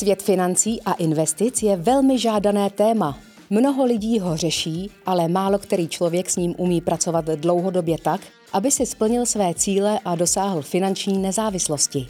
Svět 0.00 0.22
financí 0.22 0.82
a 0.82 0.92
investic 0.92 1.62
je 1.62 1.76
velmi 1.76 2.18
žádané 2.18 2.70
téma. 2.70 3.18
Mnoho 3.50 3.84
lidí 3.84 4.20
ho 4.20 4.36
řeší, 4.36 4.90
ale 5.06 5.28
málo 5.28 5.58
který 5.58 5.88
člověk 5.88 6.30
s 6.30 6.36
ním 6.36 6.54
umí 6.58 6.80
pracovat 6.80 7.24
dlouhodobě 7.24 7.96
tak, 8.02 8.20
aby 8.52 8.70
si 8.70 8.86
splnil 8.86 9.26
své 9.26 9.54
cíle 9.54 9.98
a 10.04 10.14
dosáhl 10.14 10.62
finanční 10.62 11.18
nezávislosti. 11.18 12.08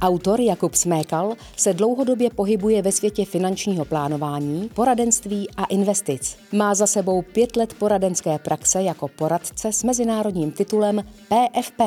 Autor 0.00 0.40
Jakub 0.40 0.74
Smékal 0.74 1.34
se 1.56 1.74
dlouhodobě 1.74 2.30
pohybuje 2.30 2.82
ve 2.82 2.92
světě 2.92 3.24
finančního 3.24 3.84
plánování, 3.84 4.70
poradenství 4.74 5.48
a 5.56 5.64
investic. 5.64 6.36
Má 6.52 6.74
za 6.74 6.86
sebou 6.86 7.22
pět 7.22 7.56
let 7.56 7.74
poradenské 7.74 8.38
praxe 8.38 8.82
jako 8.82 9.08
poradce 9.08 9.72
s 9.72 9.84
mezinárodním 9.84 10.50
titulem 10.50 11.04
PFP. 11.28 11.80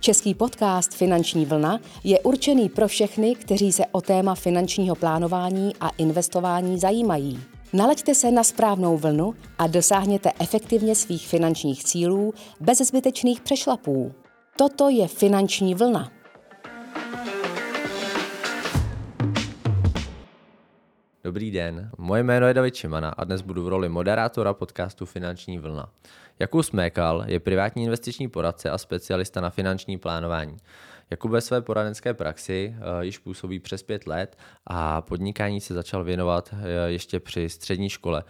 Český 0.00 0.34
podcast 0.34 0.94
Finanční 0.94 1.46
vlna 1.46 1.78
je 2.04 2.20
určený 2.20 2.68
pro 2.68 2.88
všechny, 2.88 3.34
kteří 3.34 3.72
se 3.72 3.86
o 3.92 4.00
téma 4.00 4.34
finančního 4.34 4.94
plánování 4.94 5.72
a 5.80 5.88
investování 5.88 6.78
zajímají. 6.78 7.40
Nalaďte 7.72 8.14
se 8.14 8.30
na 8.30 8.44
správnou 8.44 8.98
vlnu 8.98 9.34
a 9.58 9.66
dosáhněte 9.66 10.32
efektivně 10.40 10.94
svých 10.94 11.28
finančních 11.28 11.84
cílů 11.84 12.34
bez 12.60 12.78
zbytečných 12.78 13.40
přešlapů. 13.40 14.12
Toto 14.56 14.88
je 14.88 15.08
Finanční 15.08 15.74
vlna. 15.74 16.10
Dobrý 21.24 21.50
den, 21.50 21.90
moje 21.98 22.22
jméno 22.22 22.46
je 22.46 22.54
David 22.54 22.74
Čimana 22.74 23.08
a 23.08 23.24
dnes 23.24 23.42
budu 23.42 23.64
v 23.64 23.68
roli 23.68 23.88
moderátora 23.88 24.54
podcastu 24.54 25.06
Finanční 25.06 25.58
vlna. 25.58 25.90
Jakub 26.38 26.62
Smékal 26.62 27.24
je 27.26 27.40
privátní 27.40 27.84
investiční 27.84 28.28
poradce 28.28 28.70
a 28.70 28.78
specialista 28.78 29.40
na 29.40 29.50
finanční 29.50 29.98
plánování. 29.98 30.56
Jakub 31.10 31.30
ve 31.30 31.40
své 31.40 31.60
poradenské 31.60 32.14
praxi 32.14 32.74
uh, 32.76 33.00
již 33.00 33.18
působí 33.18 33.58
přes 33.58 33.82
pět 33.82 34.06
let 34.06 34.38
a 34.66 35.00
podnikání 35.02 35.60
se 35.60 35.74
začal 35.74 36.04
věnovat 36.04 36.50
uh, 36.52 36.58
ještě 36.86 37.20
při 37.20 37.48
střední 37.48 37.88
škole. 37.88 38.24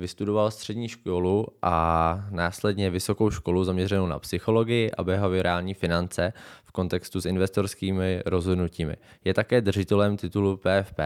Vystudoval 0.00 0.50
střední 0.50 0.88
školu 0.88 1.46
a 1.62 2.24
následně 2.30 2.90
vysokou 2.90 3.30
školu 3.30 3.64
zaměřenou 3.64 4.06
na 4.06 4.18
psychologii 4.18 4.90
a 4.90 5.04
behaviorální 5.04 5.74
finance 5.74 6.32
v 6.64 6.72
kontextu 6.72 7.20
s 7.20 7.26
investorskými 7.26 8.22
rozhodnutími. 8.26 8.96
Je 9.24 9.34
také 9.34 9.60
držitelem 9.60 10.16
titulu 10.16 10.56
PFP 10.56 11.00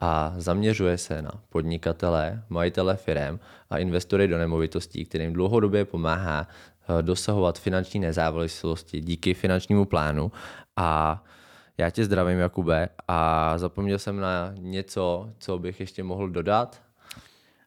a 0.00 0.34
zaměřuje 0.36 0.98
se 0.98 1.22
na 1.22 1.30
podnikatele, 1.48 2.42
majitele 2.48 2.96
firm 2.96 3.38
a 3.70 3.78
investory 3.78 4.28
do 4.28 4.38
nemovitostí, 4.38 5.04
kterým 5.04 5.32
dlouhodobě 5.32 5.84
pomáhá 5.84 6.48
eh, 6.48 7.02
dosahovat 7.02 7.58
finanční 7.58 8.00
nezávislosti 8.00 9.00
díky 9.00 9.34
finančnímu 9.34 9.84
plánu 9.84 10.32
a 10.76 11.22
já 11.78 11.90
tě 11.90 12.04
zdravím, 12.04 12.38
Jakube, 12.38 12.88
a 13.08 13.52
zapomněl 13.58 13.98
jsem 13.98 14.20
na 14.20 14.52
něco, 14.58 15.30
co 15.38 15.58
bych 15.58 15.80
ještě 15.80 16.02
mohl 16.02 16.28
dodat. 16.28 16.87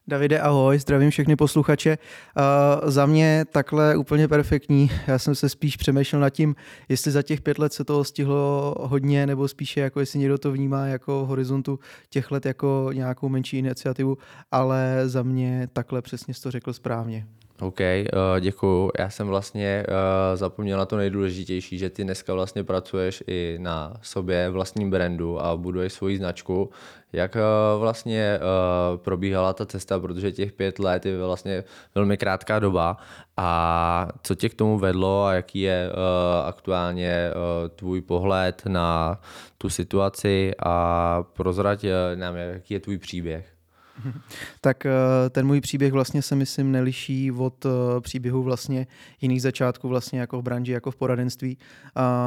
Davide, 0.08 0.40
ahoj, 0.40 0.80
zdravím 0.80 1.10
všechny 1.10 1.36
posluchače. 1.36 1.98
Uh, 1.98 2.90
za 2.90 3.06
mě 3.06 3.46
takhle 3.52 3.96
úplně 3.96 4.28
perfektní. 4.28 4.92
Já 5.08 5.20
jsem 5.20 5.36
se 5.36 5.50
spíš 5.50 5.78
přemýšlel 5.78 6.22
nad 6.22 6.30
tím, 6.30 6.56
jestli 6.90 7.12
za 7.12 7.22
těch 7.22 7.42
pět 7.42 7.60
let 7.60 7.74
se 7.74 7.84
toho 7.84 8.04
stihlo 8.04 8.76
hodně, 8.80 9.28
nebo 9.28 9.48
spíše 9.48 9.80
jako 9.80 10.00
jestli 10.00 10.20
někdo 10.20 10.38
to 10.38 10.52
vnímá 10.52 10.86
jako 10.86 11.26
horizontu 11.26 11.80
těch 12.10 12.32
let 12.32 12.46
jako 12.46 12.90
nějakou 12.94 13.30
menší 13.30 13.58
iniciativu, 13.58 14.18
ale 14.52 15.02
za 15.06 15.24
mě 15.24 15.68
takhle 15.74 16.02
přesně 16.02 16.34
to 16.44 16.52
řekl 16.52 16.74
správně. 16.74 17.28
OK, 17.62 17.80
uh, 17.80 18.40
děkuju. 18.40 18.92
Já 19.00 19.09
jsem 19.09 19.28
vlastně 19.28 19.86
uh, 19.88 20.38
zapomněl 20.38 20.78
na 20.78 20.86
to 20.86 20.98
nejdůležitější, 20.98 21.78
že 21.78 21.90
ty 21.90 22.03
dneska 22.03 22.34
vlastně 22.34 22.64
pracuješ 22.64 23.23
i 23.28 23.58
na 23.59 23.94
sobě, 24.02 24.50
vlastním 24.50 24.90
brandu 24.90 25.41
a 25.41 25.58
buduješ 25.58 25.94
svoji 25.94 26.18
značku. 26.18 26.69
Jak 27.13 27.36
uh, 27.36 27.81
vlastně 27.81 28.40
uh, 28.40 28.97
probíhala 28.97 29.53
ta 29.53 29.66
cesta, 29.66 30.00
protože 30.00 30.31
těch 30.31 30.52
pět 30.52 30.80
let 30.80 31.06
je 31.06 31.18
vlastně 31.18 31.63
velmi 31.96 32.18
krátká 32.18 32.59
doba 32.59 32.97
a 33.38 34.07
co 34.24 34.36
tě 34.36 34.50
k 34.50 34.53
tomu 34.53 34.80
vedlo 34.80 35.25
a 35.25 35.34
jaký 35.34 35.62
je 35.62 35.90
uh, 35.90 36.47
aktuálně 36.47 37.31
uh, 37.31 37.69
tvůj 37.69 38.02
pohled 38.02 38.62
na 38.68 39.19
tu 39.57 39.69
situaci 39.69 40.52
a 40.59 41.24
prozrať 41.34 41.84
uh, 41.84 41.90
nám, 42.16 42.36
jaký 42.36 42.74
je 42.74 42.80
tvůj 42.80 42.97
příběh? 42.97 43.61
tak 44.62 44.85
eh, 44.85 44.91
ten 45.29 45.47
můj 45.47 45.62
příběh 45.62 45.94
vlastně 45.94 46.22
se 46.22 46.35
myslím 46.35 46.72
neliší 46.72 47.31
od 47.31 47.66
eh, 47.66 47.69
příběhu 48.02 48.44
vlastně 48.44 48.88
jiných 49.22 49.41
začátků 49.41 49.88
vlastně 49.88 50.19
jako 50.19 50.40
v 50.40 50.44
branži, 50.44 50.72
jako 50.72 50.91
v 50.91 50.96
poradenství. 50.96 51.57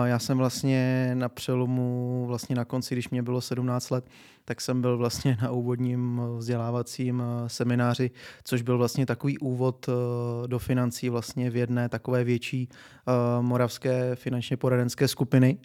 Já 0.05 0.19
jsem 0.19 0.39
vlastně 0.39 1.11
na 1.15 1.29
přelomu, 1.29 2.25
vlastně 2.29 2.57
na 2.57 2.65
konci, 2.65 2.95
když 2.95 3.11
mě 3.11 3.23
bylo 3.23 3.41
17 3.41 3.91
let, 3.91 4.05
tak 4.45 4.61
jsem 4.61 4.81
byl 4.81 4.99
vlastně 4.99 5.39
na 5.43 5.51
úvodním 5.51 6.21
vzdělávacím 6.39 7.23
eh, 7.23 7.49
semináři, 7.49 8.11
což 8.45 8.63
byl 8.63 8.79
vlastně 8.79 9.07
takový 9.07 9.39
úvod 9.39 9.87
do 10.47 10.59
financí 10.59 11.09
vlastně 11.09 11.51
v 11.51 11.57
jedné 11.57 11.89
takové 11.89 12.25
větší 12.25 12.69
moravské 13.41 14.17
finančně 14.17 14.57
poradenské 14.57 15.09
skupiny. 15.09 15.59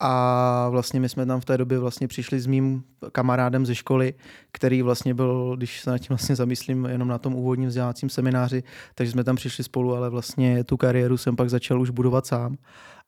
A 0.00 0.68
vlastně 0.70 1.00
my 1.00 1.08
jsme 1.08 1.26
tam 1.26 1.40
v 1.40 1.44
té 1.44 1.58
době 1.58 1.78
vlastně 1.78 2.08
přišli 2.08 2.40
s 2.40 2.46
mým 2.46 2.84
kamarádem 3.12 3.66
ze 3.66 3.74
školy, 3.74 4.14
který 4.52 4.82
vlastně 4.82 5.14
byl, 5.14 5.56
když 5.56 5.80
se 5.80 5.90
nad 5.90 5.98
tím 5.98 6.08
vlastně 6.08 6.36
zamyslím, 6.36 6.84
jenom 6.84 7.08
na 7.08 7.18
tom 7.18 7.34
úvodním 7.34 7.68
vzdělávacím 7.68 8.08
semináři, 8.08 8.62
takže 8.94 9.12
jsme 9.12 9.24
tam 9.24 9.36
přišli 9.36 9.64
spolu, 9.64 9.96
ale 9.96 10.10
vlastně 10.10 10.64
tu 10.64 10.76
kariéru 10.76 11.16
jsem 11.16 11.36
pak 11.36 11.50
začal 11.50 11.80
už 11.80 11.90
budovat 11.90 12.26
sám 12.26 12.56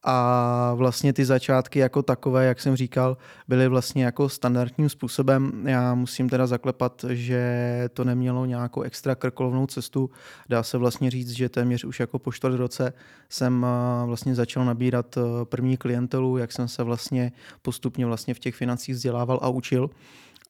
a 0.04 0.74
vlastně 0.74 1.12
ty 1.12 1.24
začátky 1.24 1.78
jako 1.78 2.02
takové, 2.02 2.44
jak 2.44 2.60
jsem 2.60 2.76
říkal, 2.76 3.16
byly 3.48 3.68
vlastně 3.68 4.04
jako 4.04 4.28
standardním 4.28 4.88
způsobem. 4.88 5.62
Já 5.64 5.94
musím 5.94 6.28
teda 6.28 6.46
zaklepat, 6.46 7.04
že 7.08 7.88
to 7.94 8.04
nemělo 8.04 8.46
nějakou 8.46 8.82
extra 8.82 9.14
krkolovnou 9.14 9.66
cestu. 9.66 10.10
Dá 10.48 10.62
se 10.62 10.78
vlastně 10.78 11.10
říct, 11.10 11.30
že 11.30 11.48
téměř 11.48 11.84
už 11.84 12.00
jako 12.00 12.18
po 12.18 12.32
čtvrt 12.32 12.54
roce 12.54 12.92
jsem 13.28 13.66
eh, 13.66 14.06
vlastně 14.06 14.34
začal 14.34 14.64
nabírat 14.64 15.16
eh, 15.16 15.44
první 15.44 15.76
klientelu, 15.76 16.38
jak 16.38 16.52
jsem 16.52 16.68
se 16.68 16.82
vlastně 16.82 17.32
postupně 17.62 18.06
vlastně 18.06 18.34
v 18.34 18.38
těch 18.38 18.54
financích 18.54 18.94
vzdělával 18.94 19.38
a 19.42 19.48
učil. 19.48 19.90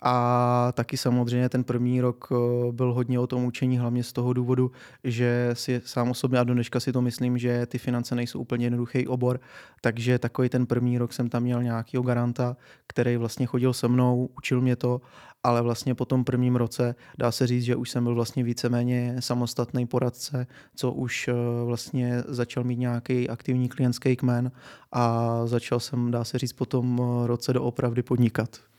A 0.05 0.73
taky 0.75 0.97
samozřejmě 0.97 1.49
ten 1.49 1.65
první 1.65 2.01
rok 2.01 2.29
eh, 2.33 2.73
byl 2.73 2.93
hodně 2.93 3.19
o 3.19 3.27
tom 3.27 3.45
učení, 3.45 3.79
hlavně 3.79 4.05
z 4.05 4.13
toho 4.13 4.33
důvodu, 4.33 4.73
že 5.05 5.51
si 5.53 5.81
sám 5.85 6.11
osobně 6.11 6.39
a 6.39 6.45
dneška 6.45 6.81
si 6.81 6.93
to 6.93 7.03
myslím, 7.03 7.39
že 7.39 7.67
ty 7.67 7.79
finance 7.79 8.15
nejsou 8.15 8.41
úplně 8.41 8.67
jednoduchý 8.67 9.07
obor, 9.07 9.41
takže 9.81 10.19
takový 10.19 10.49
ten 10.49 10.67
první 10.67 10.99
rok 10.99 11.13
jsem 11.13 11.29
tam 11.29 11.43
měl 11.43 11.63
nějakého 11.63 12.03
garanta, 12.03 12.57
který 12.87 13.17
vlastně 13.17 13.47
chodil 13.47 13.73
se 13.73 13.89
mnou, 13.89 14.29
učil 14.37 14.61
mě 14.61 14.77
to, 14.77 15.01
ale 15.43 15.63
vlastně 15.63 15.95
po 15.95 16.05
tom 16.05 16.25
prvním 16.25 16.57
roce 16.57 16.95
dá 17.19 17.33
se 17.33 17.47
říct, 17.47 17.65
že 17.65 17.77
už 17.77 17.91
jsem 17.91 18.05
byl 18.05 18.15
vlastně 18.15 18.45
víceméně 18.45 19.17
samostatný 19.21 19.87
poradce, 19.87 20.47
co 20.75 20.93
už 20.93 21.29
eh, 21.29 21.35
vlastně 21.65 22.23
začal 22.29 22.65
mít 22.65 22.79
nějaký 22.79 23.29
aktivní 23.29 23.69
klientský 23.69 24.17
kmen 24.17 24.53
a 24.93 25.31
začal 25.47 25.81
jsem, 25.81 26.11
dá 26.11 26.25
se 26.25 26.39
říct, 26.39 26.53
po 26.53 26.67
tom 26.67 27.03
eh, 27.03 27.27
roce 27.27 27.53
doopravdy 27.53 28.03
podnikat. 28.03 28.72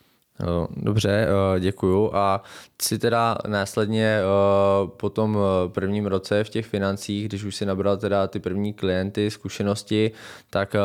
Dobře, 0.77 1.27
eh, 1.27 1.59
děkuju. 1.59 2.09
A 2.13 2.43
si 2.81 2.99
teda 2.99 3.37
následně 3.47 4.19
eh, 4.19 4.23
po 4.97 5.09
tom 5.09 5.37
eh, 5.37 5.69
prvním 5.69 6.05
roce 6.05 6.43
v 6.43 6.49
těch 6.49 6.65
financích, 6.65 7.27
když 7.27 7.43
už 7.43 7.55
si 7.55 7.65
nabral 7.65 7.97
teda 7.97 8.27
ty 8.27 8.39
první 8.39 8.73
klienty, 8.73 9.31
zkušenosti, 9.31 10.11
tak 10.49 10.75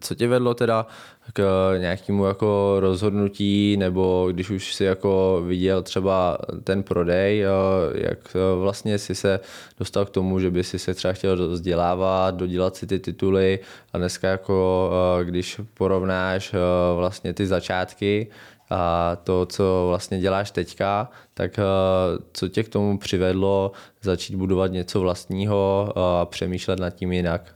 co 0.00 0.14
tě 0.14 0.28
vedlo 0.28 0.54
teda 0.54 0.86
k 1.32 1.74
nějakému 1.78 2.24
jako 2.24 2.76
rozhodnutí, 2.80 3.76
nebo 3.76 4.28
když 4.32 4.50
už 4.50 4.74
si 4.74 4.84
jako 4.84 5.42
viděl 5.46 5.82
třeba 5.82 6.38
ten 6.64 6.82
prodej, 6.82 7.44
jak 7.94 8.36
vlastně 8.60 8.98
si 8.98 9.14
se 9.14 9.40
dostal 9.78 10.04
k 10.04 10.10
tomu, 10.10 10.40
že 10.40 10.50
by 10.50 10.64
si 10.64 10.78
se 10.78 10.94
třeba 10.94 11.12
chtěl 11.12 11.48
vzdělávat, 11.48 12.34
dodělat 12.34 12.76
si 12.76 12.86
ty 12.86 12.98
tituly 12.98 13.58
a 13.92 13.98
dneska 13.98 14.28
jako 14.28 14.90
když 15.24 15.60
porovnáš 15.74 16.54
vlastně 16.96 17.34
ty 17.34 17.46
začátky, 17.46 18.28
a 18.70 19.16
to, 19.16 19.46
co 19.46 19.86
vlastně 19.88 20.20
děláš 20.20 20.50
teďka, 20.50 21.10
tak 21.34 21.60
co 22.32 22.48
tě 22.48 22.62
k 22.62 22.68
tomu 22.68 22.98
přivedlo 22.98 23.72
začít 24.02 24.36
budovat 24.36 24.72
něco 24.72 25.00
vlastního 25.00 25.92
a 25.96 26.26
přemýšlet 26.26 26.78
nad 26.78 26.90
tím 26.90 27.12
jinak? 27.12 27.54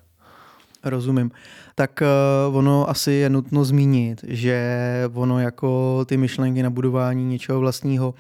Rozumím. 0.85 1.31
Tak 1.75 2.03
uh, 2.49 2.57
ono 2.57 2.91
asi 2.91 3.13
je 3.13 3.31
nutno 3.31 3.65
zmínit, 3.65 4.25
že 4.29 4.79
ono 5.15 5.41
jako 5.41 6.01
ty 6.05 6.17
myšlenky 6.17 6.63
na 6.63 6.71
budování 6.71 7.25
něčeho 7.25 7.61
vlastního 7.61 8.15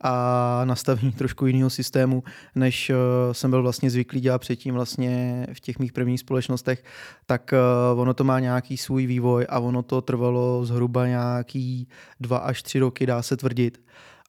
a 0.00 0.60
nastavení 0.64 1.12
trošku 1.12 1.46
jiného 1.46 1.70
systému, 1.70 2.22
než 2.54 2.90
uh, 2.90 2.96
jsem 3.32 3.50
byl 3.50 3.62
vlastně 3.62 3.90
zvyklý 3.90 4.20
dělat 4.20 4.38
předtím 4.38 4.74
vlastně 4.74 5.46
v 5.52 5.60
těch 5.60 5.78
mých 5.78 5.92
prvních 5.92 6.20
společnostech, 6.20 6.84
tak 7.26 7.54
uh, 7.92 8.00
ono 8.00 8.14
to 8.14 8.24
má 8.24 8.40
nějaký 8.40 8.76
svůj 8.76 9.06
vývoj 9.06 9.46
a 9.48 9.58
ono 9.58 9.82
to 9.82 10.00
trvalo 10.00 10.64
zhruba 10.64 11.06
nějaký 11.06 11.88
dva 12.20 12.38
až 12.38 12.62
tři 12.62 12.78
roky, 12.78 13.06
dá 13.06 13.22
se 13.22 13.36
tvrdit. 13.36 13.80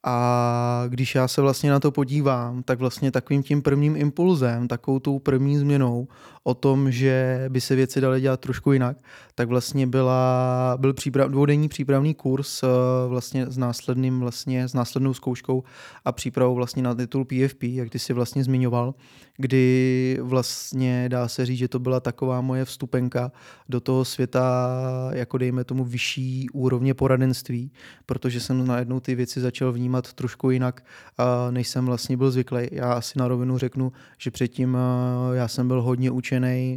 A 0.04 0.84
když 0.88 1.14
já 1.14 1.28
se 1.28 1.40
vlastně 1.40 1.70
na 1.70 1.80
to 1.80 1.90
podívám, 1.90 2.62
tak 2.62 2.78
vlastně 2.78 3.10
takovým 3.10 3.42
tím 3.42 3.62
prvním 3.62 3.96
impulzem, 3.96 4.68
takovou 4.68 4.98
tou 4.98 5.18
první 5.18 5.58
změnou 5.58 6.08
o 6.44 6.54
tom, 6.54 6.90
že 6.90 7.44
by 7.48 7.60
se 7.60 7.76
věci 7.76 8.00
daly 8.00 8.20
dělat 8.20 8.40
trošku 8.40 8.72
jinak, 8.72 8.96
tak 9.34 9.48
vlastně 9.48 9.86
byla, 9.86 10.76
byl 10.80 10.94
příprav, 10.94 11.30
dvoudenní 11.30 11.68
přípravný 11.68 12.14
kurz 12.14 12.64
vlastně 13.08 13.46
s 13.46 13.58
následným 13.58 14.20
vlastně, 14.20 14.68
s 14.68 14.74
následnou 14.74 15.14
zkouškou 15.14 15.62
a 16.04 16.12
přípravou 16.12 16.54
vlastně 16.54 16.82
na 16.82 16.94
titul 16.94 17.24
PFP, 17.24 17.62
jak 17.62 17.90
ty 17.90 17.98
si 17.98 18.12
vlastně 18.12 18.44
zmiňoval, 18.44 18.94
kdy 19.36 20.18
vlastně 20.22 21.08
dá 21.08 21.28
se 21.28 21.46
říct, 21.46 21.58
že 21.58 21.68
to 21.68 21.78
byla 21.78 22.00
taková 22.00 22.40
moje 22.40 22.64
vstupenka 22.64 23.32
do 23.68 23.80
toho 23.80 24.04
světa, 24.04 24.70
jako 25.12 25.38
dejme 25.38 25.64
tomu 25.64 25.84
vyšší 25.84 26.46
úrovně 26.52 26.94
poradenství, 26.94 27.72
protože 28.06 28.40
jsem 28.40 28.66
najednou 28.66 29.00
ty 29.00 29.14
věci 29.14 29.40
začal 29.40 29.72
vnímat 29.72 30.12
trošku 30.12 30.50
jinak, 30.50 30.84
než 31.50 31.68
jsem 31.68 31.86
vlastně 31.86 32.16
byl 32.16 32.30
zvyklý. 32.30 32.68
Já 32.72 32.92
asi 32.92 33.18
na 33.18 33.28
rovinu 33.28 33.58
řeknu, 33.58 33.92
že 34.18 34.30
předtím 34.30 34.76
já 35.32 35.48
jsem 35.48 35.68
byl 35.68 35.82
hodně 35.82 36.10
učený, 36.10 36.29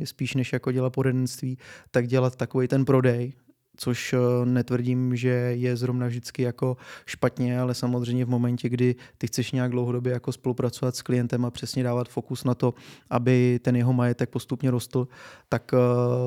spíš 0.04 0.36
než 0.36 0.54
jako 0.54 0.72
dělat 0.72 0.94
poradenství, 0.94 1.58
tak 1.92 2.08
dělat 2.08 2.36
takový 2.36 2.68
ten 2.68 2.86
prodej, 2.86 3.34
což 3.78 4.14
eh, 4.14 4.46
netvrdím, 4.46 5.16
že 5.16 5.30
je 5.30 5.76
zrovna 5.78 6.08
vždycky 6.08 6.42
jako 6.42 6.78
špatně, 7.06 7.60
ale 7.60 7.74
samozřejmě 7.74 8.26
v 8.26 8.30
momentě, 8.30 8.70
kdy 8.70 8.96
ty 9.18 9.28
chceš 9.28 9.52
nějak 9.52 9.72
dlouhodobě 9.72 10.14
jako 10.14 10.32
spolupracovat 10.32 10.96
s 10.96 11.02
klientem 11.02 11.46
a 11.46 11.52
přesně 11.52 11.84
dávat 11.84 12.10
fokus 12.10 12.44
na 12.44 12.56
to, 12.56 12.74
aby 13.10 13.60
ten 13.62 13.76
jeho 13.76 13.94
majetek 13.94 14.30
postupně 14.30 14.72
rostl, 14.72 15.08
tak 15.50 15.72
eh, 15.74 15.78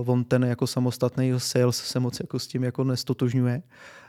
on 0.06 0.24
ten 0.24 0.44
jako 0.44 0.66
samostatný 0.66 1.32
sales 1.36 1.76
se 1.76 2.00
moc 2.00 2.20
jako 2.20 2.38
s 2.38 2.46
tím 2.46 2.64
jako 2.64 2.84
nestotožňuje. 2.84 3.62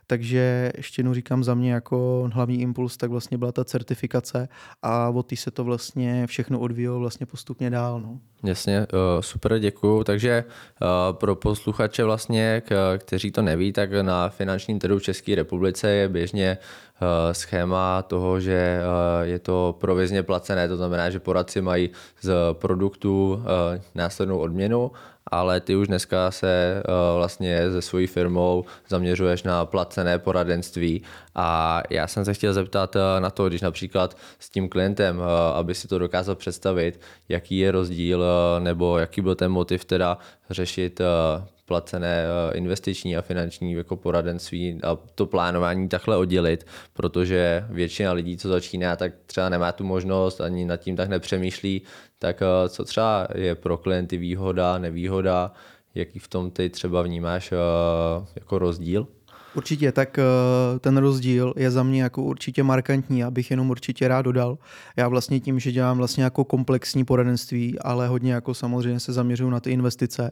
Takže 0.07 0.71
ještě 0.77 0.99
jednou 0.99 1.13
říkám 1.13 1.43
za 1.43 1.53
mě 1.53 1.73
jako 1.73 2.29
hlavní 2.33 2.61
impuls, 2.61 2.97
tak 2.97 3.09
vlastně 3.09 3.37
byla 3.37 3.51
ta 3.51 3.63
certifikace 3.63 4.49
a 4.81 5.09
od 5.09 5.23
té 5.23 5.35
se 5.35 5.51
to 5.51 5.63
vlastně 5.63 6.27
všechno 6.27 6.59
odvíjelo 6.59 6.99
vlastně 6.99 7.25
postupně 7.25 7.69
dál. 7.69 8.01
No. 8.01 8.19
Jasně, 8.43 8.77
eh, 8.77 8.87
super, 9.21 9.59
děkuju. 9.59 10.03
Takže 10.03 10.31
eh, 10.81 10.85
pro 11.11 11.35
posluchače 11.35 12.03
vlastně, 12.03 12.61
kteří 12.97 13.31
to 13.31 13.41
neví, 13.41 13.73
tak 13.73 13.91
na 13.91 14.29
finančním 14.29 14.79
trhu 14.79 14.99
v 14.99 15.03
České 15.03 15.35
republice 15.35 15.89
je 15.89 16.09
běžně 16.09 16.57
eh, 16.57 17.33
schéma 17.33 18.01
toho, 18.01 18.39
že 18.39 18.81
je 19.21 19.39
to 19.39 19.75
provizně 19.79 20.23
placené, 20.23 20.67
to 20.67 20.77
znamená, 20.77 21.09
že 21.09 21.19
poradci 21.19 21.61
mají 21.61 21.89
z 22.21 22.33
produktu 22.53 23.43
následnou 23.95 24.37
odměnu 24.37 24.91
ale 25.31 25.59
ty 25.59 25.75
už 25.75 25.87
dneska 25.87 26.31
se 26.31 26.83
uh, 26.87 27.17
vlastně 27.17 27.71
se 27.71 27.81
svojí 27.81 28.07
firmou 28.07 28.65
zaměřuješ 28.87 29.43
na 29.43 29.65
placené 29.65 30.19
poradenství. 30.19 31.03
A 31.35 31.81
já 31.89 32.07
jsem 32.07 32.25
se 32.25 32.33
chtěl 32.33 32.53
zeptat 32.53 32.95
uh, 32.95 33.01
na 33.19 33.29
to, 33.29 33.47
když 33.47 33.61
například 33.61 34.17
s 34.39 34.49
tím 34.49 34.69
klientem, 34.69 35.17
uh, 35.17 35.25
aby 35.55 35.75
si 35.75 35.87
to 35.87 35.99
dokázal 35.99 36.35
představit, 36.35 37.01
jaký 37.29 37.57
je 37.57 37.71
rozdíl 37.71 38.25
nebo 38.59 38.97
jaký 38.97 39.21
byl 39.21 39.35
ten 39.35 39.51
motiv 39.51 39.85
teda 39.85 40.17
řešit 40.49 41.01
placené 41.67 42.25
investiční 42.53 43.17
a 43.17 43.21
finanční 43.21 43.71
jako 43.71 43.95
poradenství 43.95 44.79
a 44.83 44.97
to 45.15 45.25
plánování 45.25 45.89
takhle 45.89 46.17
oddělit, 46.17 46.67
protože 46.93 47.65
většina 47.69 48.11
lidí, 48.11 48.37
co 48.37 48.49
začíná, 48.49 48.95
tak 48.95 49.13
třeba 49.25 49.49
nemá 49.49 49.71
tu 49.71 49.83
možnost, 49.83 50.41
ani 50.41 50.65
nad 50.65 50.77
tím 50.77 50.95
tak 50.95 51.09
nepřemýšlí, 51.09 51.81
tak 52.19 52.41
eh, 52.41 52.69
co 52.69 52.85
třeba 52.85 53.27
je 53.35 53.55
pro 53.55 53.77
klienty 53.77 54.17
výhoda, 54.17 54.77
nevýhoda, 54.77 55.51
jaký 55.95 56.19
v 56.19 56.27
tom 56.27 56.51
ty 56.51 56.69
třeba 56.69 57.01
vnímáš 57.01 57.51
eh, 57.51 57.57
jako 58.35 58.59
rozdíl? 58.59 59.07
Určitě, 59.57 59.91
tak 59.91 60.19
eh, 60.19 60.23
ten 60.79 60.97
rozdíl 60.97 61.53
je 61.57 61.71
za 61.71 61.83
mě 61.83 62.03
jako 62.03 62.23
určitě 62.23 62.63
markantní, 62.63 63.23
abych 63.23 63.51
jenom 63.51 63.69
určitě 63.69 64.07
rád 64.07 64.21
dodal. 64.21 64.57
Já 64.97 65.07
vlastně 65.07 65.39
tím, 65.39 65.59
že 65.59 65.71
dělám 65.71 65.97
vlastně 65.97 66.23
jako 66.23 66.43
komplexní 66.43 67.05
poradenství, 67.05 67.79
ale 67.79 68.07
hodně 68.07 68.33
jako 68.33 68.53
samozřejmě 68.53 68.99
se 68.99 69.13
zaměřuju 69.13 69.49
na 69.49 69.59
ty 69.59 69.71
investice, 69.71 70.31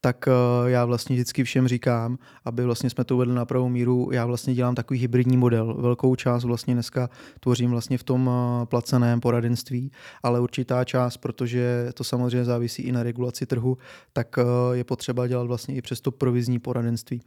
tak 0.00 0.28
eh, 0.28 0.70
já 0.70 0.84
vlastně 0.84 1.16
vždycky 1.16 1.44
všem 1.44 1.68
říkám, 1.68 2.18
aby 2.44 2.64
vlastně 2.64 2.90
jsme 2.90 3.04
to 3.04 3.14
uvedli 3.14 3.34
na 3.34 3.44
pravou 3.44 3.68
míru, 3.68 4.08
já 4.12 4.26
vlastně 4.26 4.54
dělám 4.54 4.74
takový 4.74 5.00
hybridní 5.00 5.36
model. 5.36 5.74
Velkou 5.74 6.14
část 6.14 6.44
vlastně 6.44 6.74
dneska 6.74 7.10
tvořím 7.40 7.70
vlastně 7.70 7.98
v 7.98 8.02
tom 8.04 8.30
eh, 8.32 8.66
placeném 8.66 9.20
poradenství, 9.20 9.92
ale 10.22 10.40
určitá 10.40 10.84
část, 10.84 11.16
protože 11.16 11.90
to 11.94 12.04
samozřejmě 12.04 12.44
závisí 12.44 12.82
i 12.82 12.92
na 12.92 13.02
regulaci 13.02 13.46
trhu, 13.46 13.78
tak 14.12 14.36
je 14.72 14.84
potřeba 14.84 15.26
dělat 15.26 15.46
vlastně 15.46 15.74
i 15.74 15.82
přes 15.82 16.00
to 16.00 16.10
provizní 16.10 16.58
poradenství. 16.58 17.22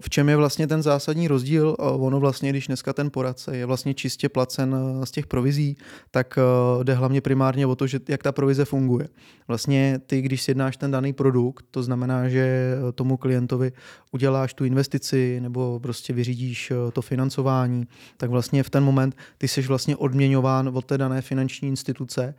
V 0.00 0.10
čem 0.10 0.28
je 0.28 0.36
vlastně 0.36 0.66
ten 0.66 0.82
zásadní 0.82 1.28
rozdíl? 1.28 1.76
Ono 1.78 2.20
vlastně, 2.20 2.50
když 2.50 2.66
dneska 2.66 2.92
ten 2.92 3.10
poradce 3.10 3.56
je 3.56 3.66
vlastně 3.66 3.94
čistě 3.94 4.28
placen 4.28 4.76
z 5.04 5.10
těch 5.10 5.26
provizí, 5.26 5.76
tak 6.10 6.38
jde 6.82 6.94
hlavně 6.94 7.20
primárně 7.20 7.66
o 7.66 7.76
to, 7.76 7.86
že 7.86 8.00
jak 8.08 8.22
ta 8.22 8.32
provize 8.32 8.64
funguje. 8.64 9.08
Vlastně 9.48 10.00
ty, 10.06 10.22
když 10.22 10.42
sjednáš 10.42 10.76
ten 10.76 10.90
daný 10.90 11.12
produkt, 11.12 11.64
to 11.70 11.82
znamená, 11.82 12.28
že 12.28 12.74
tomu 12.94 13.16
klientovi 13.16 13.72
uděláš 14.12 14.54
tu 14.54 14.64
investici 14.64 15.40
nebo 15.40 15.80
prostě 15.80 16.12
vyřídíš 16.12 16.72
to 16.92 17.02
financování, 17.02 17.88
tak 18.16 18.30
vlastně 18.30 18.62
v 18.62 18.70
ten 18.70 18.84
moment 18.84 19.16
ty 19.38 19.48
jsi 19.48 19.62
vlastně 19.62 19.96
odměňován 19.96 20.70
od 20.74 20.84
té 20.84 20.98
dané 20.98 21.22
finanční 21.22 21.68
instituce. 21.68 22.34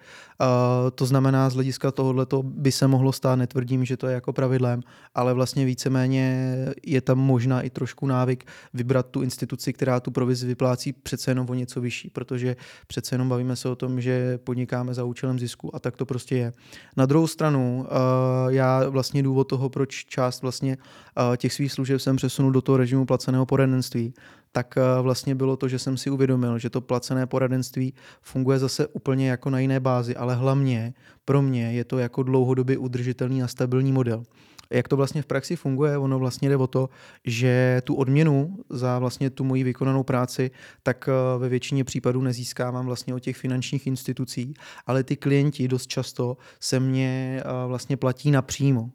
To 0.95 1.05
znamená, 1.05 1.49
z 1.49 1.53
hlediska 1.53 1.91
tohoto 1.91 2.43
by 2.43 2.71
se 2.71 2.87
mohlo 2.87 3.11
stát, 3.11 3.35
netvrdím, 3.35 3.85
že 3.85 3.97
to 3.97 4.07
je 4.07 4.13
jako 4.13 4.33
pravidlem, 4.33 4.81
ale 5.15 5.33
vlastně 5.33 5.65
víceméně 5.65 6.65
je 6.91 7.01
tam 7.01 7.17
možná 7.17 7.61
i 7.61 7.69
trošku 7.69 8.07
návyk 8.07 8.45
vybrat 8.73 9.05
tu 9.05 9.21
instituci, 9.21 9.73
která 9.73 9.99
tu 9.99 10.11
provizi 10.11 10.47
vyplácí 10.47 10.93
přece 10.93 11.31
jenom 11.31 11.49
o 11.49 11.53
něco 11.53 11.81
vyšší, 11.81 12.09
protože 12.09 12.55
přece 12.87 13.15
jenom 13.15 13.29
bavíme 13.29 13.55
se 13.55 13.69
o 13.69 13.75
tom, 13.75 14.01
že 14.01 14.37
podnikáme 14.37 14.93
za 14.93 15.03
účelem 15.03 15.39
zisku 15.39 15.75
a 15.75 15.79
tak 15.79 15.97
to 15.97 16.05
prostě 16.05 16.35
je. 16.35 16.53
Na 16.97 17.05
druhou 17.05 17.27
stranu, 17.27 17.79
uh, 17.79 18.51
já 18.53 18.89
vlastně 18.89 19.23
důvod 19.23 19.43
toho, 19.43 19.69
proč 19.69 20.05
část 20.05 20.41
vlastně 20.41 20.77
uh, 20.77 21.35
těch 21.35 21.53
svých 21.53 21.71
služeb 21.71 21.99
jsem 21.99 22.15
přesunul 22.15 22.51
do 22.51 22.61
toho 22.61 22.77
režimu 22.77 23.05
placeného 23.05 23.45
poradenství, 23.45 24.13
tak 24.51 24.75
uh, 24.77 25.03
vlastně 25.03 25.35
bylo 25.35 25.57
to, 25.57 25.67
že 25.67 25.79
jsem 25.79 25.97
si 25.97 26.09
uvědomil, 26.09 26.59
že 26.59 26.69
to 26.69 26.81
placené 26.81 27.27
poradenství 27.27 27.93
funguje 28.21 28.59
zase 28.59 28.87
úplně 28.87 29.29
jako 29.29 29.49
na 29.49 29.59
jiné 29.59 29.79
bázi, 29.79 30.15
ale 30.15 30.35
hlavně 30.35 30.93
pro 31.25 31.41
mě 31.41 31.71
je 31.71 31.83
to 31.83 31.97
jako 31.97 32.23
dlouhodobě 32.23 32.77
udržitelný 32.77 33.43
a 33.43 33.47
stabilní 33.47 33.91
model. 33.91 34.23
Jak 34.69 34.87
to 34.87 34.97
vlastně 34.97 35.21
v 35.21 35.25
praxi 35.25 35.55
funguje? 35.55 35.97
Ono 35.97 36.19
vlastně 36.19 36.49
jde 36.49 36.57
o 36.57 36.67
to, 36.67 36.89
že 37.25 37.81
tu 37.83 37.95
odměnu 37.95 38.57
za 38.69 38.99
vlastně 38.99 39.29
tu 39.29 39.43
moji 39.43 39.63
vykonanou 39.63 40.03
práci, 40.03 40.51
tak 40.83 41.09
eh, 41.09 41.39
ve 41.39 41.49
většině 41.49 41.83
případů 41.83 42.21
nezískávám 42.21 42.85
vlastně 42.85 43.13
od 43.13 43.19
těch 43.19 43.37
finančních 43.37 43.87
institucí, 43.87 44.53
ale 44.85 45.03
ty 45.03 45.15
klienti 45.15 45.67
dost 45.67 45.87
často 45.87 46.37
se 46.59 46.79
mě 46.79 47.41
eh, 47.45 47.67
vlastně 47.67 47.97
platí 47.97 48.31
napřímo. 48.31 48.91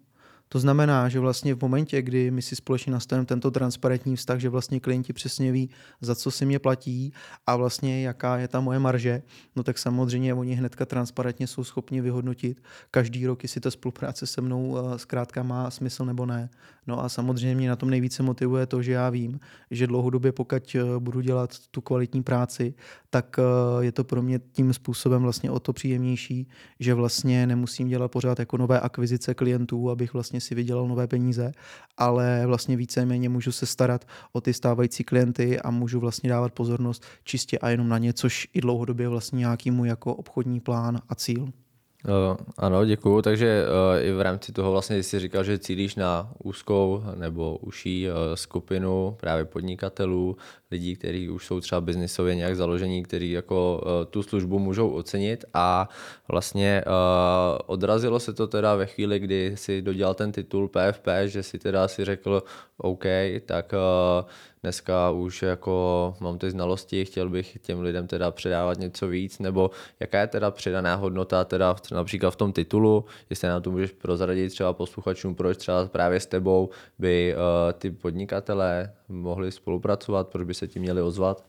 To 0.55 0.61
znamená, 0.61 1.09
že 1.09 1.21
vlastně 1.21 1.55
v 1.55 1.63
momentě, 1.63 2.03
kdy 2.03 2.31
my 2.31 2.43
si 2.43 2.57
společně 2.57 2.93
nastavíme 2.93 3.27
tento 3.27 3.51
transparentní 3.51 4.17
vztah, 4.17 4.39
že 4.39 4.49
vlastně 4.49 4.81
klienti 4.81 5.13
přesně 5.13 5.53
ví, 5.53 5.71
za 6.01 6.15
co 6.15 6.31
si 6.31 6.47
mě 6.47 6.59
platí 6.59 7.13
a 7.47 7.57
vlastně 7.57 8.03
jaká 8.03 8.37
je 8.37 8.49
ta 8.49 8.61
moje 8.61 8.79
marže, 8.79 9.23
no 9.57 9.63
tak 9.63 9.79
samozřejmě 9.79 10.35
oni 10.35 10.55
hnedka 10.55 10.87
transparentně 10.87 11.47
jsou 11.47 11.65
schopni 11.65 12.01
vyhodnotit 12.01 12.63
každý 12.91 13.27
rok, 13.27 13.43
jestli 13.43 13.61
ta 13.61 13.71
spolupráce 13.71 14.27
se 14.27 14.41
mnou 14.41 14.79
eh, 14.79 14.99
zkrátka 14.99 15.43
má 15.43 15.71
smysl 15.71 16.05
nebo 16.05 16.27
ne. 16.27 16.51
No 16.87 17.05
a 17.05 17.09
samozřejmě 17.09 17.55
mě 17.55 17.69
na 17.69 17.77
tom 17.77 17.91
nejvíce 17.91 18.23
motivuje 18.23 18.67
to, 18.67 18.83
že 18.83 18.93
já 18.93 19.11
vím, 19.11 19.41
že 19.71 19.87
dlouhodobě 19.87 20.33
pokud 20.33 20.75
eh, 20.75 20.99
budu 20.99 21.21
dělat 21.21 21.51
tu 21.71 21.81
kvalitní 21.81 22.23
práci, 22.23 22.75
tak 23.11 23.37
eh, 23.39 23.85
je 23.85 23.93
to 23.93 24.05
pro 24.05 24.23
mě 24.23 24.41
tím 24.53 24.73
způsobem 24.73 25.23
vlastně 25.23 25.51
o 25.51 25.61
to 25.61 25.73
příjemnější, 25.73 26.49
že 26.81 26.95
vlastně 26.95 27.47
nemusím 27.47 27.89
dělat 27.89 28.09
pořád 28.09 28.39
jako 28.39 28.57
nové 28.57 28.81
akvizice 28.81 29.35
klientů, 29.35 29.91
abych 29.91 30.15
vlastně 30.15 30.41
si 30.41 30.55
vydělal 30.55 30.89
nové 30.89 31.07
peníze, 31.07 31.53
ale 31.97 32.43
vlastně 32.47 32.77
víceméně 32.77 33.29
můžu 33.29 33.53
se 33.53 33.67
starat 33.67 34.05
o 34.33 34.41
ty 34.41 34.53
stávající 34.53 35.05
klienty 35.05 35.61
a 35.61 35.71
můžu 35.71 36.01
vlastně 36.01 36.31
dávat 36.31 36.53
pozornost 36.53 37.05
čistě 37.25 37.59
a 37.59 37.69
jenom 37.69 37.89
na 37.89 37.99
ně, 37.99 38.13
což 38.13 38.49
i 38.53 38.61
dlouhodobě 38.61 39.09
vlastně 39.09 39.39
nějaký 39.39 39.71
můj 39.71 39.89
jako 39.89 40.15
obchodní 40.15 40.61
plán 40.61 41.01
a 41.09 41.15
cíl. 41.15 41.64
Uh, 42.09 42.37
ano, 42.59 42.85
děkuju. 42.85 43.23
Takže 43.23 43.65
uh, 43.65 44.07
i 44.07 44.13
v 44.13 44.21
rámci 44.21 44.53
toho 44.53 44.71
vlastně 44.71 45.03
jsi 45.03 45.21
říkal, 45.21 45.45
že 45.45 45.59
cílíš 45.59 45.97
na 45.97 46.33
úzkou 46.43 47.03
nebo 47.15 47.57
uší 47.57 48.09
uh, 48.09 48.15
skupinu 48.35 49.17
právě 49.21 49.45
podnikatelů, 49.45 50.37
lidí, 50.71 50.97
kteří 50.97 51.29
už 51.29 51.47
jsou 51.47 51.61
třeba 51.61 51.81
biznisově 51.81 52.35
nějak 52.35 52.57
založení, 52.57 53.03
kteří 53.03 53.31
jako 53.31 53.83
uh, 53.85 54.11
tu 54.11 54.23
službu 54.23 54.59
můžou 54.59 54.91
ocenit 54.91 55.45
a 55.55 55.89
vlastně 56.29 56.85
odrazilo 57.67 58.21
se 58.21 58.33
to 58.33 58.47
teda 58.47 58.75
ve 58.75 58.87
chvíli, 58.87 59.19
kdy 59.19 59.53
si 59.55 59.83
dodělal 59.83 60.15
ten 60.15 60.33
titul 60.33 60.69
PFP, 60.69 61.09
že 61.25 61.43
si 61.43 61.59
teda 61.59 61.89
si 61.89 62.05
řekl 62.05 62.43
OK, 62.77 63.05
tak 63.47 63.75
dneska 64.65 65.11
už 65.11 65.43
jako 65.43 66.15
mám 66.21 66.39
ty 66.39 66.51
znalosti, 66.51 67.05
chtěl 67.05 67.29
bych 67.29 67.59
těm 67.63 67.81
lidem 67.81 68.07
teda 68.07 68.31
předávat 68.31 68.79
něco 68.79 69.09
víc, 69.09 69.39
nebo 69.39 69.71
jaká 70.01 70.21
je 70.21 70.27
teda 70.27 70.51
přidaná 70.51 70.95
hodnota 70.95 71.45
teda 71.45 71.75
v, 71.75 71.91
například 71.91 72.31
v 72.31 72.37
tom 72.37 72.53
titulu, 72.53 73.05
jestli 73.31 73.49
nám 73.49 73.63
to 73.63 73.71
můžeš 73.71 73.91
prozradit 73.91 74.53
třeba 74.53 74.73
posluchačům, 74.73 75.35
proč 75.35 75.57
třeba 75.59 75.87
právě 75.87 76.21
s 76.21 76.27
tebou 76.27 76.71
by 76.99 77.35
uh, 77.35 77.73
ty 77.73 77.91
podnikatelé 77.91 78.93
mohli 79.09 79.53
spolupracovat, 79.53 80.29
proč 80.29 80.47
by 80.47 80.55
se 80.55 80.69
ti 80.69 80.79
měli 80.79 81.03
ozvat? 81.03 81.45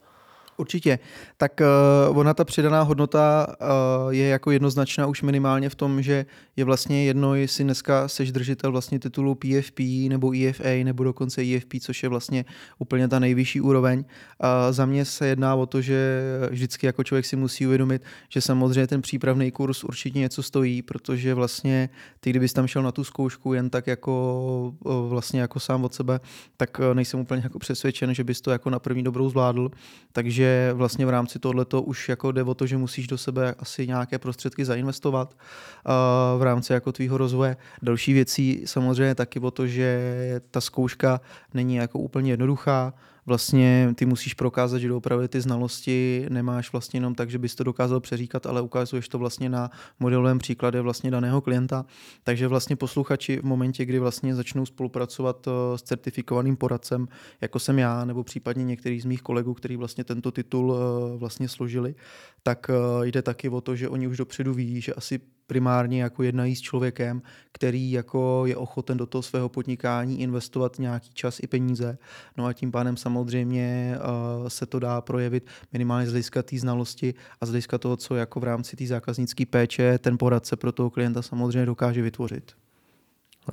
Určitě. 0.56 0.98
Tak 1.36 1.60
uh, 2.08 2.18
ona 2.18 2.34
ta 2.34 2.44
přidaná 2.44 2.82
hodnota 2.82 3.46
uh, 3.60 4.14
je 4.14 4.28
jako 4.28 4.50
jednoznačná 4.50 5.06
už 5.06 5.22
minimálně 5.22 5.68
v 5.68 5.74
tom, 5.74 6.02
že 6.02 6.26
je 6.56 6.64
vlastně 6.64 7.04
jedno, 7.04 7.34
jestli 7.34 7.64
dneska 7.64 8.08
seš 8.08 8.32
držitel 8.32 8.72
vlastně 8.72 8.98
titulu 8.98 9.34
PFP 9.34 9.80
nebo 10.08 10.32
EFA 10.36 10.84
nebo 10.84 11.04
dokonce 11.04 11.42
EFP, 11.42 11.72
což 11.80 12.02
je 12.02 12.08
vlastně 12.08 12.44
úplně 12.78 13.08
ta 13.08 13.18
nejvyšší 13.18 13.60
úroveň. 13.60 13.98
Uh, 13.98 14.72
za 14.72 14.86
mě 14.86 15.04
se 15.04 15.26
jedná 15.26 15.54
o 15.54 15.66
to, 15.66 15.80
že 15.80 16.22
vždycky 16.50 16.86
jako 16.86 17.04
člověk 17.04 17.26
si 17.26 17.36
musí 17.36 17.66
uvědomit, 17.66 18.02
že 18.28 18.40
samozřejmě 18.40 18.86
ten 18.86 19.02
přípravný 19.02 19.50
kurz 19.50 19.84
určitě 19.84 20.18
něco 20.18 20.42
stojí, 20.42 20.82
protože 20.82 21.34
vlastně 21.34 21.88
ty, 22.20 22.30
kdybys 22.30 22.52
tam 22.52 22.66
šel 22.66 22.82
na 22.82 22.92
tu 22.92 23.04
zkoušku 23.04 23.54
jen 23.54 23.70
tak 23.70 23.86
jako 23.86 24.74
uh, 24.84 25.08
vlastně 25.08 25.40
jako 25.40 25.60
sám 25.60 25.84
od 25.84 25.94
sebe, 25.94 26.20
tak 26.56 26.78
uh, 26.78 26.94
nejsem 26.94 27.20
úplně 27.20 27.40
jako 27.44 27.58
přesvědčen, 27.58 28.14
že 28.14 28.24
bys 28.24 28.40
to 28.40 28.50
jako 28.50 28.70
na 28.70 28.78
první 28.78 29.02
dobrou 29.02 29.30
zvládl. 29.30 29.70
Takže 30.12 30.45
že 30.46 30.72
vlastně 30.72 31.06
v 31.06 31.10
rámci 31.10 31.38
tohoto 31.38 31.82
už 31.82 32.08
jako 32.08 32.32
jde 32.32 32.42
o 32.42 32.54
to, 32.54 32.66
že 32.66 32.76
musíš 32.76 33.06
do 33.06 33.18
sebe 33.18 33.54
asi 33.58 33.86
nějaké 33.86 34.18
prostředky 34.18 34.64
zainvestovat 34.64 35.34
uh, 35.34 36.40
v 36.40 36.42
rámci 36.42 36.72
jako 36.72 36.92
tvýho 36.92 37.18
rozvoje. 37.18 37.56
Další 37.82 38.12
věcí 38.12 38.62
samozřejmě 38.64 39.14
taky 39.14 39.40
o 39.40 39.50
to, 39.50 39.66
že 39.66 40.40
ta 40.50 40.60
zkouška 40.60 41.20
není 41.54 41.76
jako 41.76 41.98
úplně 41.98 42.32
jednoduchá, 42.32 42.94
vlastně 43.26 43.92
ty 43.94 44.06
musíš 44.06 44.34
prokázat, 44.34 44.78
že 44.78 44.92
opravdu 44.92 45.28
ty 45.28 45.40
znalosti 45.40 46.26
nemáš 46.28 46.72
vlastně 46.72 46.96
jenom 46.96 47.14
tak, 47.14 47.30
že 47.30 47.38
bys 47.38 47.54
to 47.54 47.64
dokázal 47.64 48.00
přeříkat, 48.00 48.46
ale 48.46 48.60
ukazuješ 48.60 49.08
to 49.08 49.18
vlastně 49.18 49.48
na 49.48 49.70
modelovém 50.00 50.38
příkladě 50.38 50.80
vlastně 50.80 51.10
daného 51.10 51.40
klienta. 51.40 51.86
Takže 52.24 52.48
vlastně 52.48 52.76
posluchači 52.76 53.40
v 53.40 53.44
momentě, 53.44 53.84
kdy 53.84 53.98
vlastně 53.98 54.34
začnou 54.34 54.66
spolupracovat 54.66 55.48
eh, 55.48 55.78
s 55.78 55.82
certifikovaným 55.82 56.56
poradcem, 56.56 57.08
jako 57.40 57.58
jsem 57.58 57.78
já, 57.78 58.04
nebo 58.04 58.24
případně 58.24 58.64
některý 58.64 59.00
z 59.00 59.04
mých 59.04 59.22
kolegů, 59.22 59.54
kteří 59.54 59.76
vlastně 59.76 60.04
tento 60.04 60.30
titul 60.30 60.76
eh, 60.76 61.16
vlastně 61.18 61.48
složili, 61.48 61.94
tak 62.42 62.70
eh, 62.70 63.06
jde 63.06 63.22
taky 63.22 63.48
o 63.48 63.60
to, 63.60 63.76
že 63.76 63.88
oni 63.88 64.08
už 64.08 64.16
dopředu 64.16 64.54
ví, 64.54 64.80
že 64.80 64.94
asi 64.94 65.20
primárně 65.46 66.02
jako 66.02 66.22
jednají 66.22 66.56
s 66.56 66.60
člověkem, 66.60 67.22
který 67.52 67.92
jako 67.92 68.42
je 68.46 68.56
ochoten 68.56 68.96
do 68.96 69.06
toho 69.06 69.22
svého 69.22 69.48
podnikání 69.48 70.20
investovat 70.20 70.78
nějaký 70.78 71.10
čas 71.14 71.40
i 71.42 71.46
peníze. 71.46 71.98
No 72.36 72.46
a 72.46 72.52
tím 72.52 72.72
pádem 72.72 72.96
samozřejmě 72.96 73.96
uh, 73.98 74.48
se 74.48 74.66
to 74.66 74.78
dá 74.78 75.00
projevit 75.00 75.46
minimálně 75.72 76.06
z 76.06 76.10
hlediska 76.10 76.42
té 76.42 76.58
znalosti 76.58 77.14
a 77.40 77.46
z 77.46 77.48
hlediska 77.48 77.78
toho, 77.78 77.96
co 77.96 78.14
jako 78.14 78.40
v 78.40 78.44
rámci 78.44 78.76
té 78.76 78.86
zákaznické 78.86 79.46
péče 79.46 79.98
ten 79.98 80.18
poradce 80.18 80.56
pro 80.56 80.72
toho 80.72 80.90
klienta 80.90 81.22
samozřejmě 81.22 81.66
dokáže 81.66 82.02
vytvořit. 82.02 82.52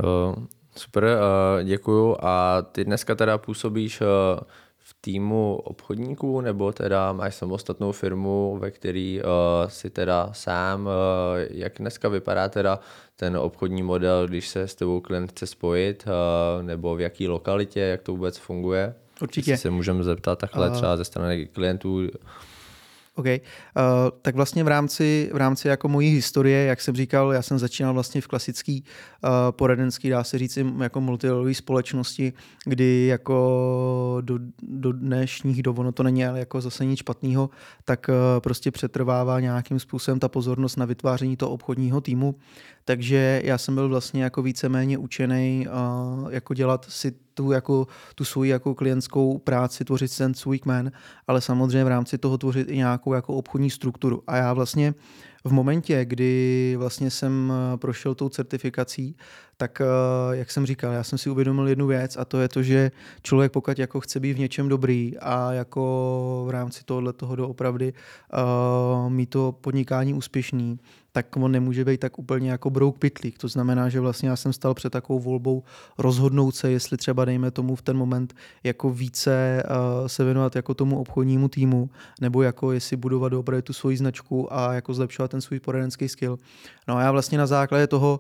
Uh, 0.04 0.46
super, 0.76 1.04
uh, 1.04 1.64
děkuju. 1.64 2.16
A 2.20 2.62
ty 2.62 2.86
dneska 2.86 3.16
teda 3.16 3.38
působíš 3.38 4.02
uh, 4.02 4.08
týmu 5.06 5.56
obchodníků, 5.64 6.42
nebo 6.42 6.72
teda 6.72 7.14
máš 7.14 7.36
samostatnou 7.36 7.92
firmu, 7.92 8.58
ve 8.62 8.72
který 8.72 9.22
uh, 9.22 9.70
si 9.70 9.90
teda 9.90 10.30
sám, 10.32 10.86
uh, 10.86 10.92
jak 11.50 11.74
dneska 11.80 12.10
vypadá 12.10 12.50
teda 12.50 12.80
ten 13.16 13.38
obchodní 13.38 13.84
model, 13.84 14.28
když 14.28 14.48
se 14.48 14.68
s 14.68 14.76
tebou 14.76 15.00
klient 15.00 15.32
chce 15.32 15.48
spojit, 15.48 16.06
uh, 16.08 16.64
nebo 16.64 16.96
v 16.96 17.02
jaký 17.02 17.28
lokalitě, 17.28 17.80
jak 17.80 18.02
to 18.02 18.12
vůbec 18.12 18.38
funguje? 18.38 18.96
Určitě. 19.22 19.52
Jestli 19.52 19.62
se 19.62 19.70
můžeme 19.70 20.04
zeptat 20.04 20.40
takhle 20.40 20.70
uh... 20.70 20.74
třeba 20.74 20.98
ze 20.98 21.06
strany 21.06 21.46
klientů, 21.46 22.08
OK, 23.16 23.26
uh, 23.26 23.34
tak 24.22 24.36
vlastně 24.36 24.64
v 24.64 24.68
rámci, 24.68 25.30
v 25.34 25.38
rámci 25.38 25.68
jako 25.68 25.88
mojí 25.88 26.10
historie, 26.10 26.66
jak 26.66 26.82
jsem 26.82 26.96
říkal, 26.96 27.34
já 27.34 27.42
jsem 27.42 27.60
začínal 27.60 27.94
vlastně 27.94 28.22
v 28.22 28.28
klasický 28.28 28.84
uh, 29.24 29.30
poradenský, 29.52 30.10
dá 30.10 30.24
se 30.24 30.38
říct, 30.38 30.58
jako 30.82 31.02
multilevelové 31.02 31.54
společnosti, 31.54 32.34
kdy 32.66 33.06
jako 33.06 34.18
do, 34.22 34.40
do 34.62 34.92
dnešních 34.92 35.64
dob, 35.64 35.80
ono 35.80 35.92
to 35.92 36.04
není 36.04 36.26
ale 36.26 36.40
jako 36.40 36.62
zase 36.62 36.86
nic 36.86 37.00
špatného, 37.00 37.50
tak 37.86 38.10
uh, 38.10 38.16
prostě 38.40 38.72
přetrvává 38.72 39.40
nějakým 39.40 39.80
způsobem 39.80 40.20
ta 40.20 40.28
pozornost 40.30 40.76
na 40.76 40.86
vytváření 40.86 41.38
toho 41.38 41.52
obchodního 41.52 42.02
týmu. 42.02 42.36
Takže 42.86 43.42
já 43.44 43.58
jsem 43.58 43.76
byl 43.76 43.90
vlastně 43.90 44.24
jako 44.24 44.42
víceméně 44.42 44.98
učený 44.98 45.68
uh, 45.68 46.34
jako 46.34 46.54
dělat 46.54 46.86
si 46.90 47.12
tu, 47.34 47.52
jako, 47.52 47.88
tu 48.16 48.26
svoji 48.26 48.50
jako 48.50 48.76
klientskou 48.76 49.38
práci, 49.38 49.86
tvořit 49.86 50.18
ten 50.18 50.34
svůj 50.34 50.60
kmen, 50.60 50.92
ale 51.28 51.42
samozřejmě 51.42 51.84
v 51.84 51.88
rámci 51.88 52.18
toho 52.18 52.38
tvořit 52.38 52.70
i 52.70 52.78
nějakou 52.78 53.14
jako 53.14 53.34
obchodní 53.34 53.70
strukturu. 53.70 54.24
A 54.28 54.36
já 54.36 54.54
vlastně 54.54 54.94
v 55.44 55.52
momentě, 55.52 56.06
kdy 56.06 56.76
vlastně 56.78 57.10
jsem 57.10 57.54
prošel 57.76 58.16
tou 58.16 58.30
certifikací, 58.30 59.16
tak 59.58 59.82
jak 60.32 60.52
jsem 60.52 60.66
říkal, 60.66 60.94
já 60.94 61.04
jsem 61.04 61.18
si 61.18 61.30
uvědomil 61.30 61.68
jednu 61.68 61.88
věc 61.88 62.18
a 62.18 62.26
to 62.26 62.40
je 62.40 62.48
to, 62.48 62.64
že 62.64 62.92
člověk 63.22 63.52
pokud 63.52 63.80
jako 63.80 64.00
chce 64.00 64.20
být 64.20 64.34
v 64.34 64.40
něčem 64.40 64.70
dobrý 64.70 65.18
a 65.20 65.54
jako 65.54 66.44
v 66.48 66.50
rámci 66.50 66.84
tohohle 66.86 67.14
toho 67.14 67.36
doopravdy 67.36 67.94
uh, 67.94 69.10
mít 69.10 69.30
to 69.30 69.56
podnikání 69.62 70.14
úspěšný, 70.14 70.80
tak 71.12 71.38
on 71.38 71.52
nemůže 71.52 71.86
být 71.86 72.00
tak 72.00 72.20
úplně 72.20 72.52
jako 72.52 72.70
brouk 72.70 72.98
pitlík. 72.98 73.38
To 73.38 73.48
znamená, 73.48 73.90
že 73.90 74.00
vlastně 74.00 74.30
já 74.30 74.36
jsem 74.36 74.54
stal 74.54 74.74
před 74.74 74.90
takovou 74.90 75.20
volbou 75.20 75.64
rozhodnout 75.98 76.56
se, 76.56 76.72
jestli 76.72 76.98
třeba 76.98 77.26
dejme 77.26 77.52
tomu 77.52 77.76
v 77.76 77.82
ten 77.82 77.98
moment 77.98 78.36
jako 78.64 78.90
více 78.90 79.64
uh, 79.64 80.08
se 80.08 80.24
věnovat 80.24 80.56
jako 80.56 80.74
tomu 80.74 81.00
obchodnímu 81.00 81.48
týmu, 81.48 81.90
nebo 82.22 82.42
jako 82.42 82.72
jestli 82.72 82.98
budovat 82.98 83.34
opravdu 83.34 83.62
tu 83.62 83.74
svoji 83.74 83.98
značku 83.98 84.54
a 84.54 84.74
jako 84.74 84.94
zlepšovat 84.94 85.33
ten 85.34 85.42
svůj 85.42 85.60
poradenský 85.60 86.10
skill. 86.10 86.38
No 86.88 86.98
a 86.98 87.02
já 87.02 87.12
vlastně 87.12 87.38
na 87.38 87.48
základě 87.48 87.88
toho 87.88 88.20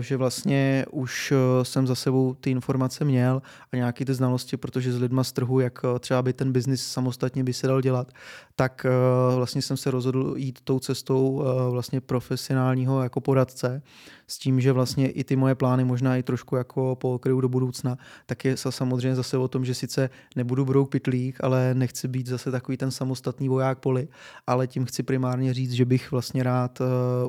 že 0.00 0.16
vlastně 0.16 0.86
už 0.90 1.32
eh, 1.32 1.64
jsem 1.64 1.86
za 1.86 1.94
sebou 1.94 2.34
ty 2.34 2.50
informace 2.50 3.04
měl 3.04 3.42
a 3.72 3.76
nějaké 3.76 4.04
ty 4.04 4.14
znalosti, 4.14 4.56
protože 4.56 4.92
s 4.92 5.00
lidma 5.00 5.24
z 5.24 5.32
trhu, 5.32 5.60
jak 5.60 5.78
eh, 5.84 5.98
třeba 5.98 6.22
by 6.22 6.32
ten 6.32 6.52
biznis 6.52 6.86
samostatně 6.86 7.44
by 7.44 7.52
se 7.52 7.66
dal 7.66 7.80
dělat, 7.80 8.12
tak 8.56 8.86
vlastně 9.34 9.62
jsem 9.62 9.76
se 9.76 9.90
rozhodl 9.90 10.34
jít 10.36 10.58
tou 10.64 10.78
cestou 10.78 11.44
vlastně 11.70 12.00
profesionálního 12.00 13.02
jako 13.02 13.20
poradce 13.20 13.82
s 14.26 14.38
tím, 14.38 14.60
že 14.60 14.72
vlastně 14.72 15.10
i 15.10 15.24
ty 15.24 15.36
moje 15.36 15.54
plány 15.54 15.84
možná 15.84 16.16
i 16.16 16.22
trošku 16.22 16.56
jako 16.56 16.96
pokryju 16.96 17.40
do 17.40 17.48
budoucna, 17.48 17.98
tak 18.26 18.44
je 18.44 18.56
samozřejmě 18.56 19.16
zase 19.16 19.38
o 19.38 19.48
tom, 19.48 19.64
že 19.64 19.74
sice 19.74 20.10
nebudu 20.36 20.64
brouk 20.64 20.90
pitlík, 20.90 21.38
ale 21.40 21.74
nechci 21.74 22.08
být 22.08 22.26
zase 22.26 22.50
takový 22.50 22.76
ten 22.76 22.90
samostatný 22.90 23.48
voják 23.48 23.78
poli, 23.78 24.08
ale 24.46 24.66
tím 24.66 24.84
chci 24.84 25.02
primárně 25.02 25.54
říct, 25.54 25.72
že 25.72 25.84
bych 25.84 26.10
vlastně 26.10 26.42
rád 26.42 26.78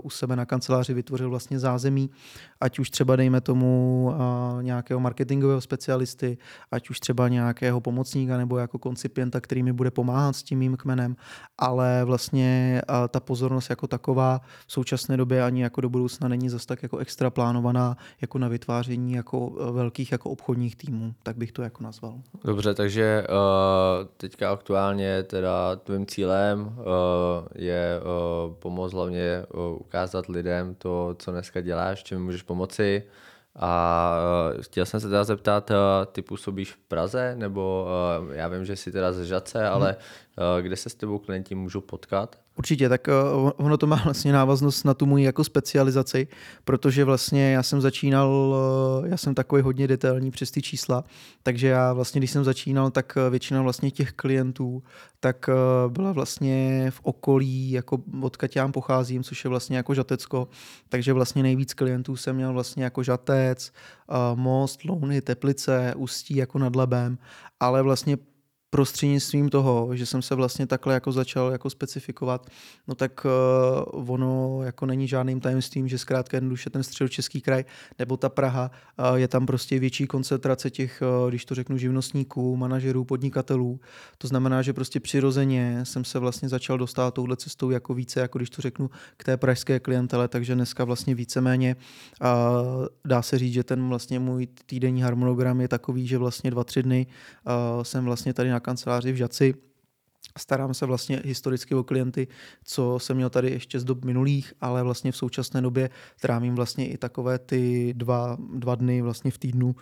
u 0.04 0.10
sebe 0.10 0.36
na 0.36 0.46
kanceláři 0.46 0.94
vytvořil 0.94 1.30
vlastně 1.30 1.60
zázemí, 1.60 2.10
ať 2.62 2.80
už 2.80 2.90
třeba 2.90 3.16
dejme 3.16 3.42
tomu 3.42 4.14
nějakého 4.62 5.00
marketingového 5.00 5.62
specialisty, 5.62 6.38
ať 6.72 6.90
už 6.90 7.00
třeba 7.00 7.28
nějakého 7.28 7.82
pomocníka 7.82 8.38
nebo 8.38 8.58
jako 8.58 8.80
koncipienta, 8.80 9.42
který 9.42 9.64
mi 9.64 9.74
bude 9.74 9.92
pomáhat 9.92 10.36
s 10.36 10.44
tím 10.44 10.60
mým 10.60 10.78
kmenem, 10.78 11.16
ale 11.58 12.04
vlastně 12.06 12.82
ta 13.10 13.20
pozornost 13.20 13.70
jako 13.70 13.88
taková 13.88 14.42
v 14.68 14.72
současné 14.72 15.18
době 15.18 15.44
ani 15.44 15.64
jako 15.64 15.82
do 15.82 15.90
budoucna 15.90 16.28
není 16.28 16.50
zase 16.50 16.68
tak 16.68 16.84
jako 16.84 16.98
extra 16.98 17.30
plánovaná 17.30 17.98
jako 18.22 18.38
na 18.38 18.48
vytváření 18.48 19.14
jako 19.14 19.56
e, 19.60 19.72
velkých 19.72 20.12
jako 20.12 20.30
obchodních 20.30 20.76
týmů, 20.76 21.14
tak 21.24 21.38
bych 21.38 21.52
to 21.52 21.62
jako 21.62 21.84
nazval. 21.84 22.22
Dobře, 22.44 22.74
takže 22.74 23.24
uh, 23.30 24.08
teďka 24.18 24.52
aktuálně 24.52 25.24
teda 25.24 25.76
tvým 25.76 26.06
cílem 26.06 26.62
uh, 26.62 26.76
je 27.56 28.02
pomoct 28.60 28.94
hlavně 28.94 29.46
ukázat 29.78 30.28
lidem 30.28 30.76
to, 30.76 31.16
co 31.20 31.32
dneska 31.32 31.62
děláš, 31.62 32.04
čím 32.06 32.24
můžeš 32.24 32.42
pomoci. 32.42 33.04
A 33.56 34.18
uh, 34.56 34.62
chtěl 34.62 34.86
jsem 34.86 35.00
se 35.00 35.10
teda 35.10 35.24
zeptat, 35.24 35.72
uh, 35.72 35.76
ty 36.12 36.22
působíš 36.22 36.74
v 36.74 36.78
Praze, 36.78 37.36
nebo 37.36 37.88
uh, 38.28 38.34
já 38.34 38.48
vím, 38.48 38.66
že 38.66 38.76
jsi 38.76 38.92
teda 38.92 39.12
ze 39.12 39.26
Žace, 39.26 39.60
hmm. 39.60 39.74
ale 39.74 39.96
kde 40.62 40.76
se 40.76 40.90
s 40.90 40.96
tebou 40.96 41.20
klienti 41.20 41.56
můžou 41.56 41.82
potkat? 41.82 42.40
Určitě, 42.58 42.90
tak 42.90 43.08
ono 43.58 43.78
to 43.78 43.88
má 43.88 44.02
vlastně 44.04 44.34
návaznost 44.34 44.84
na 44.84 44.94
tu 44.94 45.06
moji 45.06 45.24
jako 45.24 45.44
specializaci, 45.44 46.28
protože 46.64 47.04
vlastně 47.04 47.52
já 47.52 47.64
jsem 47.64 47.82
začínal, 47.82 48.56
já 49.06 49.18
jsem 49.18 49.36
takový 49.36 49.62
hodně 49.62 49.88
detailní 49.88 50.32
přes 50.32 50.52
ty 50.52 50.62
čísla, 50.62 51.04
takže 51.44 51.68
já 51.68 51.94
vlastně, 51.94 52.20
když 52.20 52.32
jsem 52.32 52.44
začínal, 52.44 52.92
tak 52.92 53.18
většina 53.30 53.62
vlastně 53.62 53.92
těch 53.92 54.12
klientů 54.12 54.84
tak 55.20 55.50
byla 55.88 56.12
vlastně 56.12 56.88
v 56.92 57.00
okolí, 57.04 57.72
jako 57.72 57.98
odkud 58.22 58.56
já 58.56 58.68
pocházím, 58.68 59.24
což 59.24 59.44
je 59.44 59.50
vlastně 59.50 59.78
jako 59.78 59.94
Žatecko, 59.94 60.48
takže 60.90 61.14
vlastně 61.14 61.44
nejvíc 61.44 61.74
klientů 61.74 62.16
jsem 62.16 62.36
měl 62.36 62.54
vlastně 62.54 62.84
jako 62.84 63.04
Žatec, 63.04 63.72
Most, 64.36 64.84
Louny, 64.86 65.22
Teplice, 65.22 65.94
Ústí 65.98 66.36
jako 66.36 66.60
nad 66.60 66.76
Lebem, 66.76 67.18
ale 67.60 67.82
vlastně 67.82 68.18
prostřednictvím 68.76 69.50
toho, 69.50 69.96
že 69.96 70.06
jsem 70.06 70.22
se 70.22 70.36
vlastně 70.36 70.68
takhle 70.68 70.94
jako 70.94 71.12
začal 71.12 71.52
jako 71.52 71.70
specifikovat, 71.70 72.50
no 72.88 72.96
tak 72.96 73.26
uh, 73.26 74.12
ono 74.12 74.64
jako 74.64 74.86
není 74.86 75.08
žádným 75.08 75.40
tajemstvím, 75.40 75.88
že 75.88 75.98
zkrátka 75.98 76.38
jednoduše 76.38 76.70
ten 76.70 76.84
středočeský 76.84 77.42
kraj 77.42 77.66
nebo 78.00 78.18
ta 78.18 78.30
Praha 78.30 78.72
uh, 79.00 79.16
je 79.16 79.28
tam 79.28 79.46
prostě 79.46 79.80
větší 79.80 80.08
koncentrace 80.08 80.70
těch, 80.70 81.02
uh, 81.24 81.30
když 81.30 81.46
to 81.46 81.56
řeknu, 81.56 81.78
živnostníků, 81.78 82.58
manažerů, 82.58 83.06
podnikatelů. 83.06 83.80
To 84.18 84.28
znamená, 84.28 84.62
že 84.62 84.74
prostě 84.74 85.00
přirozeně 85.00 85.80
jsem 85.84 86.06
se 86.06 86.20
vlastně 86.20 86.50
začal 86.50 86.78
dostat 86.78 87.14
touhle 87.14 87.36
cestou 87.36 87.70
jako 87.70 87.94
více, 87.94 88.20
jako 88.20 88.38
když 88.38 88.50
to 88.50 88.62
řeknu, 88.62 88.90
k 89.18 89.24
té 89.24 89.38
pražské 89.38 89.80
klientele, 89.80 90.28
takže 90.28 90.56
dneska 90.56 90.84
vlastně 90.84 91.16
víceméně 91.16 91.76
uh, 92.22 92.28
dá 93.06 93.22
se 93.22 93.38
říct, 93.38 93.54
že 93.54 93.64
ten 93.64 93.88
vlastně 93.88 94.20
můj 94.20 94.48
týdenní 94.66 95.02
harmonogram 95.02 95.62
je 95.62 95.68
takový, 95.68 96.08
že 96.08 96.18
vlastně 96.18 96.52
dva, 96.52 96.64
tři 96.64 96.84
dny 96.84 97.08
uh, 97.08 97.84
jsem 97.84 98.06
vlastně 98.06 98.34
tady 98.34 98.50
na 98.50 98.65
kanceláři 98.66 99.12
v 99.12 99.16
Žaci 99.16 99.54
starám 100.38 100.74
se 100.74 100.86
vlastně 100.86 101.22
historicky 101.26 101.76
o 101.76 101.84
klienty, 101.84 102.28
co 102.64 103.00
jsem 103.00 103.18
měl 103.18 103.30
tady 103.30 103.52
ještě 103.52 103.80
z 103.80 103.84
dob 103.84 104.06
minulých, 104.06 104.54
ale 104.62 104.84
vlastně 104.84 105.12
v 105.12 105.18
současné 105.18 105.62
době 105.62 105.90
trávím 106.22 106.56
vlastně 106.56 106.88
i 106.90 106.98
takové 106.98 107.40
ty 107.40 107.94
dva, 107.94 108.38
dva 108.54 108.76
dny 108.76 109.02
vlastně 109.02 109.32
v 109.32 109.38
týdnu 109.38 109.76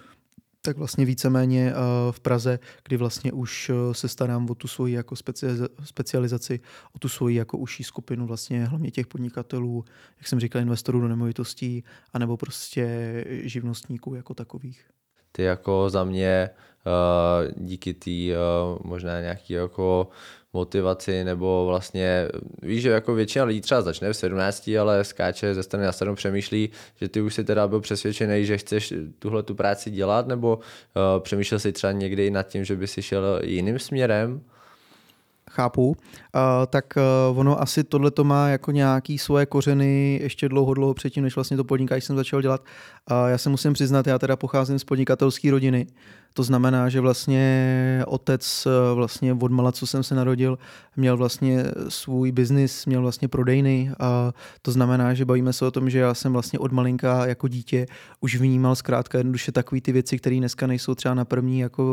tak 0.65 0.77
vlastně 0.77 1.05
víceméně 1.05 1.71
eh, 1.71 1.75
v 2.11 2.19
Praze, 2.19 2.59
kdy 2.83 2.97
vlastně 2.97 3.31
už 3.31 3.69
eh, 3.69 3.93
se 3.93 4.07
starám 4.07 4.49
o 4.49 4.55
tu 4.55 4.67
svoji 4.67 4.93
jako 4.93 5.15
specializaci, 5.83 6.59
o 6.95 6.99
tu 6.99 7.09
svoji 7.09 7.35
jako 7.35 7.57
užší 7.57 7.83
skupinu 7.83 8.27
vlastně 8.27 8.65
hlavně 8.65 8.91
těch 8.91 9.07
podnikatelů, 9.07 9.85
jak 10.17 10.27
jsem 10.27 10.39
říkal, 10.39 10.61
investorů 10.61 11.01
do 11.01 11.07
nemovitostí, 11.07 11.83
anebo 12.13 12.37
prostě 12.37 12.85
živnostníků 13.43 14.15
jako 14.15 14.33
takových. 14.33 14.85
Ty 15.35 15.43
jako 15.43 15.89
za 15.89 16.03
mě 16.03 16.49
eh, 16.49 17.51
díky 17.57 17.93
té 17.93 18.11
možná 18.83 19.21
nějaký 19.21 19.53
jako 19.53 20.07
motivaci, 20.53 21.23
nebo 21.23 21.65
vlastně 21.65 22.27
víš, 22.61 22.81
že 22.81 22.89
jako 22.89 23.13
většina 23.13 23.45
lidí 23.45 23.61
třeba 23.61 23.81
začne 23.81 24.13
v 24.13 24.17
17, 24.17 24.69
ale 24.81 25.03
skáče 25.03 25.55
ze 25.55 25.63
strany 25.63 25.85
na 25.85 25.91
stranu 25.91 26.15
přemýšlí, 26.15 26.69
že 27.01 27.09
ty 27.09 27.21
už 27.21 27.33
si 27.33 27.43
teda 27.43 27.67
byl 27.67 27.79
přesvědčený, 27.79 28.45
že 28.45 28.57
chceš 28.57 28.93
tuhle 29.19 29.43
tu 29.43 29.55
práci 29.55 29.91
dělat, 29.91 30.27
nebo 30.27 30.55
uh, 30.55 31.23
přemýšlel 31.23 31.59
si 31.59 31.71
třeba 31.71 31.93
někdy 31.93 32.31
nad 32.31 32.43
tím, 32.43 32.65
že 32.65 32.75
by 32.75 32.87
si 32.87 33.01
šel 33.01 33.39
jiným 33.43 33.79
směrem? 33.79 34.41
Chápu, 35.51 35.87
uh, 35.87 35.95
tak 36.67 36.85
uh, 37.31 37.39
ono 37.39 37.61
asi 37.61 37.83
tohle 37.83 38.11
to 38.11 38.23
má 38.23 38.49
jako 38.49 38.71
nějaký 38.71 39.17
svoje 39.17 39.45
kořeny 39.45 40.19
ještě 40.23 40.49
dlouho, 40.49 40.73
dlouho 40.73 40.93
předtím, 40.93 41.23
než 41.23 41.35
vlastně 41.35 41.57
to 41.57 41.63
podnikání 41.63 42.01
jsem 42.01 42.15
začal 42.15 42.41
dělat. 42.41 42.61
Uh, 43.11 43.29
já 43.29 43.37
se 43.37 43.49
musím 43.49 43.73
přiznat, 43.73 44.07
já 44.07 44.19
teda 44.19 44.35
pocházím 44.35 44.79
z 44.79 44.83
podnikatelské 44.83 45.51
rodiny, 45.51 45.87
to 46.33 46.43
znamená, 46.43 46.89
že 46.89 46.99
vlastně 46.99 48.03
otec 48.07 48.67
eh, 48.67 48.95
vlastně 48.95 49.33
od 49.33 49.51
mala, 49.51 49.71
co 49.71 49.87
jsem 49.87 50.03
se 50.03 50.15
narodil, 50.15 50.57
měl 50.95 51.17
vlastně 51.17 51.63
svůj 51.89 52.31
biznis, 52.31 52.85
měl 52.85 53.01
vlastně 53.01 53.27
prodejny 53.27 53.91
a 53.99 54.33
to 54.61 54.71
znamená, 54.71 55.13
že 55.13 55.25
bavíme 55.25 55.53
se 55.53 55.65
o 55.65 55.71
tom, 55.71 55.89
že 55.89 55.99
já 55.99 56.13
jsem 56.13 56.33
vlastně 56.33 56.59
od 56.59 56.71
malinka 56.71 57.25
jako 57.25 57.47
dítě 57.47 57.85
už 58.21 58.35
vnímal 58.35 58.75
zkrátka 58.75 59.17
jednoduše 59.17 59.51
takové 59.51 59.81
ty 59.81 59.91
věci, 59.91 60.17
které 60.17 60.35
dneska 60.35 60.67
nejsou 60.67 60.95
třeba 60.95 61.13
na 61.13 61.25
první 61.25 61.59
jako 61.59 61.83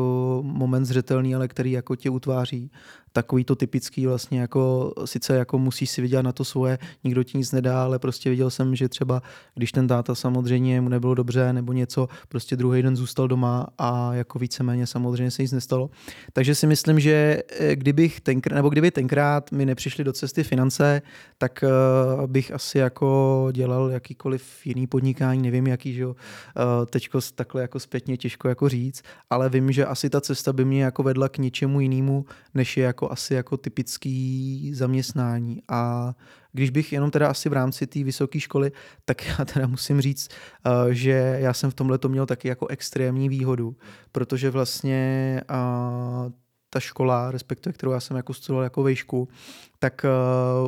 moment 0.44 0.84
zřetelný, 0.84 1.34
ale 1.34 1.48
který 1.48 1.72
jako 1.72 1.96
tě 1.96 2.10
utváří. 2.10 2.70
Takový 3.12 3.44
to 3.44 3.56
typický 3.56 4.06
vlastně 4.06 4.40
jako 4.40 4.92
sice 5.04 5.36
jako 5.36 5.58
musíš 5.58 5.90
si 5.90 6.02
vydělat 6.02 6.22
na 6.22 6.32
to 6.32 6.44
svoje, 6.44 6.78
nikdo 7.04 7.22
ti 7.22 7.38
nic 7.38 7.52
nedá, 7.52 7.84
ale 7.84 7.98
prostě 7.98 8.30
viděl 8.30 8.50
jsem, 8.50 8.76
že 8.76 8.88
třeba 8.88 9.22
když 9.54 9.72
ten 9.72 9.88
táta 9.88 10.14
samozřejmě 10.14 10.80
mu 10.80 10.88
nebylo 10.88 11.14
dobře 11.14 11.52
nebo 11.52 11.72
něco, 11.72 12.08
prostě 12.28 12.56
druhý 12.56 12.82
den 12.82 12.96
zůstal 12.96 13.28
doma 13.28 13.66
a 13.78 14.14
jako 14.14 14.29
jako 14.30 14.38
víceméně 14.38 14.86
samozřejmě 14.86 15.30
se 15.30 15.42
nic 15.42 15.52
nestalo. 15.52 15.90
Takže 16.32 16.54
si 16.54 16.66
myslím, 16.66 17.00
že 17.00 17.42
eh, 17.48 17.76
kdybych 17.76 18.20
tenkrát, 18.20 18.54
nebo 18.54 18.68
kdyby 18.68 18.90
tenkrát 18.90 19.52
mi 19.52 19.66
nepřišly 19.66 20.04
do 20.04 20.12
cesty 20.12 20.44
finance, 20.44 21.02
tak 21.38 21.64
uh, 21.64 22.26
bych 22.26 22.52
asi 22.52 22.78
jako 22.78 23.48
dělal 23.52 23.90
jakýkoliv 23.90 24.66
jiný 24.66 24.86
podnikání, 24.86 25.42
nevím 25.42 25.66
jaký, 25.66 25.94
že 25.94 26.02
jo, 26.02 26.08
uh, 26.10 26.86
teďko 26.86 27.20
takhle 27.34 27.62
jako 27.62 27.80
zpětně 27.80 28.16
těžko 28.16 28.48
jako 28.48 28.68
říct, 28.68 29.02
ale 29.30 29.48
vím, 29.48 29.72
že 29.72 29.86
asi 29.86 30.10
ta 30.10 30.20
cesta 30.20 30.52
by 30.52 30.64
mě 30.64 30.84
jako 30.84 31.02
vedla 31.02 31.28
k 31.28 31.38
něčemu 31.38 31.80
jinému, 31.80 32.24
než 32.54 32.76
je 32.76 32.84
jako 32.84 33.10
asi 33.10 33.34
jako 33.34 33.56
typický 33.56 34.70
zaměstnání 34.74 35.62
a 35.68 36.14
když 36.52 36.70
bych 36.70 36.92
jenom 36.92 37.10
teda 37.10 37.28
asi 37.28 37.48
v 37.48 37.52
rámci 37.52 37.86
té 37.86 38.04
vysoké 38.04 38.40
školy, 38.40 38.72
tak 39.04 39.26
já 39.38 39.44
teda 39.44 39.66
musím 39.66 40.00
říct, 40.00 40.28
uh, 40.66 40.90
že 40.90 41.36
já 41.40 41.52
jsem 41.52 41.70
v 41.70 41.74
tomhle 41.74 41.98
to 41.98 42.08
měl 42.08 42.26
taky 42.26 42.48
jako 42.48 42.66
extrémní 42.66 43.28
výhodu, 43.28 43.76
protože 44.12 44.50
vlastně 44.50 45.40
uh, 45.50 46.32
ta 46.70 46.80
škola, 46.80 47.30
respektive 47.30 47.72
kterou 47.72 47.92
já 47.92 48.00
jsem 48.00 48.16
jako 48.16 48.34
studoval 48.34 48.64
jako 48.64 48.82
vejšku, 48.82 49.28
tak 49.82 50.06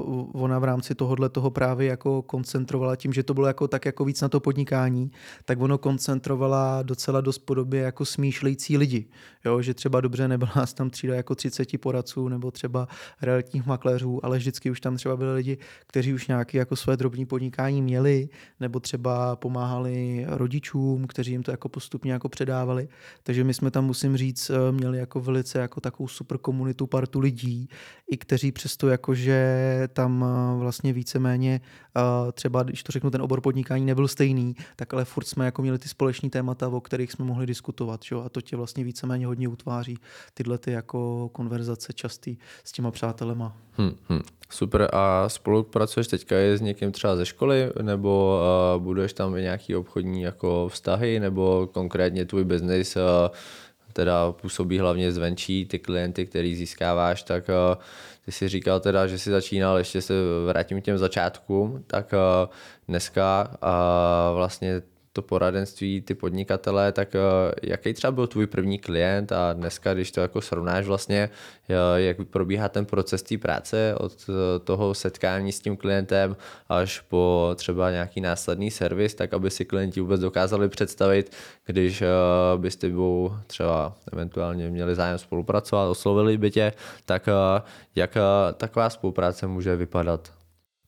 uh, 0.02 0.42
ona 0.42 0.58
v 0.58 0.64
rámci 0.64 0.94
tohohle 0.94 1.28
toho 1.28 1.50
právě 1.50 1.88
jako 1.88 2.22
koncentrovala 2.22 2.96
tím, 2.96 3.12
že 3.12 3.22
to 3.22 3.34
bylo 3.34 3.46
jako 3.46 3.68
tak 3.68 3.84
jako 3.84 4.04
víc 4.04 4.20
na 4.20 4.28
to 4.28 4.40
podnikání, 4.40 5.10
tak 5.44 5.60
ono 5.60 5.78
koncentrovala 5.78 6.82
docela 6.82 7.20
dost 7.20 7.38
podobě 7.38 7.80
jako 7.80 8.04
smýšlející 8.04 8.76
lidi. 8.76 9.06
Jo, 9.44 9.62
že 9.62 9.74
třeba 9.74 10.00
dobře 10.00 10.28
nebyla 10.28 10.52
tam 10.74 10.90
třída 10.90 11.14
jako 11.14 11.34
30 11.34 11.80
poradců 11.80 12.28
nebo 12.28 12.50
třeba 12.50 12.88
realitních 13.22 13.66
makléřů, 13.66 14.24
ale 14.24 14.38
vždycky 14.38 14.70
už 14.70 14.80
tam 14.80 14.96
třeba 14.96 15.16
byli 15.16 15.34
lidi, 15.34 15.58
kteří 15.86 16.14
už 16.14 16.28
nějaké 16.28 16.58
jako 16.58 16.76
své 16.76 16.96
drobní 16.96 17.26
podnikání 17.26 17.82
měli, 17.82 18.28
nebo 18.60 18.80
třeba 18.80 19.36
pomáhali 19.36 20.26
rodičům, 20.28 21.06
kteří 21.06 21.32
jim 21.32 21.42
to 21.42 21.50
jako 21.50 21.68
postupně 21.68 22.12
jako 22.12 22.28
předávali. 22.28 22.88
Takže 23.22 23.44
my 23.44 23.54
jsme 23.54 23.70
tam, 23.70 23.84
musím 23.84 24.16
říct, 24.16 24.50
eh, 24.50 24.72
měli 24.72 24.98
jako 24.98 25.20
velice 25.20 25.58
jako 25.58 25.80
takovou 25.80 26.08
super 26.08 26.38
komunitu, 26.38 26.86
partu 26.86 27.20
lidí, 27.20 27.68
i 28.10 28.16
kteří 28.16 28.52
přesto 28.52 28.88
jako 28.88 29.01
jakože 29.02 29.88
tam 29.92 30.24
eh, 30.24 30.60
vlastně 30.60 30.92
víceméně 30.92 31.60
eh, 31.96 32.32
třeba, 32.32 32.62
když 32.62 32.82
to 32.82 32.92
řeknu, 32.92 33.10
ten 33.10 33.22
obor 33.22 33.40
podnikání 33.40 33.84
nebyl 33.84 34.08
stejný, 34.08 34.56
tak 34.76 34.94
ale 34.94 35.04
furt 35.04 35.24
jsme 35.24 35.44
jako 35.44 35.62
měli 35.62 35.78
ty 35.78 35.88
společní 35.88 36.30
témata, 36.30 36.68
o 36.68 36.80
kterých 36.80 37.12
jsme 37.12 37.24
mohli 37.24 37.46
diskutovat, 37.46 38.00
že? 38.04 38.14
a 38.14 38.28
to 38.28 38.40
tě 38.40 38.56
vlastně 38.56 38.84
víceméně 38.84 39.26
hodně 39.26 39.48
utváří 39.48 39.98
tyhle 40.34 40.58
ty 40.58 40.72
jako 40.72 41.28
konverzace 41.32 41.92
častý 41.92 42.36
s 42.64 42.72
těma 42.72 42.90
přátelema. 42.90 43.56
Hmm, 43.72 43.94
hmm. 44.08 44.22
Super. 44.50 44.88
A 44.92 45.28
spolupracuješ 45.28 46.06
teďka 46.06 46.40
i 46.40 46.58
s 46.58 46.60
někým 46.60 46.92
třeba 46.92 47.16
ze 47.16 47.26
školy, 47.26 47.70
nebo 47.82 48.40
uh, 48.76 48.82
budeš 48.82 49.12
tam 49.12 49.34
nějaký 49.34 49.76
obchodní 49.76 50.22
jako 50.22 50.68
vztahy, 50.68 51.20
nebo 51.20 51.68
konkrétně 51.72 52.24
tvůj 52.24 52.44
biznis 52.44 52.96
uh, 52.96 53.02
teda 53.92 54.32
působí 54.32 54.78
hlavně 54.78 55.12
zvenčí, 55.12 55.66
ty 55.66 55.78
klienty, 55.78 56.26
který 56.26 56.56
získáváš, 56.56 57.22
tak 57.22 57.48
uh, 57.48 57.82
ty 58.24 58.32
si 58.32 58.48
říkal 58.48 58.80
teda, 58.80 59.06
že 59.06 59.18
si 59.18 59.30
začínal, 59.30 59.78
ještě 59.78 60.02
se 60.02 60.14
vrátím 60.46 60.80
k 60.82 60.84
těm 60.84 60.98
začátkům, 60.98 61.84
tak 61.86 62.14
eh, 62.14 62.48
dneska 62.88 63.50
eh, 63.54 64.34
vlastně 64.34 64.82
to 65.12 65.22
poradenství, 65.22 66.00
ty 66.00 66.14
podnikatelé, 66.14 66.92
tak 66.92 67.14
eh, 67.14 67.20
jaký 67.62 67.94
třeba 67.94 68.10
byl 68.10 68.26
tvůj 68.26 68.46
první 68.46 68.78
klient 68.78 69.32
a 69.32 69.52
dneska, 69.52 69.94
když 69.94 70.12
to 70.12 70.20
jako 70.20 70.40
srovnáš 70.40 70.86
vlastně, 70.86 71.30
eh, 71.68 72.00
jak 72.00 72.16
probíhá 72.30 72.68
ten 72.68 72.86
proces 72.86 73.22
té 73.22 73.38
práce 73.38 73.94
od 73.98 74.12
eh, 74.28 74.58
toho 74.58 74.94
setkání 74.94 75.52
s 75.52 75.60
tím 75.60 75.76
klientem 75.76 76.36
až 76.68 77.00
po 77.00 77.52
třeba 77.54 77.90
nějaký 77.90 78.20
následný 78.20 78.70
servis, 78.70 79.14
tak 79.14 79.34
aby 79.34 79.50
si 79.50 79.64
klienti 79.64 80.00
vůbec 80.00 80.20
dokázali 80.20 80.68
představit, 80.68 81.36
když 81.66 82.02
by 82.56 82.70
s 82.70 82.76
tebou 82.76 83.32
třeba 83.46 83.94
eventuálně 84.12 84.70
měli 84.70 84.94
zájem 84.94 85.18
spolupracovat, 85.18 85.88
oslovili 85.88 86.38
by 86.38 86.50
tě, 86.50 86.72
tak 87.04 87.28
jak 87.96 88.16
taková 88.56 88.90
spolupráce 88.90 89.46
může 89.46 89.76
vypadat? 89.76 90.41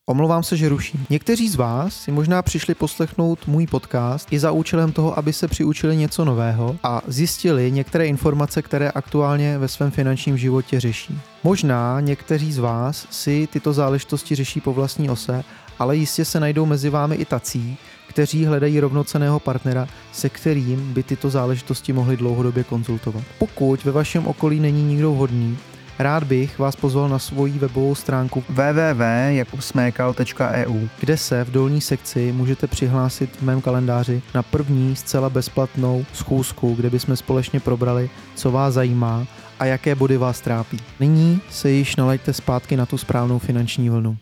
Omlouvám 0.06 0.42
se, 0.42 0.56
že 0.56 0.68
ruším. 0.68 1.06
Někteří 1.10 1.48
z 1.48 1.54
vás 1.54 1.96
si 1.96 2.12
možná 2.12 2.42
přišli 2.42 2.74
poslechnout 2.74 3.46
můj 3.46 3.66
podcast 3.66 4.32
i 4.32 4.38
za 4.38 4.50
účelem 4.50 4.92
toho, 4.92 5.18
aby 5.18 5.32
se 5.32 5.48
přiučili 5.48 5.96
něco 5.96 6.24
nového 6.24 6.76
a 6.82 7.02
zjistili 7.06 7.72
některé 7.72 8.06
informace, 8.06 8.62
které 8.62 8.90
aktuálně 8.90 9.58
ve 9.58 9.68
svém 9.68 9.90
finančním 9.90 10.38
životě 10.38 10.80
řeší. 10.80 11.18
Možná 11.44 12.00
někteří 12.00 12.52
z 12.52 12.58
vás 12.58 13.06
si 13.10 13.48
tyto 13.52 13.72
záležitosti 13.72 14.34
řeší 14.34 14.60
po 14.60 14.72
vlastní 14.72 15.10
ose, 15.10 15.44
ale 15.78 15.96
jistě 15.96 16.24
se 16.24 16.40
najdou 16.40 16.66
mezi 16.66 16.90
vámi 16.90 17.14
i 17.16 17.24
tací, 17.24 17.76
kteří 18.08 18.44
hledají 18.44 18.80
rovnoceného 18.80 19.40
partnera, 19.40 19.88
se 20.12 20.28
kterým 20.28 20.92
by 20.92 21.02
tyto 21.02 21.30
záležitosti 21.30 21.92
mohly 21.92 22.16
dlouhodobě 22.16 22.64
konzultovat. 22.64 23.24
Pokud 23.38 23.84
ve 23.84 23.92
vašem 23.92 24.26
okolí 24.26 24.60
není 24.60 24.82
nikdo 24.82 25.12
vhodný, 25.12 25.58
Rád 25.98 26.24
bych 26.24 26.58
vás 26.58 26.76
pozval 26.76 27.08
na 27.08 27.18
svoji 27.18 27.58
webovou 27.58 27.94
stránku 27.94 28.44
www.jakubsmekal.eu, 28.48 30.88
kde 31.00 31.16
se 31.16 31.44
v 31.44 31.50
dolní 31.50 31.80
sekci 31.80 32.32
můžete 32.32 32.66
přihlásit 32.66 33.36
v 33.36 33.42
mém 33.42 33.60
kalendáři 33.60 34.22
na 34.34 34.42
první 34.42 34.96
zcela 34.96 35.30
bezplatnou 35.30 36.04
schůzku, 36.12 36.74
kde 36.74 36.90
bychom 36.90 37.16
společně 37.16 37.60
probrali, 37.60 38.10
co 38.34 38.50
vás 38.50 38.74
zajímá 38.74 39.26
a 39.58 39.64
jaké 39.64 39.94
body 39.94 40.16
vás 40.16 40.40
trápí. 40.40 40.80
Nyní 41.00 41.40
se 41.50 41.70
již 41.70 41.96
nalaďte 41.96 42.32
zpátky 42.32 42.76
na 42.76 42.86
tu 42.86 42.98
správnou 42.98 43.38
finanční 43.38 43.90
vlnu. 43.90 44.16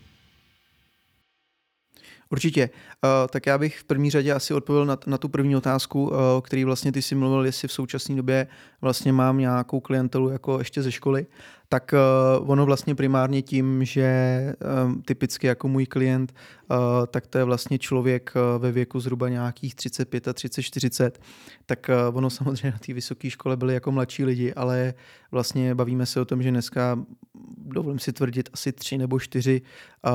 Určitě. 2.33 2.69
Uh, 3.03 3.09
tak 3.29 3.45
já 3.45 3.57
bych 3.57 3.77
v 3.77 3.83
první 3.83 4.09
řadě 4.09 4.33
asi 4.33 4.53
odpověděl 4.53 4.85
na, 4.85 4.97
na 5.07 5.17
tu 5.17 5.29
první 5.29 5.55
otázku, 5.55 6.03
uh, 6.03 6.17
který 6.43 6.63
vlastně 6.63 6.91
ty 6.91 7.01
si 7.01 7.15
mluvil, 7.15 7.45
jestli 7.45 7.67
v 7.67 7.71
současné 7.71 8.15
době 8.15 8.47
vlastně 8.81 9.13
mám 9.13 9.37
nějakou 9.37 9.79
klientelu 9.79 10.29
jako 10.29 10.59
ještě 10.59 10.81
ze 10.81 10.91
školy 10.91 11.25
tak 11.73 11.93
uh, 12.39 12.51
ono 12.51 12.65
vlastně 12.65 12.95
primárně 12.95 13.41
tím, 13.41 13.85
že 13.85 14.07
um, 14.85 15.01
typicky 15.01 15.47
jako 15.47 15.67
můj 15.67 15.85
klient, 15.85 16.33
uh, 16.71 16.77
tak 17.07 17.27
to 17.27 17.37
je 17.37 17.43
vlastně 17.43 17.79
člověk 17.79 18.33
uh, 18.35 18.61
ve 18.61 18.71
věku 18.71 18.99
zhruba 18.99 19.29
nějakých 19.29 19.75
35 19.75 20.27
a 20.27 20.33
30, 20.33 20.61
40, 20.61 21.21
tak 21.65 21.89
uh, 22.09 22.17
ono 22.17 22.29
samozřejmě 22.29 22.71
na 22.71 22.77
té 22.77 22.93
vysoké 22.93 23.29
škole 23.29 23.57
byli 23.57 23.73
jako 23.73 23.91
mladší 23.91 24.25
lidi, 24.25 24.53
ale 24.53 24.93
vlastně 25.31 25.75
bavíme 25.75 26.05
se 26.05 26.21
o 26.21 26.25
tom, 26.25 26.43
že 26.43 26.51
dneska, 26.51 26.99
dovolím 27.57 27.99
si 27.99 28.13
tvrdit, 28.13 28.49
asi 28.53 28.71
tři 28.71 28.97
nebo 28.97 29.19
čtyři 29.19 29.61
uh, 30.05 30.11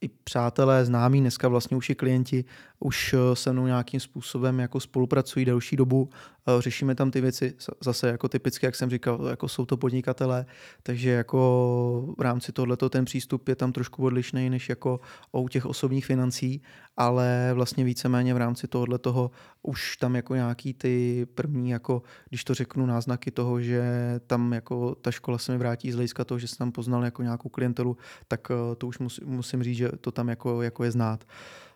i 0.00 0.08
přátelé, 0.08 0.84
známí, 0.84 1.20
dneska 1.20 1.48
vlastně 1.48 1.76
už 1.76 1.90
i 1.90 1.94
klienti 1.94 2.44
už 2.80 3.14
eh, 3.14 3.36
se 3.36 3.52
mnou 3.52 3.66
nějakým 3.66 4.00
způsobem 4.00 4.60
jako 4.60 4.80
spolupracují 4.80 5.44
delší 5.44 5.76
dobu, 5.76 6.10
řešíme 6.58 6.94
tam 6.94 7.10
ty 7.10 7.20
věci 7.20 7.54
zase 7.80 8.08
jako 8.08 8.28
typicky, 8.28 8.66
jak 8.66 8.74
jsem 8.74 8.90
říkal, 8.90 9.26
jako 9.30 9.48
jsou 9.48 9.66
to 9.66 9.76
podnikatelé, 9.76 10.46
takže 10.82 11.10
jako 11.10 12.14
v 12.18 12.20
rámci 12.20 12.52
tohleto 12.52 12.88
ten 12.88 13.04
přístup 13.04 13.48
je 13.48 13.56
tam 13.56 13.72
trošku 13.72 14.04
odlišný 14.04 14.50
než 14.50 14.68
jako 14.68 15.00
u 15.32 15.48
těch 15.48 15.66
osobních 15.66 16.06
financí, 16.06 16.62
ale 16.96 17.50
vlastně 17.54 17.84
víceméně 17.84 18.34
v 18.34 18.36
rámci 18.36 18.68
tohohle 18.68 18.98
toho 18.98 19.30
už 19.62 19.96
tam 19.96 20.16
jako 20.16 20.34
nějaký 20.34 20.74
ty 20.74 21.26
první, 21.34 21.70
jako 21.70 22.02
když 22.28 22.44
to 22.44 22.54
řeknu, 22.54 22.86
náznaky 22.86 23.30
toho, 23.30 23.60
že 23.60 23.84
tam 24.26 24.52
jako 24.52 24.94
ta 24.94 25.10
škola 25.10 25.38
se 25.38 25.52
mi 25.52 25.58
vrátí 25.58 25.92
z 25.92 25.94
hlediska 25.94 26.24
toho, 26.24 26.38
že 26.38 26.48
jsem 26.48 26.58
tam 26.58 26.72
poznal 26.72 27.04
jako 27.04 27.22
nějakou 27.22 27.48
klientelu, 27.48 27.96
tak 28.28 28.48
eh, 28.50 28.76
to 28.76 28.86
už 28.86 28.98
musím, 28.98 29.26
musím 29.26 29.62
říct, 29.62 29.76
že 29.76 29.88
to 30.00 30.12
tam 30.12 30.28
jako, 30.28 30.62
jako 30.62 30.84
je 30.84 30.90
znát. 30.90 31.24
Uh, 31.24 31.73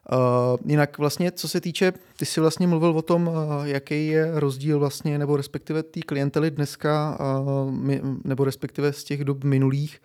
jinak 0.67 0.99
vlastně, 0.99 1.33
co 1.33 1.49
se 1.49 1.61
týče, 1.61 1.93
ty 2.17 2.27
jsi 2.27 2.41
vlastně 2.41 2.67
mluvil 2.67 2.91
o 2.91 3.03
tom, 3.03 3.29
uh, 3.29 3.35
jaký 3.65 4.07
je 4.07 4.31
rozdíl 4.35 4.79
vlastně, 4.79 5.19
nebo 5.19 5.37
respektive 5.37 5.83
té 5.83 6.01
klientely 6.01 6.51
dneska, 6.51 7.19
uh, 7.21 7.73
my, 7.73 8.01
nebo 8.25 8.45
respektive 8.45 8.93
z 8.93 9.05
těch 9.05 9.25
dob 9.25 9.45
minulých 9.45 10.01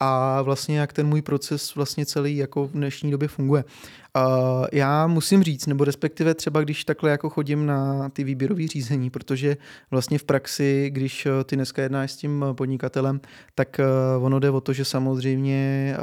a 0.00 0.42
vlastně 0.42 0.78
jak 0.78 0.92
ten 0.92 1.06
můj 1.06 1.22
proces 1.22 1.74
vlastně 1.74 2.06
celý 2.06 2.36
jako 2.36 2.66
v 2.66 2.72
dnešní 2.72 3.10
době 3.10 3.28
funguje. 3.28 3.64
Uh, 4.16 4.66
já 4.72 5.06
musím 5.06 5.42
říct, 5.42 5.66
nebo 5.66 5.84
respektive 5.84 6.34
třeba 6.34 6.60
když 6.60 6.84
takhle 6.84 7.10
jako 7.10 7.30
chodím 7.30 7.66
na 7.66 8.08
ty 8.08 8.24
výběrové 8.24 8.66
řízení, 8.66 9.10
protože 9.10 9.56
vlastně 9.90 10.18
v 10.18 10.24
praxi, 10.24 10.90
když 10.90 11.26
uh, 11.26 11.32
ty 11.44 11.56
dneska 11.56 11.82
jednáš 11.82 12.12
s 12.12 12.16
tím 12.16 12.44
podnikatelem, 12.52 13.20
tak 13.54 13.80
uh, 14.18 14.24
ono 14.24 14.38
jde 14.38 14.50
o 14.50 14.60
to, 14.60 14.72
že 14.72 14.84
samozřejmě 14.84 15.96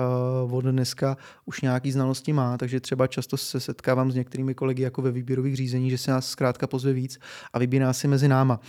uh, 0.45 0.55
od 0.55 0.65
dneska 0.65 1.17
už 1.45 1.61
nějaký 1.61 1.91
znalosti 1.91 2.33
má, 2.33 2.57
takže 2.57 2.79
třeba 2.79 3.07
často 3.07 3.37
se 3.37 3.59
setkávám 3.59 4.11
s 4.11 4.15
některými 4.15 4.55
kolegy 4.55 4.83
jako 4.83 5.01
ve 5.01 5.11
výběrových 5.11 5.55
řízení, 5.55 5.89
že 5.89 5.97
se 5.97 6.11
nás 6.11 6.29
zkrátka 6.29 6.67
pozve 6.67 6.93
víc 6.93 7.19
a 7.53 7.59
vybírá 7.59 7.93
si 7.93 8.07
mezi 8.07 8.27
náma. 8.27 8.59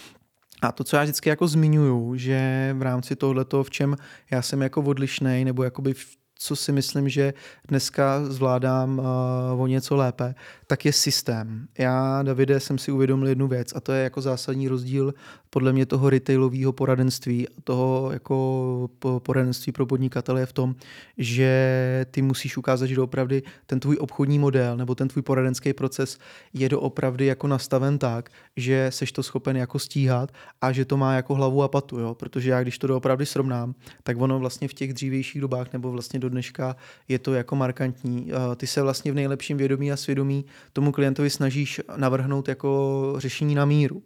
A 0.63 0.73
to, 0.73 0.85
co 0.85 0.97
já 0.97 1.03
vždycky 1.03 1.29
jako 1.29 1.49
zmiňuju, 1.49 2.17
že 2.17 2.71
v 2.79 2.83
rámci 2.83 3.17
tohoto, 3.17 3.65
v 3.65 3.71
čem 3.71 3.97
já 4.31 4.43
jsem 4.43 4.63
jako 4.63 4.83
odlišný, 4.83 5.45
nebo 5.45 5.63
jakoby 5.65 5.95
v 5.95 6.17
co 6.39 6.57
si 6.57 6.73
myslím, 6.73 7.09
že 7.09 7.35
dneska 7.69 8.25
zvládám 8.25 8.99
uh, 8.99 9.63
o 9.63 9.67
něco 9.67 9.97
lépe, 9.97 10.35
tak 10.67 10.85
je 10.85 10.93
systém. 10.93 11.69
Já, 11.79 12.23
Davide, 12.23 12.61
jsem 12.61 12.79
si 12.79 12.93
uvědomil 12.93 13.29
jednu 13.29 13.49
věc 13.49 13.73
a 13.77 13.81
to 13.81 13.93
je 13.93 14.03
jako 14.03 14.21
zásadní 14.21 14.69
rozdíl 14.69 15.15
podle 15.51 15.73
mě 15.73 15.87
toho 15.87 16.11
retailového 16.11 16.73
poradenství, 16.73 17.47
toho 17.65 18.11
jako 18.13 18.91
poradenství 19.19 19.73
pro 19.73 19.87
podnikatele 19.87 20.41
je 20.41 20.47
v 20.47 20.53
tom, 20.53 20.75
že 21.19 22.07
ty 22.11 22.23
musíš 22.23 22.57
ukázat, 22.57 22.87
že 22.87 22.97
doopravdy 22.97 23.43
ten 23.67 23.81
tvůj 23.81 23.97
obchodní 24.01 24.39
model 24.39 24.77
nebo 24.77 24.95
ten 24.95 25.09
tvůj 25.09 25.23
poradenský 25.23 25.73
proces 25.73 26.19
je 26.53 26.69
doopravdy 26.69 27.27
jako 27.27 27.47
nastaven 27.47 27.99
tak, 27.99 28.31
že 28.57 28.87
seš 28.91 29.13
to 29.13 29.23
schopen 29.23 29.57
jako 29.57 29.79
stíhat 29.79 30.33
a 30.61 30.73
že 30.73 30.85
to 30.85 30.97
má 30.97 31.15
jako 31.15 31.35
hlavu 31.35 31.63
a 31.63 31.69
patu, 31.69 31.99
jo? 31.99 32.15
protože 32.15 32.51
já 32.51 32.63
když 32.63 32.79
to 32.79 32.87
doopravdy 32.87 33.27
srovnám, 33.27 33.75
tak 34.03 34.21
ono 34.21 34.39
vlastně 34.39 34.69
v 34.69 34.75
těch 34.75 34.93
dřívějších 34.93 35.41
dobách 35.41 35.73
nebo 35.73 35.91
vlastně 35.91 36.19
do 36.19 36.29
dneška 36.29 36.77
je 37.09 37.19
to 37.19 37.35
jako 37.35 37.57
markantní. 37.57 38.31
Ty 38.57 38.67
se 38.67 38.83
vlastně 38.83 39.13
v 39.13 39.15
nejlepším 39.15 39.57
vědomí 39.57 39.93
a 39.93 39.97
svědomí 39.97 40.45
tomu 40.73 40.93
klientovi 40.93 41.31
snažíš 41.31 41.81
navrhnout 41.97 42.49
jako 42.49 43.15
řešení 43.19 43.55
na 43.55 43.65
míru. 43.65 44.03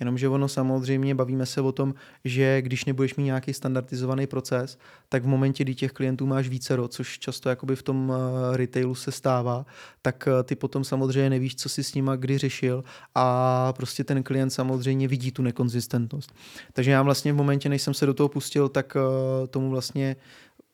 Jenomže 0.00 0.28
ono 0.28 0.48
samozřejmě 0.48 1.14
bavíme 1.14 1.46
se 1.46 1.60
o 1.60 1.72
tom, 1.72 1.94
že 2.24 2.62
když 2.62 2.84
nebudeš 2.84 3.14
mít 3.14 3.24
nějaký 3.24 3.52
standardizovaný 3.52 4.26
proces, 4.26 4.78
tak 5.08 5.22
v 5.22 5.26
momentě, 5.26 5.64
kdy 5.64 5.74
těch 5.74 5.92
klientů 5.92 6.26
máš 6.26 6.48
více, 6.48 6.76
což 6.88 7.18
často 7.18 7.48
jakoby 7.48 7.76
v 7.76 7.82
tom 7.82 8.12
eh, 8.12 8.56
retailu 8.56 8.94
se 8.94 9.12
stává, 9.12 9.66
tak 10.02 10.28
eh, 10.28 10.42
ty 10.42 10.54
potom 10.54 10.84
samozřejmě 10.84 11.30
nevíš, 11.30 11.56
co 11.56 11.68
si 11.68 11.84
s 11.84 11.94
nima 11.94 12.16
kdy 12.16 12.38
řešil 12.38 12.84
a 13.14 13.72
prostě 13.72 14.04
ten 14.04 14.22
klient 14.22 14.50
samozřejmě 14.50 15.08
vidí 15.08 15.32
tu 15.32 15.42
nekonzistentnost. 15.42 16.34
Takže 16.72 16.90
já 16.90 17.02
vlastně 17.02 17.32
v 17.32 17.36
momentě, 17.36 17.68
než 17.68 17.82
jsem 17.82 17.94
se 17.94 18.06
do 18.06 18.14
toho 18.14 18.28
pustil, 18.28 18.68
tak 18.68 18.96
eh, 18.96 19.46
tomu 19.46 19.70
vlastně 19.70 20.16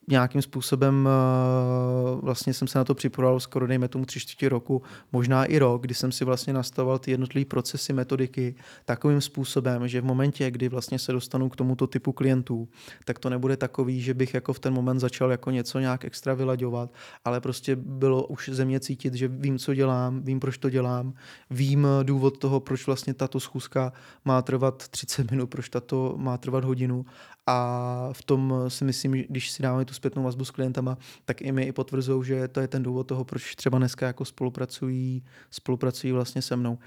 nějakým 0.09 0.43
způsobem 0.43 1.09
eh, 1.09 2.21
vlastně 2.23 2.55
jsem 2.55 2.69
se 2.69 2.79
na 2.79 2.85
to 2.85 2.95
připravoval 2.95 3.41
skoro 3.41 3.67
dejme 3.67 3.89
tomu 3.89 4.05
tři 4.05 4.21
čtvrtě 4.21 4.49
roku, 4.49 4.83
možná 5.13 5.45
i 5.45 5.59
rok, 5.59 5.83
kdy 5.83 5.95
jsem 5.95 6.13
si 6.13 6.25
vlastně 6.25 6.53
nastavoval 6.53 6.99
ty 6.99 7.11
jednotlivé 7.11 7.45
procesy, 7.45 7.93
metodiky 7.93 8.55
takovým 8.85 9.21
způsobem, 9.21 9.89
že 9.89 10.01
v 10.01 10.05
momentě, 10.05 10.51
kdy 10.51 10.69
vlastně 10.69 10.99
se 10.99 11.13
dostanu 11.13 11.49
k 11.49 11.57
tomuto 11.57 11.87
typu 11.87 12.13
klientů, 12.13 12.69
tak 13.05 13.19
to 13.19 13.31
nebude 13.31 13.57
takový, 13.57 14.01
že 14.01 14.15
bych 14.15 14.35
jako 14.35 14.53
v 14.53 14.59
ten 14.59 14.75
moment 14.75 15.01
začal 15.01 15.31
jako 15.31 15.51
něco 15.51 15.79
nějak 15.79 16.05
extra 16.05 16.35
vylaďovat, 16.35 16.93
ale 17.25 17.41
prostě 17.41 17.77
bylo 17.77 18.27
už 18.27 18.49
ze 18.53 18.65
mě 18.65 18.81
cítit, 18.81 19.15
že 19.15 19.29
vím, 19.29 19.59
co 19.59 19.75
dělám, 19.75 20.23
vím, 20.23 20.41
proč 20.41 20.59
to 20.59 20.71
dělám, 20.71 21.15
vím 21.51 21.87
důvod 22.03 22.39
toho, 22.39 22.61
proč 22.61 22.87
vlastně 22.87 23.15
tato 23.15 23.41
schůzka 23.41 23.93
má 24.25 24.43
trvat 24.43 24.89
30 24.89 25.31
minut, 25.31 25.47
proč 25.47 25.69
tato 25.69 26.15
má 26.17 26.39
trvat 26.39 26.65
hodinu 26.65 27.05
a 27.47 28.09
v 28.13 28.23
tom 28.23 28.55
si 28.69 28.85
myslím, 28.85 29.13
když 29.13 29.51
si 29.51 29.63
dáme 29.63 29.85
tu 29.85 29.95
zpětnou 29.95 30.23
vazbu 30.23 30.45
s 30.45 30.51
klientama, 30.51 30.99
tak 31.25 31.43
i 31.43 31.53
mi 31.53 31.63
i 31.63 31.73
potvrzují, 31.73 32.25
že 32.25 32.49
to 32.49 32.61
je 32.61 32.69
ten 32.69 32.83
důvod 32.83 33.07
toho, 33.07 33.25
proč 33.25 33.55
třeba 33.55 33.79
dneska 33.79 34.07
jako 34.07 34.25
spolupracují, 34.25 35.25
spolupracují 35.51 36.13
vlastně 36.13 36.43
se 36.43 36.57
mnou. 36.57 36.79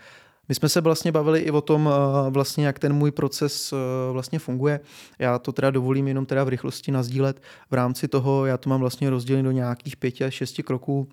My 0.50 0.56
jsme 0.56 0.70
se 0.70 0.82
vlastně 0.82 1.12
bavili 1.12 1.40
i 1.40 1.52
o 1.52 1.62
tom, 1.62 1.90
eh, 1.90 2.30
vlastně, 2.30 2.66
jak 2.66 2.80
ten 2.80 2.94
můj 2.94 3.12
proces 3.12 3.74
eh, 3.74 4.12
vlastně 4.12 4.40
funguje. 4.40 4.80
Já 5.20 5.40
to 5.40 5.52
teda 5.52 5.72
dovolím 5.72 6.08
jenom 6.08 6.26
teda 6.26 6.44
v 6.44 6.50
rychlosti 6.50 6.92
nazdílet. 6.92 7.42
V 7.72 7.74
rámci 7.74 8.08
toho 8.08 8.46
já 8.46 8.58
to 8.58 8.70
mám 8.70 8.80
vlastně 8.80 9.10
rozdělené 9.10 9.44
do 9.44 9.52
nějakých 9.52 9.98
pěti 9.98 10.24
a 10.26 10.30
šesti 10.30 10.64
kroků 10.64 11.10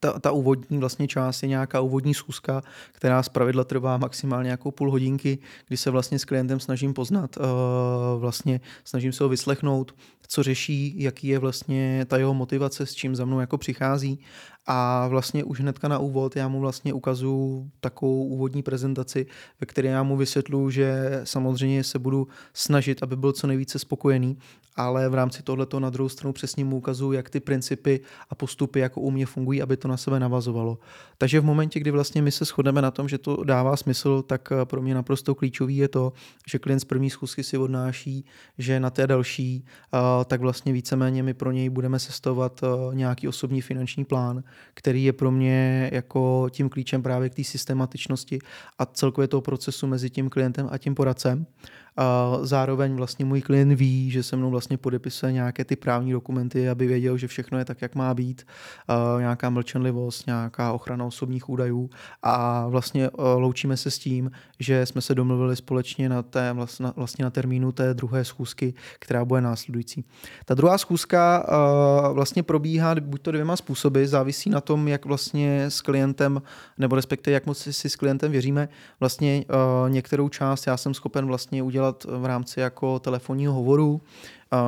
ta, 0.00 0.18
ta 0.18 0.30
úvodní 0.30 0.78
vlastně 0.78 1.08
část 1.08 1.42
je 1.42 1.48
nějaká 1.48 1.80
úvodní 1.80 2.14
schůzka, 2.14 2.62
která 2.92 3.22
z 3.22 3.28
pravidla 3.28 3.64
trvá 3.64 3.96
maximálně 3.96 4.46
nějakou 4.46 4.70
půl 4.70 4.90
hodinky, 4.90 5.38
kdy 5.68 5.76
se 5.76 5.90
vlastně 5.90 6.18
s 6.18 6.24
klientem 6.24 6.60
snažím 6.60 6.94
poznat, 6.94 7.36
uh, 7.36 7.44
vlastně 8.20 8.60
snažím 8.84 9.12
se 9.12 9.24
ho 9.24 9.28
vyslechnout, 9.28 9.94
co 10.28 10.42
řeší, 10.42 10.94
jaký 11.02 11.28
je 11.28 11.38
vlastně 11.38 12.04
ta 12.08 12.16
jeho 12.16 12.34
motivace, 12.34 12.86
s 12.86 12.94
čím 12.94 13.16
za 13.16 13.24
mnou 13.24 13.40
jako 13.40 13.58
přichází 13.58 14.18
a 14.66 15.08
vlastně 15.08 15.44
už 15.44 15.60
hnedka 15.60 15.88
na 15.88 15.98
úvod 15.98 16.36
já 16.36 16.48
mu 16.48 16.60
vlastně 16.60 16.92
ukazuju 16.92 17.70
takovou 17.80 18.24
úvodní 18.24 18.62
prezentaci, 18.62 19.26
ve 19.60 19.66
které 19.66 19.88
já 19.88 20.02
mu 20.02 20.16
vysvětlu, 20.16 20.70
že 20.70 21.20
samozřejmě 21.24 21.84
se 21.84 21.98
budu 21.98 22.28
snažit, 22.54 23.02
aby 23.02 23.16
byl 23.16 23.32
co 23.32 23.46
nejvíce 23.46 23.78
spokojený, 23.78 24.38
ale 24.76 25.08
v 25.08 25.14
rámci 25.14 25.42
tohleto 25.42 25.80
na 25.80 25.90
druhou 25.90 26.08
stranu 26.08 26.32
přesně 26.32 26.64
mu 26.64 26.76
ukazuju, 26.76 27.12
jak 27.12 27.30
ty 27.30 27.40
principy 27.40 28.00
a 28.30 28.34
postupy 28.34 28.80
jako 28.80 29.00
u 29.00 29.10
mě 29.10 29.26
fungují, 29.26 29.62
aby 29.62 29.76
to 29.76 29.88
na 29.88 29.96
sebe 29.96 30.20
navazovalo. 30.20 30.78
Takže 31.18 31.40
v 31.40 31.44
momentě, 31.44 31.80
kdy 31.80 31.90
vlastně 31.90 32.22
my 32.22 32.32
se 32.32 32.44
shodneme 32.44 32.82
na 32.82 32.90
tom, 32.90 33.08
že 33.08 33.18
to 33.18 33.44
dává 33.44 33.76
smysl, 33.76 34.22
tak 34.22 34.52
eh, 34.52 34.64
pro 34.64 34.82
mě 34.82 34.94
naprosto 34.94 35.34
klíčový 35.34 35.76
je 35.76 35.88
to, 35.88 36.12
že 36.46 36.58
klient 36.58 36.80
z 36.80 36.84
první 36.84 37.10
schůzky 37.10 37.44
si 37.44 37.58
odnáší, 37.58 38.24
že 38.58 38.80
na 38.80 38.90
té 38.90 39.06
další, 39.06 39.64
eh, 39.94 39.98
tak 40.24 40.40
vlastně 40.40 40.72
víceméně 40.72 41.22
my 41.22 41.34
pro 41.34 41.52
něj 41.52 41.68
budeme 41.68 41.98
sestavovat 41.98 42.60
eh, 42.62 42.94
nějaký 42.94 43.28
osobní 43.28 43.60
finanční 43.60 44.04
plán, 44.04 44.42
který 44.74 45.04
je 45.04 45.12
pro 45.12 45.30
mě 45.30 45.90
jako 45.92 46.46
tím 46.50 46.68
klíčem 46.68 47.02
právě 47.02 47.28
k 47.28 47.34
té 47.34 47.44
systematičnosti 47.44 48.38
a 48.78 48.86
celkově 48.86 49.28
toho 49.28 49.40
procesu 49.40 49.86
mezi 49.86 50.10
tím 50.10 50.30
klientem 50.30 50.68
a 50.72 50.78
tím 50.78 50.94
poradcem. 50.94 51.46
A 51.96 52.38
zároveň 52.42 52.94
vlastně 52.96 53.24
můj 53.24 53.42
klient 53.42 53.74
ví, 53.74 54.10
že 54.10 54.22
se 54.22 54.36
mnou 54.36 54.50
vlastně 54.50 54.76
podepisuje 54.76 55.32
nějaké 55.32 55.64
ty 55.64 55.76
právní 55.76 56.12
dokumenty, 56.12 56.68
aby 56.68 56.86
věděl, 56.86 57.16
že 57.16 57.28
všechno 57.28 57.58
je 57.58 57.64
tak, 57.64 57.82
jak 57.82 57.94
má 57.94 58.14
být, 58.14 58.46
a 58.88 59.16
nějaká 59.18 59.50
mlčenlivost, 59.50 60.26
nějaká 60.26 60.72
ochrana 60.72 61.04
osobních 61.04 61.48
údajů 61.48 61.90
a 62.22 62.66
vlastně 62.68 63.10
loučíme 63.36 63.76
se 63.76 63.90
s 63.90 63.98
tím, 63.98 64.30
že 64.60 64.86
jsme 64.86 65.00
se 65.00 65.14
domluvili 65.14 65.56
společně 65.56 66.08
na 66.08 66.22
té, 66.22 66.56
vlastně 66.96 67.24
na 67.24 67.30
termínu 67.30 67.72
té 67.72 67.94
druhé 67.94 68.24
schůzky, 68.24 68.74
která 68.98 69.24
bude 69.24 69.40
následující. 69.40 70.04
Ta 70.44 70.54
druhá 70.54 70.78
schůzka 70.78 71.46
vlastně 72.12 72.42
probíhá 72.42 72.94
buď 73.00 73.22
to 73.22 73.32
dvěma 73.32 73.56
způsoby, 73.56 74.04
závisí 74.04 74.50
na 74.50 74.60
tom, 74.60 74.88
jak 74.88 75.04
vlastně 75.04 75.64
s 75.64 75.80
klientem, 75.80 76.42
nebo 76.78 76.96
respektive 76.96 77.34
jak 77.34 77.46
moc 77.46 77.58
si 77.58 77.88
s 77.88 77.96
klientem 77.96 78.32
věříme. 78.32 78.68
Vlastně 79.00 79.44
některou 79.88 80.28
část 80.28 80.66
já 80.66 80.76
jsem 80.76 80.94
schopen 80.94 81.26
vlastně 81.26 81.62
udělat 81.62 81.85
udělat 81.86 82.04
v 82.20 82.24
rámci 82.24 82.60
jako 82.60 82.98
telefonního 82.98 83.52
hovoru. 83.52 84.00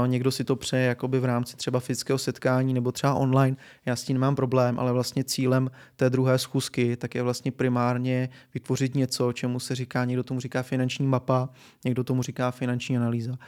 Někdo 0.07 0.31
si 0.31 0.45
to 0.45 0.57
přeje 0.57 0.87
jakoby 0.87 1.21
v 1.21 1.25
rámci 1.25 1.57
třeba 1.57 1.81
fyzického 1.81 2.19
setkání 2.19 2.75
nebo 2.75 2.93
třeba 2.93 3.15
online. 3.15 3.57
Já 3.87 3.97
s 3.97 4.05
tím 4.05 4.15
nemám 4.15 4.37
problém, 4.37 4.79
ale 4.79 4.93
vlastně 4.93 5.25
cílem 5.25 5.71
té 5.97 6.11
druhé 6.11 6.39
schůzky 6.39 6.97
tak 6.97 7.15
je 7.15 7.23
vlastně 7.23 7.53
primárně 7.53 8.29
vytvořit 8.55 8.95
něco, 8.95 9.33
čemu 9.33 9.61
se 9.61 9.75
říká, 9.75 10.05
někdo 10.05 10.23
tomu 10.23 10.41
říká 10.41 10.63
finanční 10.63 11.07
mapa, 11.07 11.49
někdo 11.85 12.05
tomu 12.05 12.23
říká 12.23 12.51
finanční 12.51 12.97
analýza. 12.97 13.39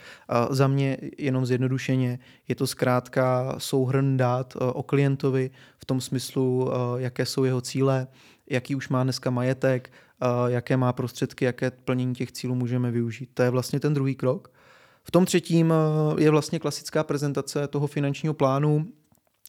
Za 0.49 0.67
mě 0.67 0.97
jenom 1.17 1.45
zjednodušeně 1.45 2.19
je 2.47 2.55
to 2.55 2.67
zkrátka 2.67 3.55
souhrn 3.57 4.17
dát 4.17 4.55
e, 4.55 4.59
o 4.59 4.83
klientovi 4.83 5.51
v 5.77 5.85
tom 5.85 6.01
smyslu, 6.01 6.71
e, 6.71 7.01
jaké 7.01 7.25
jsou 7.25 7.43
jeho 7.43 7.61
cíle, 7.61 8.07
jaký 8.51 8.75
už 8.75 8.89
má 8.89 9.03
dneska 9.03 9.29
majetek, 9.29 9.91
jaké 10.47 10.77
má 10.77 10.93
prostředky, 10.93 11.45
jaké 11.45 11.71
plnění 11.71 12.15
těch 12.15 12.31
cílů 12.31 12.55
můžeme 12.55 12.91
využít. 12.91 13.29
To 13.33 13.43
je 13.43 13.49
vlastně 13.49 13.79
ten 13.79 13.93
druhý 13.93 14.15
krok. 14.15 14.51
V 15.03 15.11
tom 15.11 15.25
třetím 15.25 15.73
je 16.17 16.31
vlastně 16.31 16.59
klasická 16.59 17.03
prezentace 17.03 17.67
toho 17.67 17.87
finančního 17.87 18.33
plánu, 18.33 18.87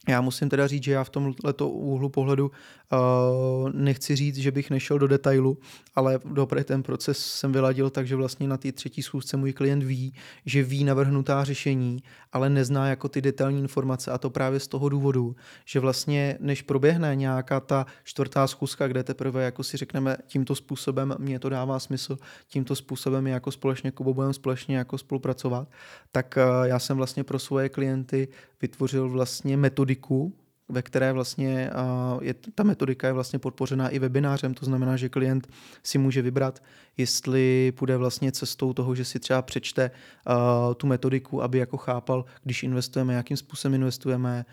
Já 0.09 0.21
musím 0.21 0.49
teda 0.49 0.67
říct, 0.67 0.85
že 0.85 0.93
já 0.93 1.05
v 1.05 1.11
tomto 1.11 1.69
úhlu 1.69 2.09
pohledu 2.09 2.51
uh, 2.93 3.71
nechci 3.73 4.17
říct, 4.17 4.37
že 4.37 4.51
bych 4.51 4.71
nešel 4.71 4.99
do 4.99 5.07
detailu, 5.07 5.59
ale 5.95 6.21
dobrý 6.25 6.65
ten 6.65 6.83
proces 6.83 7.19
jsem 7.19 7.53
vyladil 7.53 7.91
tak, 7.91 8.07
že 8.07 8.17
vlastně 8.17 8.49
na 8.49 8.57
té 8.57 8.73
třetí 8.73 9.03
schůzce 9.03 9.37
můj 9.37 9.53
klient 9.53 9.83
ví, 9.83 10.15
že 10.47 10.63
ví 10.63 10.85
navrhnutá 10.85 11.45
řešení, 11.45 12.03
ale 12.33 12.51
nezná 12.51 12.89
jako 12.89 13.09
ty 13.09 13.21
detailní 13.21 13.61
informace 13.61 14.11
a 14.11 14.19
to 14.19 14.31
právě 14.31 14.61
z 14.61 14.69
toho 14.69 14.89
důvodu, 14.89 15.37
že 15.65 15.81
vlastně 15.81 16.37
než 16.41 16.63
proběhne 16.63 17.17
nějaká 17.17 17.61
ta 17.61 17.87
čtvrtá 18.05 18.47
schůzka, 18.47 18.89
kde 18.89 19.05
teprve 19.05 19.45
jako 19.45 19.63
si 19.63 19.77
řekneme 19.77 20.17
tímto 20.27 20.55
způsobem 20.55 21.15
mě 21.19 21.39
to 21.39 21.49
dává 21.49 21.79
smysl, 21.79 22.19
tímto 22.49 22.77
způsobem 22.77 23.27
jako 23.27 23.51
společně 23.51 23.91
Kubo 23.91 24.15
budeme 24.15 24.35
společně 24.35 24.77
jako 24.77 24.99
spolupracovat, 24.99 25.69
tak 26.13 26.35
uh, 26.37 26.67
já 26.67 26.79
jsem 26.79 26.97
vlastně 26.97 27.25
pro 27.25 27.39
svoje 27.39 27.69
klienty 27.69 28.29
vytvořil 28.63 29.09
vlastně 29.09 29.57
metodiku, 29.57 30.33
ve 30.73 30.83
které 30.83 31.13
vlastně 31.13 31.71
je, 32.21 32.35
ta 32.55 32.63
metodika 32.63 33.07
je 33.07 33.13
vlastně 33.13 33.39
podpořená 33.39 33.89
i 33.89 33.99
webinářem, 33.99 34.55
to 34.55 34.65
znamená, 34.65 34.97
že 34.97 35.09
klient 35.09 35.49
si 35.83 35.99
může 35.99 36.23
vybrat, 36.23 36.63
jestli 36.97 37.73
půjde 37.77 37.97
vlastně 37.97 38.33
cestou 38.33 38.73
toho, 38.73 38.95
že 38.95 39.05
si 39.05 39.21
třeba 39.21 39.43
přečte 39.43 39.91
tu 40.77 40.87
metodiku, 40.87 41.43
aby 41.43 41.59
jako 41.59 41.77
chápal, 41.77 42.25
když 42.45 42.63
investujeme, 42.63 43.15
jakým 43.15 43.37
způsobem 43.37 43.75
investujeme, 43.75 44.45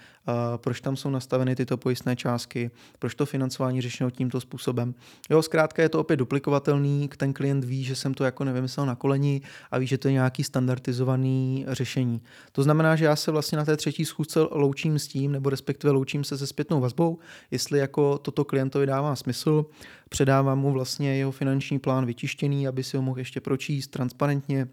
proč 0.57 0.81
tam 0.81 0.95
jsou 0.95 1.09
nastaveny 1.09 1.55
tyto 1.55 1.77
pojistné 1.77 2.15
částky, 2.15 2.71
proč 2.99 3.15
to 3.15 3.25
financování 3.25 3.81
řešeno 3.81 4.09
tímto 4.09 4.41
způsobem. 4.41 4.95
Jo, 5.29 5.41
zkrátka 5.41 5.81
je 5.81 5.89
to 5.89 5.99
opět 5.99 6.17
duplikovatelný, 6.17 7.09
ten 7.17 7.33
klient 7.33 7.63
ví, 7.63 7.83
že 7.83 7.95
jsem 7.95 8.13
to 8.13 8.23
jako 8.23 8.43
nevymyslel 8.43 8.85
na 8.85 8.95
koleni 8.95 9.41
a 9.71 9.77
ví, 9.77 9.87
že 9.87 9.97
to 9.97 10.07
je 10.07 10.13
nějaký 10.13 10.43
standardizovaný 10.43 11.65
řešení. 11.67 12.21
To 12.51 12.63
znamená, 12.63 12.95
že 12.95 13.05
já 13.05 13.15
se 13.15 13.31
vlastně 13.31 13.57
na 13.57 13.65
té 13.65 13.77
třetí 13.77 14.05
schůzce 14.05 14.39
loučím 14.51 14.99
s 14.99 15.07
tím, 15.07 15.31
nebo 15.31 15.49
respektive 15.49 15.91
loučím 15.93 16.08
se 16.23 16.37
se 16.37 16.47
zpětnou 16.47 16.79
vazbou, 16.79 17.19
jestli 17.51 17.79
jako 17.79 18.17
toto 18.17 18.45
klientovi 18.45 18.85
dává 18.85 19.15
smysl, 19.15 19.65
předávám 20.09 20.59
mu 20.59 20.71
vlastně 20.71 21.17
jeho 21.17 21.31
finanční 21.31 21.79
plán 21.79 22.05
vytištěný, 22.05 22.67
aby 22.67 22.83
si 22.83 22.97
ho 22.97 23.03
mohl 23.03 23.19
ještě 23.19 23.41
pročíst 23.41 23.91
transparentně, 23.91 24.67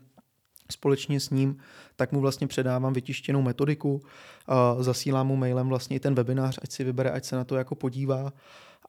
společně 0.71 1.21
s 1.21 1.31
ním, 1.31 1.57
tak 1.97 2.13
mu 2.13 2.21
vlastně 2.21 2.47
předávám 2.47 2.93
vytištěnou 2.93 3.43
metodiku, 3.43 4.03
zasílám 4.81 5.27
mu 5.27 5.37
mailem 5.37 5.69
vlastně 5.69 6.01
ten 6.01 6.15
webinář, 6.15 6.59
ať 6.63 6.73
si 6.73 6.85
vybere, 6.85 7.11
ať 7.11 7.25
se 7.25 7.37
na 7.37 7.45
to 7.45 7.57
jako 7.57 7.75
podívá 7.75 8.33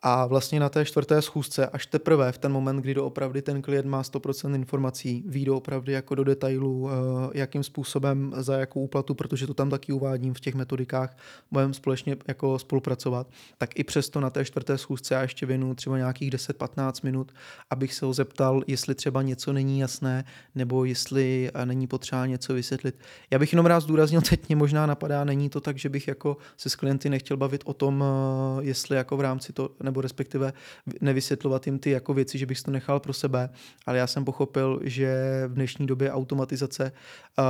a 0.01 0.25
vlastně 0.25 0.59
na 0.59 0.69
té 0.69 0.85
čtvrté 0.85 1.21
schůzce, 1.21 1.67
až 1.67 1.85
teprve 1.85 2.31
v 2.31 2.37
ten 2.37 2.51
moment, 2.51 2.77
kdy 2.77 2.93
doopravdy 2.93 3.41
ten 3.41 3.61
klient 3.61 3.85
má 3.85 4.01
100% 4.01 4.55
informací, 4.55 5.23
ví 5.27 5.45
doopravdy 5.45 5.93
jako 5.93 6.15
do 6.15 6.23
detailů, 6.23 6.89
eh, 6.89 6.93
jakým 7.33 7.63
způsobem, 7.63 8.33
za 8.37 8.57
jakou 8.57 8.81
úplatu, 8.81 9.15
protože 9.15 9.47
to 9.47 9.53
tam 9.53 9.69
taky 9.69 9.93
uvádím 9.93 10.33
v 10.33 10.39
těch 10.39 10.55
metodikách, 10.55 11.17
budeme 11.51 11.73
společně 11.73 12.17
jako 12.27 12.59
spolupracovat, 12.59 13.27
tak 13.57 13.79
i 13.79 13.83
přesto 13.83 14.19
na 14.19 14.29
té 14.29 14.45
čtvrté 14.45 14.77
schůzce 14.77 15.13
já 15.13 15.21
ještě 15.21 15.45
věnu 15.45 15.75
třeba 15.75 15.97
nějakých 15.97 16.31
10-15 16.31 17.03
minut, 17.03 17.31
abych 17.69 17.93
se 17.93 18.05
ho 18.05 18.13
zeptal, 18.13 18.63
jestli 18.67 18.95
třeba 18.95 19.21
něco 19.21 19.53
není 19.53 19.79
jasné, 19.79 20.25
nebo 20.55 20.85
jestli 20.85 21.51
eh, 21.53 21.65
není 21.65 21.87
potřeba 21.87 22.25
něco 22.25 22.53
vysvětlit. 22.53 22.99
Já 23.31 23.39
bych 23.39 23.53
jenom 23.53 23.65
rád 23.65 23.79
zdůraznil, 23.79 24.21
teď 24.21 24.47
mě 24.47 24.55
možná 24.55 24.85
napadá, 24.85 25.23
není 25.23 25.49
to 25.49 25.61
tak, 25.61 25.77
že 25.77 25.89
bych 25.89 26.07
jako 26.07 26.37
se 26.57 26.69
s 26.69 26.75
klienty 26.75 27.09
nechtěl 27.09 27.37
bavit 27.37 27.61
o 27.65 27.73
tom, 27.73 28.03
eh, 28.03 28.63
jestli 28.63 28.97
jako 28.97 29.17
v 29.17 29.21
rámci 29.21 29.53
to 29.53 29.69
nebo 29.87 30.01
respektive 30.01 30.53
nevysvětlovat 31.01 31.65
jim 31.65 31.79
ty 31.79 31.89
jako 31.89 32.13
věci, 32.13 32.37
že 32.37 32.45
bych 32.45 32.61
to 32.61 32.71
nechal 32.71 32.99
pro 32.99 33.13
sebe, 33.13 33.49
ale 33.85 33.97
já 33.97 34.07
jsem 34.07 34.25
pochopil, 34.25 34.79
že 34.83 35.43
v 35.47 35.53
dnešní 35.53 35.87
době 35.87 36.11
automatizace 36.11 36.91
uh, 36.91 37.45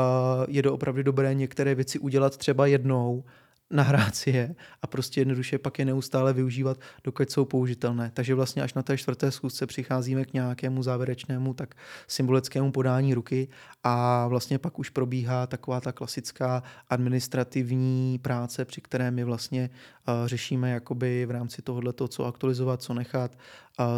je 0.47 0.63
to 0.63 0.73
opravdu 0.73 1.04
dobré 1.04 1.34
některé 1.34 1.76
věci 1.76 2.00
udělat 2.00 2.38
třeba 2.38 2.65
jednou, 2.65 3.23
nahrát 3.71 4.15
si 4.15 4.30
je 4.30 4.56
a 4.82 4.88
prostě 4.88 5.21
jednoduše 5.21 5.58
pak 5.58 5.80
je 5.80 5.86
neustále 5.86 6.34
využívat, 6.34 6.80
dokud 7.04 7.32
jsou 7.32 7.45
použitelné. 7.45 8.12
Takže 8.13 8.36
vlastně 8.36 8.62
až 8.62 8.73
na 8.73 8.84
té 8.84 8.97
čtvrté 8.97 9.32
schůzce 9.32 9.67
přicházíme 9.67 10.26
k 10.26 10.34
nějakému 10.34 10.84
závěrečnému 10.84 11.54
tak 11.54 11.76
symbolickému 12.08 12.71
podání 12.71 13.13
ruky 13.13 13.47
a 13.84 14.28
vlastně 14.28 14.60
pak 14.60 14.80
už 14.80 14.89
probíhá 14.89 15.47
taková 15.47 15.82
ta 15.82 15.91
klasická 15.91 16.63
administrativní 16.89 18.19
práce, 18.19 18.65
při 18.65 18.82
které 18.82 19.12
my 19.12 19.23
vlastně 19.23 19.69
řešíme 20.26 20.72
jakoby 20.72 21.26
v 21.26 21.32
rámci 21.32 21.62
tohohle 21.62 21.93
co 22.08 22.26
aktualizovat, 22.26 22.82
co 22.82 22.93
nechat, 22.93 23.32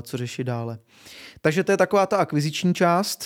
co 0.02 0.18
řešit 0.18 0.44
dále. 0.44 0.80
Takže 1.42 1.64
to 1.64 1.72
je 1.72 1.78
taková 1.78 2.06
ta 2.06 2.18
akviziční 2.18 2.74
část. 2.74 3.26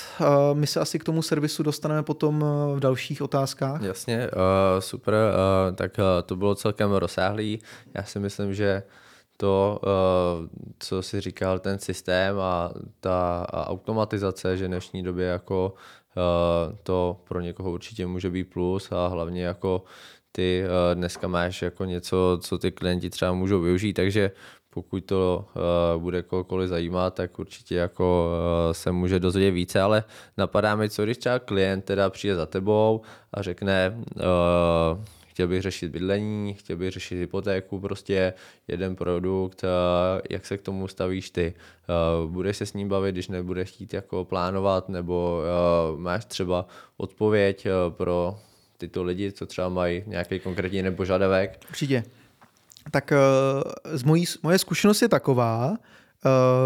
My 0.54 0.68
se 0.68 0.80
asi 0.80 1.00
k 1.00 1.04
tomu 1.04 1.22
servisu 1.22 1.64
dostaneme 1.64 2.04
potom 2.04 2.46
v 2.76 2.80
dalších 2.80 3.22
otázkách. 3.22 3.82
Jasně, 3.82 4.30
uh, 4.30 4.80
super. 4.80 5.14
Uh, 5.14 5.76
tak 5.76 6.00
to 6.26 6.36
bylo 6.36 6.56
celkem 6.56 6.92
rozsáhlý. 6.92 7.60
Já 7.94 8.04
si 8.04 8.20
myslím, 8.20 8.54
že 8.54 8.84
to, 9.38 9.80
co 10.80 11.02
si 11.02 11.22
říkal, 11.22 11.60
ten 11.60 11.80
systém 11.80 12.40
a 12.40 12.72
ta 13.00 13.46
automatizace, 13.52 14.58
že 14.58 14.66
v 14.66 14.68
dnešní 14.68 15.04
době 15.04 15.26
jako 15.26 15.74
to 16.84 17.22
pro 17.24 17.42
někoho 17.42 17.72
určitě 17.72 18.08
může 18.08 18.30
být 18.30 18.44
plus 18.44 18.92
a 18.92 19.08
hlavně 19.08 19.44
jako 19.44 19.84
ty 20.36 20.64
uh, 20.64 20.96
dneska 20.96 21.28
máš 21.28 21.62
jako 21.62 21.86
něco, 21.86 22.40
co 22.42 22.58
ty 22.58 22.72
klienti 22.72 23.10
třeba 23.10 23.34
můžou 23.34 23.62
využít, 23.62 23.94
takže 23.94 24.32
pokud 24.70 25.06
to 25.06 25.46
uh, 25.96 26.02
bude 26.02 26.22
kohokoliv 26.22 26.70
zajímat, 26.70 27.14
tak 27.14 27.40
určitě 27.40 27.76
jako 27.76 28.30
uh, 28.68 28.74
se 28.74 28.92
může 28.92 29.20
dozvědět 29.20 29.52
více, 29.52 29.82
ale 29.82 30.04
napadá 30.38 30.76
mi, 30.76 30.90
co 30.90 31.04
když 31.04 31.18
třeba 31.18 31.40
klient 31.40 31.86
teda 31.86 32.10
přijde 32.10 32.36
za 32.36 32.46
tebou 32.46 33.02
a 33.34 33.42
řekne, 33.42 33.98
chtěl 35.28 35.48
bych 35.48 35.62
řešit 35.62 35.92
bydlení, 35.92 36.54
chtěl 36.54 36.78
bych 36.78 36.92
řešit 36.92 37.16
hypotéku, 37.16 37.80
prostě 37.80 38.34
jeden 38.68 38.96
produkt, 38.96 39.62
jak 40.30 40.46
se 40.46 40.58
k 40.58 40.62
tomu 40.62 40.88
stavíš 40.88 41.30
ty. 41.30 41.54
Budeš 42.26 42.58
se 42.58 42.66
s 42.66 42.74
ním 42.74 42.90
bavit, 42.90 43.12
když 43.12 43.28
nebudeš 43.28 43.70
chtít 43.70 43.94
jako 43.94 44.26
plánovat, 44.26 44.90
nebo 44.90 45.42
máš 45.98 46.26
třeba 46.26 46.66
odpověď 46.98 47.68
pro 47.90 48.36
tyto 48.84 49.04
lidi, 49.04 49.32
co 49.32 49.46
třeba 49.46 49.70
mají 49.70 50.04
nějaký 50.08 50.40
konkrétní 50.40 50.82
nepožadavek? 50.82 51.60
Určitě. 51.70 52.04
Tak 52.92 53.14
z 53.94 54.04
mojí, 54.04 54.26
moje 54.44 54.60
zkušenost 54.60 55.02
je 55.02 55.10
taková, 55.10 55.78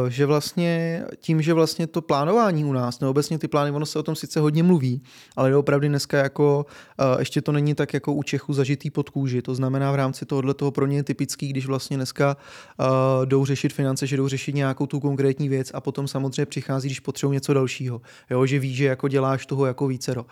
že 0.07 0.25
vlastně 0.25 1.03
tím, 1.19 1.41
že 1.41 1.53
vlastně 1.53 1.87
to 1.87 2.01
plánování 2.01 2.65
u 2.65 2.73
nás, 2.73 2.99
nebo 2.99 3.11
obecně 3.11 3.39
ty 3.39 3.47
plány, 3.47 3.71
ono 3.71 3.85
se 3.85 3.99
o 3.99 4.03
tom 4.03 4.15
sice 4.15 4.39
hodně 4.39 4.63
mluví, 4.63 5.01
ale 5.35 5.55
opravdu 5.55 5.87
dneska 5.87 6.17
jako 6.17 6.65
uh, 6.99 7.19
ještě 7.19 7.41
to 7.41 7.51
není 7.51 7.75
tak 7.75 7.93
jako 7.93 8.13
u 8.13 8.23
Čechů 8.23 8.53
zažitý 8.53 8.89
pod 8.89 9.09
kůži. 9.09 9.41
To 9.41 9.55
znamená 9.55 9.91
v 9.91 9.95
rámci 9.95 10.25
tohohle 10.25 10.53
toho 10.53 10.71
pro 10.71 10.85
ně 10.85 10.97
je 10.97 11.03
typický, 11.03 11.47
když 11.47 11.65
vlastně 11.65 11.97
dneska 11.97 12.37
uh, 12.79 12.85
jdou 13.25 13.45
řešit 13.45 13.73
finance, 13.73 14.07
že 14.07 14.17
jdou 14.17 14.27
řešit 14.27 14.55
nějakou 14.55 14.85
tu 14.85 14.99
konkrétní 14.99 15.49
věc 15.49 15.71
a 15.73 15.81
potom 15.81 16.07
samozřejmě 16.07 16.45
přichází, 16.45 16.87
když 16.87 16.99
potřebují 16.99 17.35
něco 17.35 17.53
dalšího. 17.53 18.01
Jo, 18.29 18.45
že 18.45 18.59
ví, 18.59 18.75
že 18.75 18.85
jako 18.85 19.07
děláš 19.07 19.45
toho 19.45 19.65
jako 19.65 19.87
vícero. 19.87 20.25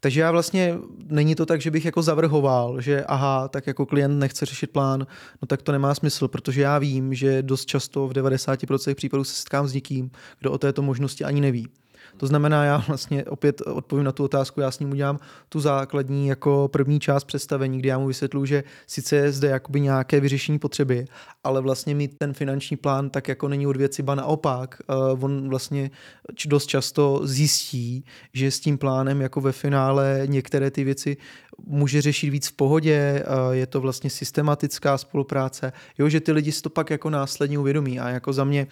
Takže 0.00 0.20
já 0.20 0.30
vlastně, 0.30 0.78
není 1.06 1.34
to 1.34 1.46
tak, 1.46 1.60
že 1.60 1.70
bych 1.70 1.84
jako 1.84 2.02
zavrhoval, 2.02 2.80
že 2.80 3.04
aha, 3.04 3.48
tak 3.48 3.66
jako 3.66 3.86
klient 3.86 4.18
nechce 4.18 4.46
řešit 4.46 4.70
plán, 4.70 5.06
no 5.42 5.46
tak 5.46 5.62
to 5.62 5.72
nemá 5.72 5.94
smysl, 5.94 6.28
protože 6.28 6.62
já 6.62 6.78
vím, 6.78 7.14
že 7.14 7.42
dost 7.42 7.66
často 7.66 8.08
v 8.08 8.12
90% 8.12 8.67
případů 8.94 9.24
se 9.24 9.34
setkám 9.34 9.68
s 9.68 9.74
někým, 9.74 10.10
kdo 10.40 10.52
o 10.52 10.58
této 10.58 10.82
možnosti 10.82 11.24
ani 11.24 11.40
neví. 11.40 11.68
To 12.16 12.26
znamená, 12.26 12.64
já 12.64 12.84
vlastně 12.88 13.24
opět 13.24 13.60
odpovím 13.60 14.04
na 14.04 14.12
tu 14.12 14.24
otázku, 14.24 14.60
já 14.60 14.70
s 14.70 14.78
ním 14.78 14.90
udělám 14.90 15.18
tu 15.48 15.60
základní 15.60 16.28
jako 16.28 16.68
první 16.72 17.00
část 17.00 17.24
představení, 17.24 17.78
kdy 17.78 17.88
já 17.88 17.98
mu 17.98 18.06
vysvětlu, 18.06 18.46
že 18.46 18.64
sice 18.86 19.16
je 19.16 19.32
zde 19.32 19.48
jakoby 19.48 19.80
nějaké 19.80 20.20
vyřešení 20.20 20.58
potřeby, 20.58 21.04
ale 21.44 21.60
vlastně 21.60 21.94
mít 21.94 22.14
ten 22.18 22.32
finanční 22.32 22.76
plán 22.76 23.10
tak 23.10 23.28
jako 23.28 23.48
není 23.48 23.66
od 23.66 23.76
věci, 23.76 24.02
ba 24.02 24.14
naopak, 24.14 24.80
uh, 25.12 25.24
on 25.24 25.48
vlastně 25.48 25.90
dost 26.46 26.66
často 26.66 27.20
zjistí, 27.24 28.04
že 28.32 28.50
s 28.50 28.60
tím 28.60 28.78
plánem 28.78 29.20
jako 29.20 29.40
ve 29.40 29.52
finále 29.52 30.22
některé 30.26 30.70
ty 30.70 30.84
věci 30.84 31.16
může 31.66 32.02
řešit 32.02 32.30
víc 32.30 32.48
v 32.48 32.52
pohodě, 32.52 33.24
je 33.50 33.66
to 33.66 33.80
vlastně 33.80 34.10
systematická 34.10 34.98
spolupráce, 34.98 35.72
jo, 35.98 36.08
že 36.08 36.20
ty 36.20 36.32
lidi 36.32 36.52
si 36.52 36.62
to 36.62 36.70
pak 36.70 36.90
jako 36.90 37.10
následně 37.10 37.58
uvědomí. 37.58 38.00
A 38.00 38.08
jako 38.08 38.32
za 38.32 38.44
mě 38.44 38.66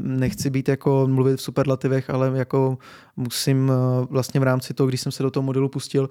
nechci 0.00 0.50
být 0.50 0.68
jako 0.68 1.06
mluvit 1.06 1.36
v 1.36 1.42
superlativech, 1.42 2.10
ale 2.10 2.32
jako 2.34 2.78
musím 3.16 3.72
vlastně 4.10 4.40
v 4.40 4.42
rámci 4.42 4.74
toho, 4.74 4.86
když 4.86 5.00
jsem 5.00 5.12
se 5.12 5.22
do 5.22 5.30
toho 5.30 5.42
modelu 5.42 5.68
pustil, 5.68 6.10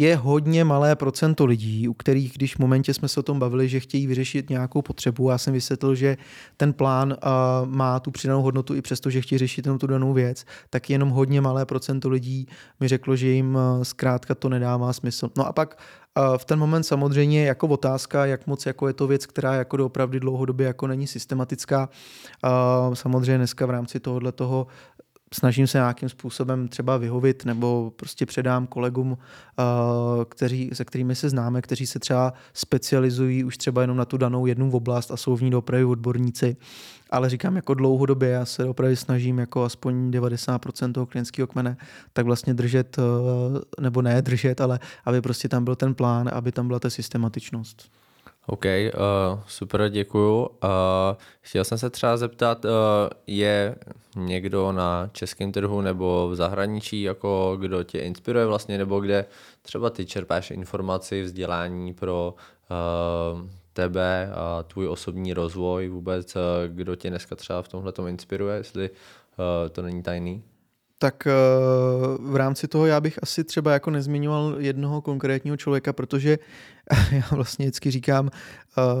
je 0.00 0.16
hodně 0.16 0.64
malé 0.64 0.96
procento 0.96 1.46
lidí, 1.46 1.88
u 1.88 1.94
kterých, 1.94 2.32
když 2.32 2.56
v 2.56 2.58
momentě 2.58 2.94
jsme 2.94 3.08
se 3.08 3.20
o 3.20 3.22
tom 3.22 3.38
bavili, 3.38 3.68
že 3.68 3.80
chtějí 3.80 4.06
vyřešit 4.06 4.50
nějakou 4.50 4.82
potřebu, 4.82 5.30
já 5.30 5.38
jsem 5.38 5.52
vysvětlil, 5.52 5.94
že 5.94 6.16
ten 6.56 6.72
plán 6.72 7.12
uh, 7.12 7.68
má 7.68 8.00
tu 8.00 8.10
přidanou 8.10 8.42
hodnotu 8.42 8.74
i 8.74 8.82
přesto, 8.82 9.10
že 9.10 9.20
chtějí 9.20 9.38
řešit 9.38 9.66
jenom 9.66 9.78
tu 9.78 9.86
danou 9.86 10.12
věc, 10.12 10.44
tak 10.70 10.90
jenom 10.90 11.08
hodně 11.08 11.40
malé 11.40 11.66
procento 11.66 12.08
lidí 12.08 12.48
mi 12.80 12.88
řeklo, 12.88 13.16
že 13.16 13.28
jim 13.28 13.54
uh, 13.54 13.82
zkrátka 13.82 14.34
to 14.34 14.48
nedává 14.48 14.92
smysl. 14.92 15.30
No 15.36 15.46
a 15.46 15.52
pak 15.52 15.78
uh, 16.18 16.38
v 16.38 16.44
ten 16.44 16.58
moment 16.58 16.82
samozřejmě 16.82 17.46
jako 17.46 17.66
otázka, 17.66 18.26
jak 18.26 18.46
moc 18.46 18.66
jako 18.66 18.86
je 18.86 18.92
to 18.92 19.06
věc, 19.06 19.26
která 19.26 19.54
jako 19.54 19.84
opravdu 19.84 20.18
dlouhodobě 20.18 20.66
jako 20.66 20.86
není 20.86 21.06
systematická. 21.06 21.88
Uh, 22.88 22.94
samozřejmě 22.94 23.38
dneska 23.38 23.66
v 23.66 23.70
rámci 23.70 24.00
tohohle 24.00 24.32
toho 24.32 24.66
snažím 25.34 25.66
se 25.66 25.78
nějakým 25.78 26.08
způsobem 26.08 26.68
třeba 26.68 26.96
vyhovit 26.96 27.44
nebo 27.44 27.92
prostě 27.96 28.26
předám 28.26 28.66
kolegům, 28.66 29.12
uh, 29.12 29.16
kteří, 30.24 30.70
se 30.72 30.84
kterými 30.84 31.14
se 31.14 31.28
známe, 31.28 31.62
kteří 31.62 31.86
se 31.86 31.98
třeba 31.98 32.32
specializují 32.54 33.44
už 33.44 33.56
třeba 33.56 33.80
jenom 33.80 33.96
na 33.96 34.04
tu 34.04 34.16
danou 34.16 34.46
jednu 34.46 34.70
oblast 34.72 35.10
a 35.10 35.16
jsou 35.16 35.36
v 35.36 35.42
ní 35.42 35.54
opravdu 35.54 35.90
odborníci. 35.90 36.56
Ale 37.10 37.30
říkám, 37.30 37.56
jako 37.56 37.74
dlouhodobě 37.74 38.28
já 38.28 38.44
se 38.44 38.64
opravdu 38.64 38.96
snažím 38.96 39.38
jako 39.38 39.64
aspoň 39.64 40.10
90% 40.10 40.92
toho 40.92 41.06
klientského 41.06 41.46
kmene 41.46 41.76
tak 42.12 42.26
vlastně 42.26 42.54
držet, 42.54 42.98
uh, 42.98 43.04
nebo 43.80 44.02
ne 44.02 44.22
držet, 44.22 44.60
ale 44.60 44.80
aby 45.04 45.20
prostě 45.20 45.48
tam 45.48 45.64
byl 45.64 45.76
ten 45.76 45.94
plán, 45.94 46.30
aby 46.32 46.52
tam 46.52 46.66
byla 46.66 46.80
ta 46.80 46.90
systematičnost. 46.90 47.90
OK, 48.46 48.64
uh, 48.64 49.40
super, 49.46 49.88
děkuju. 49.88 50.40
Uh, 50.40 50.48
chtěl 51.40 51.64
jsem 51.64 51.78
se 51.78 51.90
třeba 51.90 52.16
zeptat, 52.16 52.64
uh, 52.64 52.70
je 53.26 53.74
někdo 54.16 54.72
na 54.72 55.10
českém 55.12 55.52
trhu 55.52 55.80
nebo 55.80 56.28
v 56.28 56.36
zahraničí, 56.36 57.02
jako 57.02 57.56
kdo 57.60 57.82
tě 57.82 57.98
inspiruje 57.98 58.46
vlastně, 58.46 58.78
nebo 58.78 59.00
kde 59.00 59.24
třeba 59.62 59.90
ty 59.90 60.06
čerpáš 60.06 60.50
informaci, 60.50 61.22
vzdělání 61.22 61.94
pro 61.94 62.34
uh, 62.34 63.48
tebe 63.72 64.32
a 64.34 64.62
tvůj 64.62 64.88
osobní 64.88 65.34
rozvoj 65.34 65.88
vůbec, 65.88 66.36
uh, 66.36 66.42
kdo 66.68 66.96
tě 66.96 67.10
dneska 67.10 67.36
třeba 67.36 67.62
v 67.62 67.68
tomhle 67.68 67.92
inspiruje, 68.08 68.56
jestli 68.56 68.90
uh, 68.90 69.68
to 69.70 69.82
není 69.82 70.02
tajný? 70.02 70.42
tak 71.02 71.26
v 72.20 72.36
rámci 72.36 72.68
toho 72.68 72.86
já 72.86 73.00
bych 73.00 73.18
asi 73.22 73.44
třeba 73.44 73.72
jako 73.72 73.90
nezmiňoval 73.90 74.56
jednoho 74.58 75.02
konkrétního 75.02 75.56
člověka, 75.56 75.92
protože 75.92 76.38
já 77.12 77.22
vlastně 77.30 77.64
vždycky 77.64 77.90
říkám, 77.90 78.30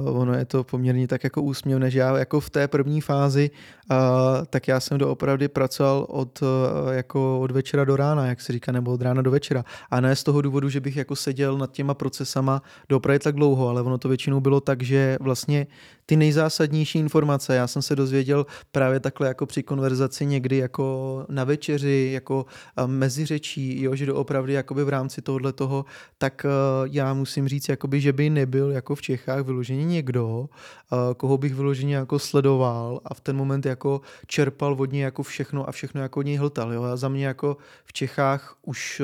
uh, 0.04 0.20
ono 0.20 0.34
je 0.34 0.44
to 0.44 0.64
poměrně 0.64 1.08
tak 1.08 1.24
jako 1.24 1.42
úsměvné, 1.42 1.90
že 1.90 1.98
já 1.98 2.18
jako 2.18 2.40
v 2.40 2.50
té 2.50 2.68
první 2.68 3.00
fázi, 3.00 3.50
uh, 3.90 3.96
tak 4.50 4.68
já 4.68 4.80
jsem 4.80 4.98
doopravdy 4.98 5.48
pracoval 5.48 6.06
od, 6.08 6.42
uh, 6.42 6.48
jako 6.92 7.40
od 7.40 7.50
večera 7.50 7.84
do 7.84 7.96
rána, 7.96 8.26
jak 8.26 8.40
se 8.40 8.52
říká, 8.52 8.72
nebo 8.72 8.92
od 8.92 9.02
rána 9.02 9.22
do 9.22 9.30
večera. 9.30 9.64
A 9.90 10.00
ne 10.00 10.16
z 10.16 10.24
toho 10.24 10.42
důvodu, 10.42 10.68
že 10.68 10.80
bych 10.80 10.96
jako 10.96 11.16
seděl 11.16 11.58
nad 11.58 11.72
těma 11.72 11.94
procesama 11.94 12.62
doopravdy 12.88 13.18
tak 13.18 13.34
dlouho, 13.34 13.68
ale 13.68 13.82
ono 13.82 13.98
to 13.98 14.08
většinou 14.08 14.40
bylo 14.40 14.60
tak, 14.60 14.82
že 14.82 15.16
vlastně 15.20 15.66
ty 16.06 16.16
nejzásadnější 16.16 16.98
informace, 16.98 17.54
já 17.54 17.66
jsem 17.66 17.82
se 17.82 17.96
dozvěděl 17.96 18.46
právě 18.72 19.00
takhle 19.00 19.28
jako 19.28 19.46
při 19.46 19.62
konverzaci 19.62 20.26
někdy 20.26 20.56
jako 20.56 21.26
na 21.28 21.44
večeři, 21.44 22.10
jako 22.12 22.46
mezi 22.86 23.26
řečí, 23.26 23.82
jo, 23.82 23.94
že 23.94 24.06
doopravdy 24.06 24.52
jakoby 24.52 24.84
v 24.84 24.88
rámci 24.88 25.22
tohohle 25.22 25.52
toho, 25.52 25.84
tak 26.18 26.46
já 26.84 27.14
musím 27.14 27.48
říct, 27.48 27.68
jakoby, 27.80 28.00
že 28.00 28.12
by 28.12 28.30
nebyl 28.30 28.70
jako 28.70 28.94
v 28.94 29.02
Čechách 29.02 29.44
vyloženě 29.44 29.84
někdo, 29.84 30.48
koho 31.16 31.38
bych 31.38 31.54
vyloženě 31.54 31.94
jako 31.94 32.18
sledoval 32.18 33.00
a 33.04 33.14
v 33.14 33.20
ten 33.20 33.36
moment 33.36 33.66
jako 33.66 34.00
čerpal 34.26 34.76
od 34.78 34.92
něj 34.92 35.02
jako 35.02 35.22
všechno 35.22 35.68
a 35.68 35.72
všechno 35.72 36.00
jako 36.00 36.20
od 36.20 36.22
něj 36.22 36.36
hltal. 36.36 36.72
Jo? 36.72 36.82
A 36.82 36.96
za 36.96 37.08
mě 37.08 37.26
jako 37.26 37.56
v 37.84 37.92
Čechách 37.92 38.56
už 38.62 39.02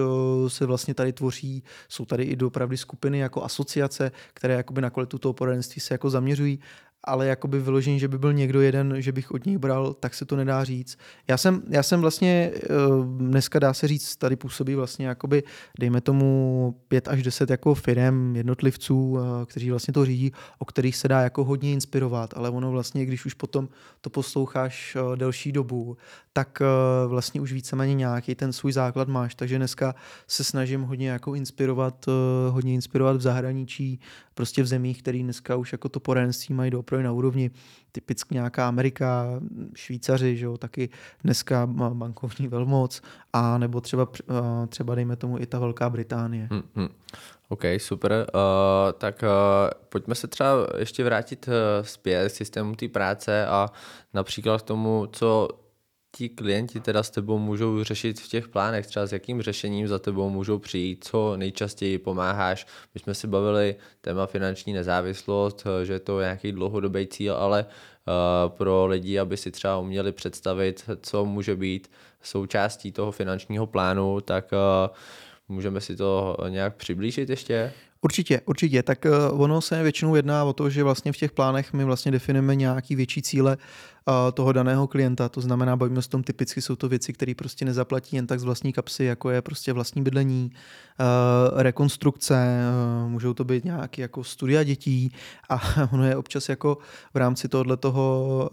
se 0.49 0.67
vlastně 0.67 0.95
tady 0.95 1.13
tvoří, 1.13 1.65
jsou 1.89 2.05
tady 2.05 2.23
i 2.23 2.37
dopravdy 2.37 2.77
skupiny 2.77 3.19
jako 3.19 3.45
asociace, 3.45 4.13
které 4.35 4.55
jakoby 4.55 4.81
na 4.81 4.91
kvalitu 4.91 5.19
toho 5.19 5.33
poradenství 5.33 5.81
se 5.81 5.95
jako 5.95 6.11
zaměřují 6.11 6.59
ale 7.07 7.27
jakoby 7.27 7.61
vyložení, 7.61 8.01
že 8.01 8.09
by 8.09 8.19
byl 8.19 8.33
někdo 8.33 8.61
jeden, 8.61 8.95
že 9.03 9.13
bych 9.13 9.31
od 9.31 9.47
něj 9.47 9.59
bral, 9.59 9.95
tak 9.95 10.15
se 10.15 10.25
to 10.25 10.37
nedá 10.37 10.65
říct. 10.65 10.99
Já 11.29 11.37
jsem, 11.37 11.63
já 11.69 11.83
jsem 11.83 12.01
vlastně 12.01 12.51
eh, 12.55 12.69
dneska 13.19 13.59
dá 13.59 13.75
se 13.75 13.89
říct, 13.89 14.17
tady 14.17 14.37
působí 14.37 14.75
vlastně 14.75 15.07
jakoby, 15.07 15.43
dejme 15.79 16.01
tomu 16.01 16.75
pět 16.89 17.09
až 17.09 17.23
deset 17.23 17.51
jako 17.51 17.75
firm, 17.75 18.37
jednotlivců, 18.37 19.19
eh, 19.19 19.47
kteří 19.47 19.71
vlastně 19.71 19.95
to 19.95 20.05
řídí, 20.05 20.33
o 20.59 20.65
kterých 20.65 20.97
se 20.97 21.09
dá 21.09 21.21
jako 21.21 21.45
hodně 21.45 21.73
inspirovat, 21.73 22.35
ale 22.37 22.51
ono 22.51 22.71
vlastně, 22.71 23.07
když 23.07 23.27
už 23.27 23.35
potom 23.35 23.69
to 24.01 24.11
posloucháš 24.11 24.97
eh, 24.97 25.17
delší 25.17 25.53
dobu, 25.53 25.97
tak 26.33 26.63
vlastně 27.07 27.41
už 27.41 27.53
víceméně 27.53 27.95
nějaký 27.95 28.35
ten 28.35 28.53
svůj 28.53 28.73
základ 28.73 29.09
máš, 29.09 29.35
takže 29.35 29.57
dneska 29.57 29.95
se 30.27 30.45
snažím 30.45 30.83
hodně 30.83 31.11
jako 31.11 31.35
inspirovat, 31.35 32.07
hodně 32.51 32.75
inspirovat 32.75 33.17
v 33.17 33.21
zahraničí, 33.21 34.01
prostě 34.37 34.63
v 34.63 34.67
zemích, 34.67 35.03
které 35.03 35.19
dneska 35.19 35.57
už 35.57 35.73
jako 35.73 35.89
to 35.89 36.01
poradenství 36.01 36.55
mají 36.55 36.75
opravdu 36.75 37.05
na 37.05 37.13
úrovni 37.13 37.51
typicky 37.93 38.35
nějaká 38.35 38.69
Amerika, 38.69 39.27
Švýcaři, 39.75 40.37
že 40.37 40.45
jo, 40.45 40.59
taky 40.59 40.89
dneska 41.25 41.67
bankovní 41.67 42.49
velmoc, 42.49 43.03
a 43.33 43.59
nebo 43.59 43.81
třeba, 43.81 44.09
třeba 44.69 44.95
dejme 44.95 45.17
tomu 45.17 45.39
i 45.39 45.47
ta 45.47 45.59
Velká 45.59 45.91
Británie. 45.91 46.49
Hmm, 46.51 46.63
hmm. 46.75 46.89
OK, 47.49 47.63
super. 47.79 48.13
Uh, 48.13 48.93
tak 48.99 49.23
uh, 49.23 49.29
pojďme 49.89 50.15
se 50.15 50.27
třeba 50.27 50.67
ještě 50.79 51.05
vrátit 51.05 51.49
uh, 51.49 51.55
zpět 51.87 52.33
k 52.33 52.35
systému 52.35 52.75
té 52.75 52.89
práce 52.89 53.47
a 53.47 53.69
například 54.15 54.63
k 54.63 54.65
tomu, 54.65 55.07
co 55.13 55.49
ti 56.17 56.29
klienti 56.29 56.81
teda 56.81 57.03
s 57.03 57.11
tebou 57.11 57.39
můžou 57.39 57.85
řešit 57.85 58.21
v 58.21 58.29
těch 58.29 58.49
plánech, 58.49 58.87
třeba 58.87 59.07
s 59.07 59.13
jakým 59.13 59.43
řešením 59.43 59.89
za 59.89 59.99
tebou 59.99 60.31
můžou 60.31 60.59
přijít, 60.59 61.05
co 61.05 61.37
nejčastěji 61.37 61.99
pomáháš. 61.99 62.67
My 62.95 63.01
jsme 63.01 63.15
si 63.15 63.27
bavili 63.27 63.77
téma 64.01 64.27
finanční 64.27 64.73
nezávislost, 64.73 65.67
že 65.83 65.93
je 65.93 66.01
to 66.01 66.21
nějaký 66.21 66.53
dlouhodobý 66.53 67.07
cíl, 67.07 67.35
ale 67.35 67.67
uh, 67.67 68.57
pro 68.57 68.87
lidi, 68.87 69.19
aby 69.19 69.37
si 69.37 69.51
třeba 69.51 69.79
uměli 69.79 70.13
představit, 70.13 70.91
co 71.01 71.25
může 71.25 71.57
být 71.57 71.91
součástí 72.23 72.93
toho 72.93 73.13
finančního 73.13 73.67
plánu, 73.67 74.21
tak 74.21 74.53
uh, 74.53 74.97
můžeme 75.49 75.81
si 75.81 75.97
to 75.97 76.37
nějak 76.49 76.77
přiblížit 76.77 77.31
ještě? 77.31 77.73
Určitě, 78.07 78.41
určitě. 78.47 78.83
Tak 78.83 79.05
uh, 79.05 79.43
ono 79.43 79.61
se 79.61 79.83
většinou 79.83 80.15
jedná 80.15 80.45
o 80.45 80.53
to, 80.53 80.71
že 80.71 80.83
vlastně 80.83 81.13
v 81.13 81.17
těch 81.17 81.33
plánech 81.33 81.73
my 81.73 81.85
vlastně 81.85 82.13
definujeme 82.13 82.55
nějaký 82.57 82.97
větší 82.97 83.23
cíle 83.23 83.57
uh, 83.57 84.15
toho 84.33 84.53
daného 84.53 84.87
klienta. 84.87 85.29
To 85.29 85.41
znamená, 85.41 85.77
bavíme 85.77 86.03
se 86.03 86.09
tom 86.09 86.23
typicky, 86.23 86.63
jsou 86.63 86.77
to 86.77 86.89
věci, 86.89 87.13
které 87.13 87.35
prostě 87.35 87.65
nezaplatí 87.65 88.17
jen 88.17 88.27
tak 88.27 88.41
z 88.41 88.45
vlastní 88.45 88.73
kapsy, 88.73 89.05
jako 89.05 89.31
je 89.31 89.43
prostě 89.43 89.73
vlastní 89.73 90.03
bydlení, 90.03 90.51
uh, 90.51 91.63
rekonstrukce, 91.63 92.37
můžou 93.09 93.35
to 93.35 93.45
být 93.45 93.65
nějaké 93.65 94.03
jako 94.03 94.25
studia 94.25 94.63
dětí 94.63 95.13
a 95.49 95.61
ono 95.93 96.05
je 96.05 96.17
občas 96.17 96.49
jako 96.49 96.79
v 97.15 97.17
rámci 97.17 97.49
tohohle 97.49 97.77
toho, 97.77 98.51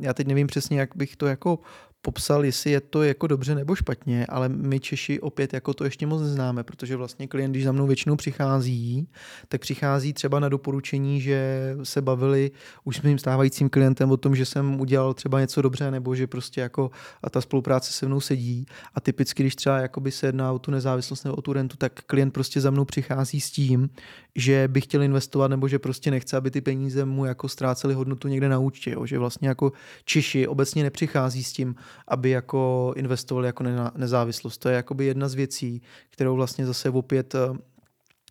já 0.00 0.14
teď 0.14 0.26
nevím 0.26 0.46
přesně, 0.46 0.80
jak 0.80 0.96
bych 0.96 1.16
to 1.16 1.26
jako 1.26 1.58
popsal, 2.02 2.44
jestli 2.44 2.70
je 2.70 2.80
to 2.80 3.02
jako 3.02 3.26
dobře 3.26 3.54
nebo 3.54 3.74
špatně, 3.74 4.26
ale 4.26 4.48
my 4.48 4.80
Češi 4.80 5.20
opět 5.20 5.52
jako 5.52 5.74
to 5.74 5.84
ještě 5.84 6.06
moc 6.06 6.22
neznáme, 6.22 6.64
protože 6.64 6.96
vlastně 6.96 7.28
klient, 7.28 7.50
když 7.50 7.64
za 7.64 7.72
mnou 7.72 7.86
většinou 7.86 8.16
přichází, 8.16 9.08
tak 9.48 9.60
přichází 9.60 10.12
třeba 10.12 10.40
na 10.40 10.48
doporučení, 10.48 11.20
že 11.20 11.70
se 11.82 12.02
bavili 12.02 12.50
už 12.84 12.96
s 12.96 13.02
mým 13.02 13.18
stávajícím 13.18 13.68
klientem 13.68 14.10
o 14.10 14.16
tom, 14.16 14.36
že 14.36 14.46
jsem 14.46 14.80
udělal 14.80 15.14
třeba 15.14 15.40
něco 15.40 15.62
dobře, 15.62 15.90
nebo 15.90 16.14
že 16.14 16.26
prostě 16.26 16.60
jako 16.60 16.90
a 17.22 17.30
ta 17.30 17.40
spolupráce 17.40 17.92
se 17.92 18.06
mnou 18.06 18.20
sedí. 18.20 18.66
A 18.94 19.00
typicky, 19.00 19.42
když 19.42 19.56
třeba 19.56 19.78
jakoby 19.78 20.10
se 20.10 20.26
jedná 20.26 20.52
o 20.52 20.58
tu 20.58 20.70
nezávislost 20.70 21.24
nebo 21.24 21.36
o 21.36 21.42
tu 21.42 21.52
rentu, 21.52 21.76
tak 21.76 21.92
klient 22.06 22.30
prostě 22.30 22.60
za 22.60 22.70
mnou 22.70 22.84
přichází 22.84 23.40
s 23.40 23.50
tím, 23.50 23.90
že 24.34 24.68
by 24.68 24.80
chtěl 24.80 25.02
investovat, 25.02 25.48
nebo 25.48 25.68
že 25.68 25.78
prostě 25.78 26.10
nechce, 26.10 26.36
aby 26.36 26.50
ty 26.50 26.60
peníze 26.60 27.04
mu 27.04 27.24
jako 27.24 27.48
ztrácely 27.48 27.94
hodnotu 27.94 28.28
někde 28.28 28.48
na 28.48 28.58
účtě. 28.58 28.90
Jo? 28.90 29.06
Že 29.06 29.18
vlastně 29.18 29.48
jako 29.48 29.72
Češi 30.04 30.46
obecně 30.46 30.82
nepřichází 30.82 31.44
s 31.44 31.52
tím, 31.52 31.74
aby 32.08 32.30
jako 32.30 32.92
investovali 32.96 33.46
jako 33.46 33.64
nezávislost. 33.96 34.58
To 34.58 34.68
je 34.68 34.74
jakoby 34.74 35.04
jedna 35.04 35.28
z 35.28 35.34
věcí, 35.34 35.82
kterou 36.10 36.36
vlastně 36.36 36.66
zase 36.66 36.90
opět 36.90 37.34
eh, 37.34 37.38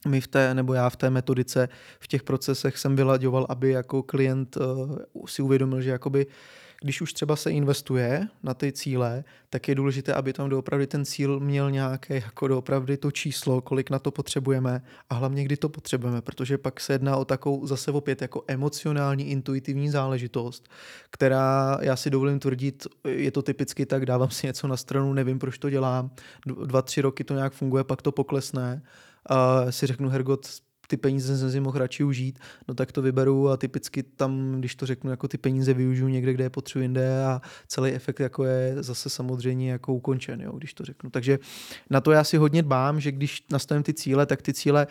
my 0.07 0.21
v 0.21 0.27
té, 0.27 0.53
nebo 0.53 0.73
já 0.73 0.89
v 0.89 0.95
té 0.95 1.09
metodice, 1.09 1.69
v 1.99 2.07
těch 2.07 2.23
procesech 2.23 2.77
jsem 2.77 2.95
vylaďoval, 2.95 3.45
aby 3.49 3.69
jako 3.69 4.03
klient 4.03 4.57
uh, 4.57 4.97
si 5.25 5.41
uvědomil, 5.41 5.81
že 5.81 5.89
jakoby 5.89 6.25
uh, 6.25 6.31
když 6.81 7.01
už 7.01 7.13
třeba 7.13 7.35
se 7.35 7.51
investuje 7.51 8.27
na 8.43 8.53
ty 8.53 8.71
cíle, 8.71 9.23
tak 9.49 9.67
je 9.67 9.75
důležité, 9.75 10.13
aby 10.13 10.33
tam 10.33 10.49
doopravdy 10.49 10.87
ten 10.87 11.05
cíl 11.05 11.39
měl 11.39 11.71
nějaké 11.71 12.15
jako 12.15 12.47
doopravdy 12.47 12.97
to 12.97 13.11
číslo, 13.11 13.61
kolik 13.61 13.89
na 13.89 13.99
to 13.99 14.11
potřebujeme 14.11 14.81
a 15.09 15.15
hlavně 15.15 15.43
kdy 15.43 15.57
to 15.57 15.69
potřebujeme, 15.69 16.21
protože 16.21 16.57
pak 16.57 16.79
se 16.79 16.93
jedná 16.93 17.17
o 17.17 17.25
takovou 17.25 17.65
zase 17.65 17.91
opět 17.91 18.21
jako 18.21 18.43
emocionální, 18.47 19.29
intuitivní 19.29 19.89
záležitost, 19.89 20.69
která 21.11 21.77
já 21.81 21.95
si 21.95 22.09
dovolím 22.09 22.39
tvrdit, 22.39 22.87
je 23.07 23.31
to 23.31 23.41
typicky 23.41 23.85
tak, 23.85 24.05
dávám 24.05 24.29
si 24.29 24.47
něco 24.47 24.67
na 24.67 24.77
stranu, 24.77 25.13
nevím, 25.13 25.39
proč 25.39 25.57
to 25.57 25.69
dělám, 25.69 26.11
dva, 26.65 26.81
tři 26.81 27.01
roky 27.01 27.23
to 27.23 27.33
nějak 27.33 27.53
funguje, 27.53 27.83
pak 27.83 28.01
to 28.01 28.11
poklesne, 28.11 28.81
a 29.25 29.71
si 29.71 29.87
řeknu, 29.87 30.09
Hergot, 30.09 30.47
ty 30.89 30.97
peníze 30.97 31.37
jsem 31.37 31.51
si 31.51 31.59
mohl 31.59 31.79
radši 31.79 32.03
užít, 32.03 32.39
no 32.67 32.73
tak 32.73 32.91
to 32.91 33.01
vyberu 33.01 33.49
a 33.49 33.57
typicky 33.57 34.03
tam, 34.03 34.55
když 34.59 34.75
to 34.75 34.85
řeknu, 34.85 35.11
jako 35.11 35.27
ty 35.27 35.37
peníze 35.37 35.73
využiju 35.73 36.07
někde, 36.07 36.33
kde 36.33 36.43
je 36.43 36.49
potřebuji 36.49 36.81
jinde 36.81 37.25
a 37.25 37.41
celý 37.67 37.91
efekt 37.91 38.19
jako 38.19 38.45
je 38.45 38.83
zase 38.83 39.09
samozřejmě 39.09 39.71
jako 39.71 39.93
ukončen, 39.93 40.41
jo, 40.41 40.51
když 40.57 40.73
to 40.73 40.85
řeknu. 40.85 41.09
Takže 41.09 41.39
na 41.89 42.01
to 42.01 42.11
já 42.11 42.23
si 42.23 42.37
hodně 42.37 42.63
dbám, 42.63 42.99
že 42.99 43.11
když 43.11 43.43
nastavím 43.51 43.83
ty 43.83 43.93
cíle, 43.93 44.25
tak 44.25 44.41
ty 44.41 44.53
cíle 44.53 44.87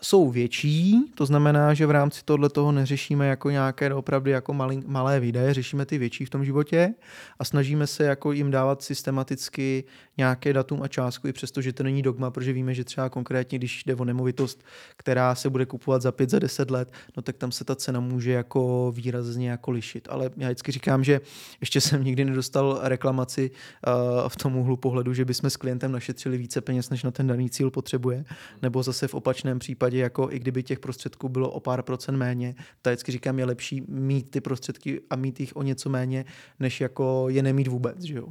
jsou 0.00 0.30
větší, 0.30 1.12
to 1.14 1.26
znamená, 1.26 1.74
že 1.74 1.86
v 1.86 1.90
rámci 1.90 2.20
tohle 2.24 2.48
toho 2.48 2.72
neřešíme 2.72 3.26
jako 3.26 3.50
nějaké 3.50 3.94
opravdu 3.94 4.30
jako 4.30 4.54
malý, 4.54 4.82
malé 4.86 5.20
výdaje, 5.20 5.54
řešíme 5.54 5.86
ty 5.86 5.98
větší 5.98 6.24
v 6.24 6.30
tom 6.30 6.44
životě 6.44 6.94
a 7.38 7.44
snažíme 7.44 7.86
se 7.86 8.04
jako 8.04 8.32
jim 8.32 8.50
dávat 8.50 8.82
systematicky 8.82 9.84
nějaké 10.16 10.52
datum 10.52 10.82
a 10.82 10.88
částku, 10.88 11.28
i 11.28 11.32
přesto, 11.32 11.60
že 11.60 11.72
to 11.72 11.82
není 11.82 12.02
dogma, 12.02 12.30
protože 12.30 12.52
víme, 12.52 12.74
že 12.74 12.84
třeba 12.84 13.08
konkrétně, 13.08 13.58
když 13.58 13.84
jde 13.84 13.94
o 13.94 14.04
nemovitost, 14.04 14.64
která 14.96 15.34
se 15.34 15.50
bude 15.50 15.66
kupovat 15.66 16.02
za 16.02 16.12
5, 16.12 16.30
za 16.30 16.38
10 16.38 16.70
let, 16.70 16.92
no 17.16 17.22
tak 17.22 17.36
tam 17.36 17.52
se 17.52 17.64
ta 17.64 17.76
cena 17.76 18.00
může 18.00 18.32
jako 18.32 18.92
výrazně 18.96 19.50
jako 19.50 19.70
lišit. 19.70 20.08
Ale 20.10 20.30
já 20.36 20.48
vždycky 20.48 20.72
říkám, 20.72 21.04
že 21.04 21.20
ještě 21.60 21.80
jsem 21.80 22.04
nikdy 22.04 22.24
nedostal 22.24 22.80
reklamaci 22.82 23.50
uh, 23.50 24.28
v 24.28 24.36
tom 24.36 24.56
úhlu 24.56 24.76
pohledu, 24.76 25.14
že 25.14 25.24
bychom 25.24 25.50
s 25.50 25.56
klientem 25.56 25.92
našetřili 25.92 26.38
více 26.38 26.60
peněz, 26.60 26.90
než 26.90 27.02
na 27.02 27.10
ten 27.10 27.26
daný 27.26 27.50
cíl 27.50 27.70
potřebuje, 27.70 28.24
nebo 28.62 28.82
zase 28.82 29.08
v 29.08 29.14
opačném 29.14 29.58
případě, 29.58 29.71
jako 29.92 30.28
i 30.30 30.38
kdyby 30.38 30.62
těch 30.62 30.80
prostředků 30.80 31.28
bylo 31.28 31.50
o 31.50 31.60
pár 31.60 31.82
procent 31.82 32.16
méně, 32.16 32.54
tak 32.82 32.92
vždycky 32.92 33.12
říkám, 33.12 33.38
je 33.38 33.44
lepší 33.44 33.82
mít 33.88 34.30
ty 34.30 34.40
prostředky 34.40 35.00
a 35.10 35.16
mít 35.16 35.40
jich 35.40 35.56
o 35.56 35.62
něco 35.62 35.90
méně, 35.90 36.24
než 36.60 36.80
jako 36.80 37.26
je 37.28 37.42
nemít 37.42 37.68
vůbec, 37.68 38.02
že 38.02 38.14
jo. 38.14 38.26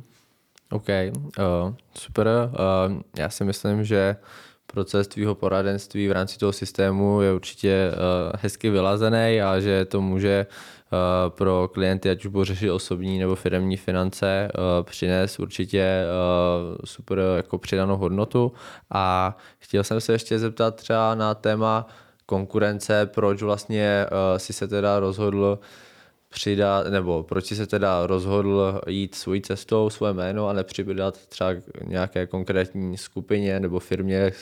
OK, 0.72 0.88
uh, 1.18 1.74
super. 1.94 2.28
Uh, 2.28 3.02
já 3.18 3.30
si 3.30 3.44
myslím, 3.44 3.84
že 3.84 4.16
proces 4.68 5.08
tvýho 5.08 5.36
poradenství 5.36 6.08
v 6.08 6.12
rámci 6.12 6.38
toho 6.38 6.54
systému 6.54 7.22
je 7.22 7.34
určitě 7.34 7.92
uh, 7.92 8.32
hezky 8.42 8.70
vylazený 8.70 9.42
a 9.42 9.60
že 9.60 9.86
to 9.86 10.02
může 10.02 10.46
pro 11.30 11.70
klienty, 11.74 12.10
ať 12.10 12.26
už 12.26 12.32
budou 12.32 12.44
řešit 12.44 12.72
osobní 12.72 13.20
nebo 13.20 13.36
firmní 13.36 13.78
finance, 13.78 14.52
uh, 14.58 14.86
přinést 14.86 15.40
určitě 15.40 16.04
uh, 16.06 16.76
super 16.86 17.20
jako 17.36 17.58
přidanou 17.58 17.98
hodnotu. 17.98 18.52
A 18.92 19.38
chtěl 19.60 19.84
jsem 19.84 20.02
se 20.02 20.12
ještě 20.12 20.40
zeptat 20.40 20.76
třeba 20.76 21.16
na 21.16 21.36
téma 21.36 21.88
konkurence, 22.26 23.06
proč 23.06 23.42
vlastně 23.42 24.06
si 24.38 24.54
se 24.54 24.68
teda 24.68 25.00
rozhodl 25.00 25.60
přidat, 26.32 26.88
nebo 26.88 27.24
proč 27.24 27.46
si 27.46 27.56
se 27.56 27.68
teda 27.68 28.08
rozhodl 28.08 28.82
jít 28.88 29.16
svojí 29.16 29.42
cestou, 29.42 29.90
svoje 29.90 30.14
jméno 30.14 30.48
a 30.48 30.54
nepřidat 30.54 31.26
třeba 31.26 31.54
nějaké 31.86 32.28
konkrétní 32.28 32.98
skupině 32.98 33.60
nebo 33.60 33.80
firmě, 33.80 34.18
eh, 34.18 34.34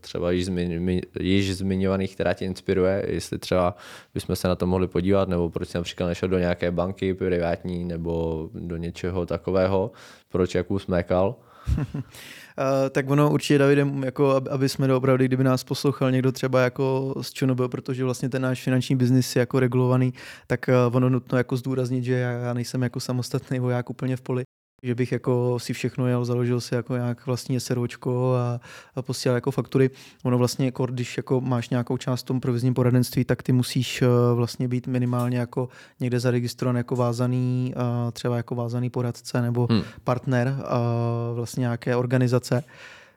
třeba 0.00 0.30
již, 0.30 0.46
zmiň, 0.46 1.00
již 1.20 1.56
zmiňovaných, 1.56 2.14
která 2.14 2.34
tě 2.34 2.44
inspiruje, 2.44 3.06
jestli 3.08 3.38
třeba 3.38 3.76
bychom 4.14 4.36
se 4.36 4.48
na 4.48 4.54
to 4.54 4.66
mohli 4.66 4.88
podívat, 4.88 5.28
nebo 5.28 5.50
proč 5.50 5.68
jsi 5.68 5.78
například 5.78 6.06
nešel 6.06 6.28
do 6.28 6.38
nějaké 6.38 6.70
banky 6.70 7.14
privátní 7.14 7.84
nebo 7.84 8.48
do 8.54 8.76
něčeho 8.76 9.26
takového, 9.26 9.90
proč 10.28 10.54
Jakub 10.54 10.80
smékal. 10.80 11.36
Uh, 12.58 12.90
tak 12.90 13.10
ono 13.10 13.30
určitě 13.30 13.58
Davidem, 13.58 14.04
jako 14.04 14.40
aby 14.50 14.68
jsme 14.68 14.94
opravdu, 14.94 15.24
kdyby 15.24 15.44
nás 15.44 15.64
poslouchal 15.64 16.10
někdo 16.10 16.32
třeba 16.32 16.60
jako 16.60 17.14
z 17.20 17.32
ČNB, 17.32 17.60
protože 17.66 18.04
vlastně 18.04 18.28
ten 18.28 18.42
náš 18.42 18.62
finanční 18.62 18.96
biznis 18.96 19.36
je 19.36 19.40
jako 19.40 19.60
regulovaný, 19.60 20.14
tak 20.46 20.66
uh, 20.88 20.96
ono 20.96 21.08
nutno 21.08 21.38
jako 21.38 21.56
zdůraznit, 21.56 22.04
že 22.04 22.14
já 22.14 22.54
nejsem 22.54 22.82
jako 22.82 23.00
samostatný 23.00 23.58
voják 23.58 23.90
úplně 23.90 24.16
v 24.16 24.20
poli, 24.20 24.44
že 24.84 24.94
bych 24.94 25.12
jako 25.12 25.58
si 25.58 25.72
všechno 25.72 26.06
jel, 26.06 26.24
založil 26.24 26.60
si 26.60 26.74
jako 26.74 26.96
nějak 26.96 27.26
vlastní 27.26 27.60
SROčko 27.60 28.34
a, 28.34 28.60
a 28.94 29.02
posílal 29.02 29.34
jako 29.34 29.50
faktury. 29.50 29.90
Ono 30.22 30.38
vlastně, 30.38 30.66
jako, 30.66 30.86
když 30.86 31.16
jako 31.16 31.40
máš 31.40 31.68
nějakou 31.68 31.96
část 31.96 32.22
v 32.22 32.26
tom 32.26 32.40
provizním 32.40 32.74
poradenství, 32.74 33.24
tak 33.24 33.42
ty 33.42 33.52
musíš 33.52 34.02
uh, 34.02 34.08
vlastně 34.36 34.68
být 34.68 34.86
minimálně 34.86 35.38
jako 35.38 35.68
někde 36.00 36.20
zaregistrovaný 36.20 36.76
jako 36.76 36.96
vázaný, 36.96 37.74
uh, 37.76 38.10
třeba 38.10 38.36
jako 38.36 38.54
vázaný 38.54 38.90
poradce 38.90 39.42
nebo 39.42 39.66
hmm. 39.70 39.82
partner 40.04 40.56
uh, 40.58 41.36
vlastně 41.36 41.60
nějaké 41.60 41.96
organizace. 41.96 42.64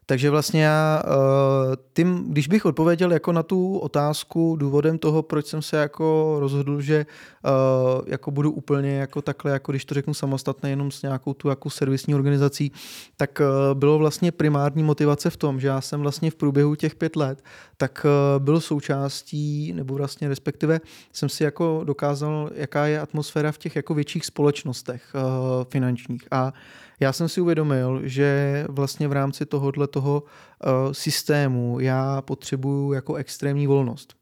Takže 0.09 0.29
vlastně 0.29 0.63
já, 0.63 1.03
eh, 1.05 1.77
tím, 1.93 2.25
když 2.29 2.47
bych 2.47 2.65
odpověděl 2.65 3.11
jako 3.11 3.31
na 3.31 3.43
tu 3.43 3.77
otázku 3.77 4.55
důvodem 4.55 4.97
toho, 4.97 5.23
proč 5.23 5.45
jsem 5.45 5.61
se 5.61 5.77
jako 5.77 6.37
rozhodl, 6.39 6.81
že 6.81 6.95
eh, 7.45 7.49
jako 8.05 8.31
budu 8.31 8.51
úplně 8.51 8.97
jako 8.97 9.21
takhle, 9.21 9.51
jako 9.51 9.71
když 9.71 9.85
to 9.85 9.93
řeknu 9.93 10.13
samostatně, 10.13 10.69
jenom 10.69 10.91
s 10.91 11.01
nějakou 11.01 11.33
tu 11.33 11.49
jako 11.49 11.69
servisní 11.69 12.15
organizací, 12.15 12.71
tak 13.17 13.41
eh, 13.41 13.45
bylo 13.75 13.97
vlastně 13.97 14.31
primární 14.31 14.83
motivace 14.83 15.29
v 15.29 15.37
tom, 15.37 15.59
že 15.59 15.67
já 15.67 15.81
jsem 15.81 16.01
vlastně 16.01 16.31
v 16.31 16.35
průběhu 16.35 16.75
těch 16.75 16.95
pět 16.95 17.15
let, 17.15 17.43
tak 17.77 18.05
byl 18.37 18.59
součástí, 18.59 19.73
nebo 19.73 19.95
vlastně 19.95 20.29
respektive 20.29 20.79
jsem 21.13 21.29
si 21.29 21.43
jako 21.43 21.81
dokázal, 21.83 22.49
jaká 22.55 22.87
je 22.87 22.99
atmosféra 22.99 23.51
v 23.51 23.57
těch 23.57 23.75
jako 23.75 23.93
větších 23.93 24.25
společnostech 24.25 25.13
finančních. 25.69 26.27
A 26.31 26.53
já 26.99 27.13
jsem 27.13 27.29
si 27.29 27.41
uvědomil, 27.41 28.01
že 28.03 28.65
vlastně 28.69 29.07
v 29.07 29.11
rámci 29.11 29.45
tohohle 29.45 29.87
toho 29.87 30.23
uh, 30.23 30.91
systému 30.91 31.79
já 31.79 32.21
potřebuju 32.21 32.93
jako 32.93 33.15
extrémní 33.15 33.67
volnost. 33.67 34.13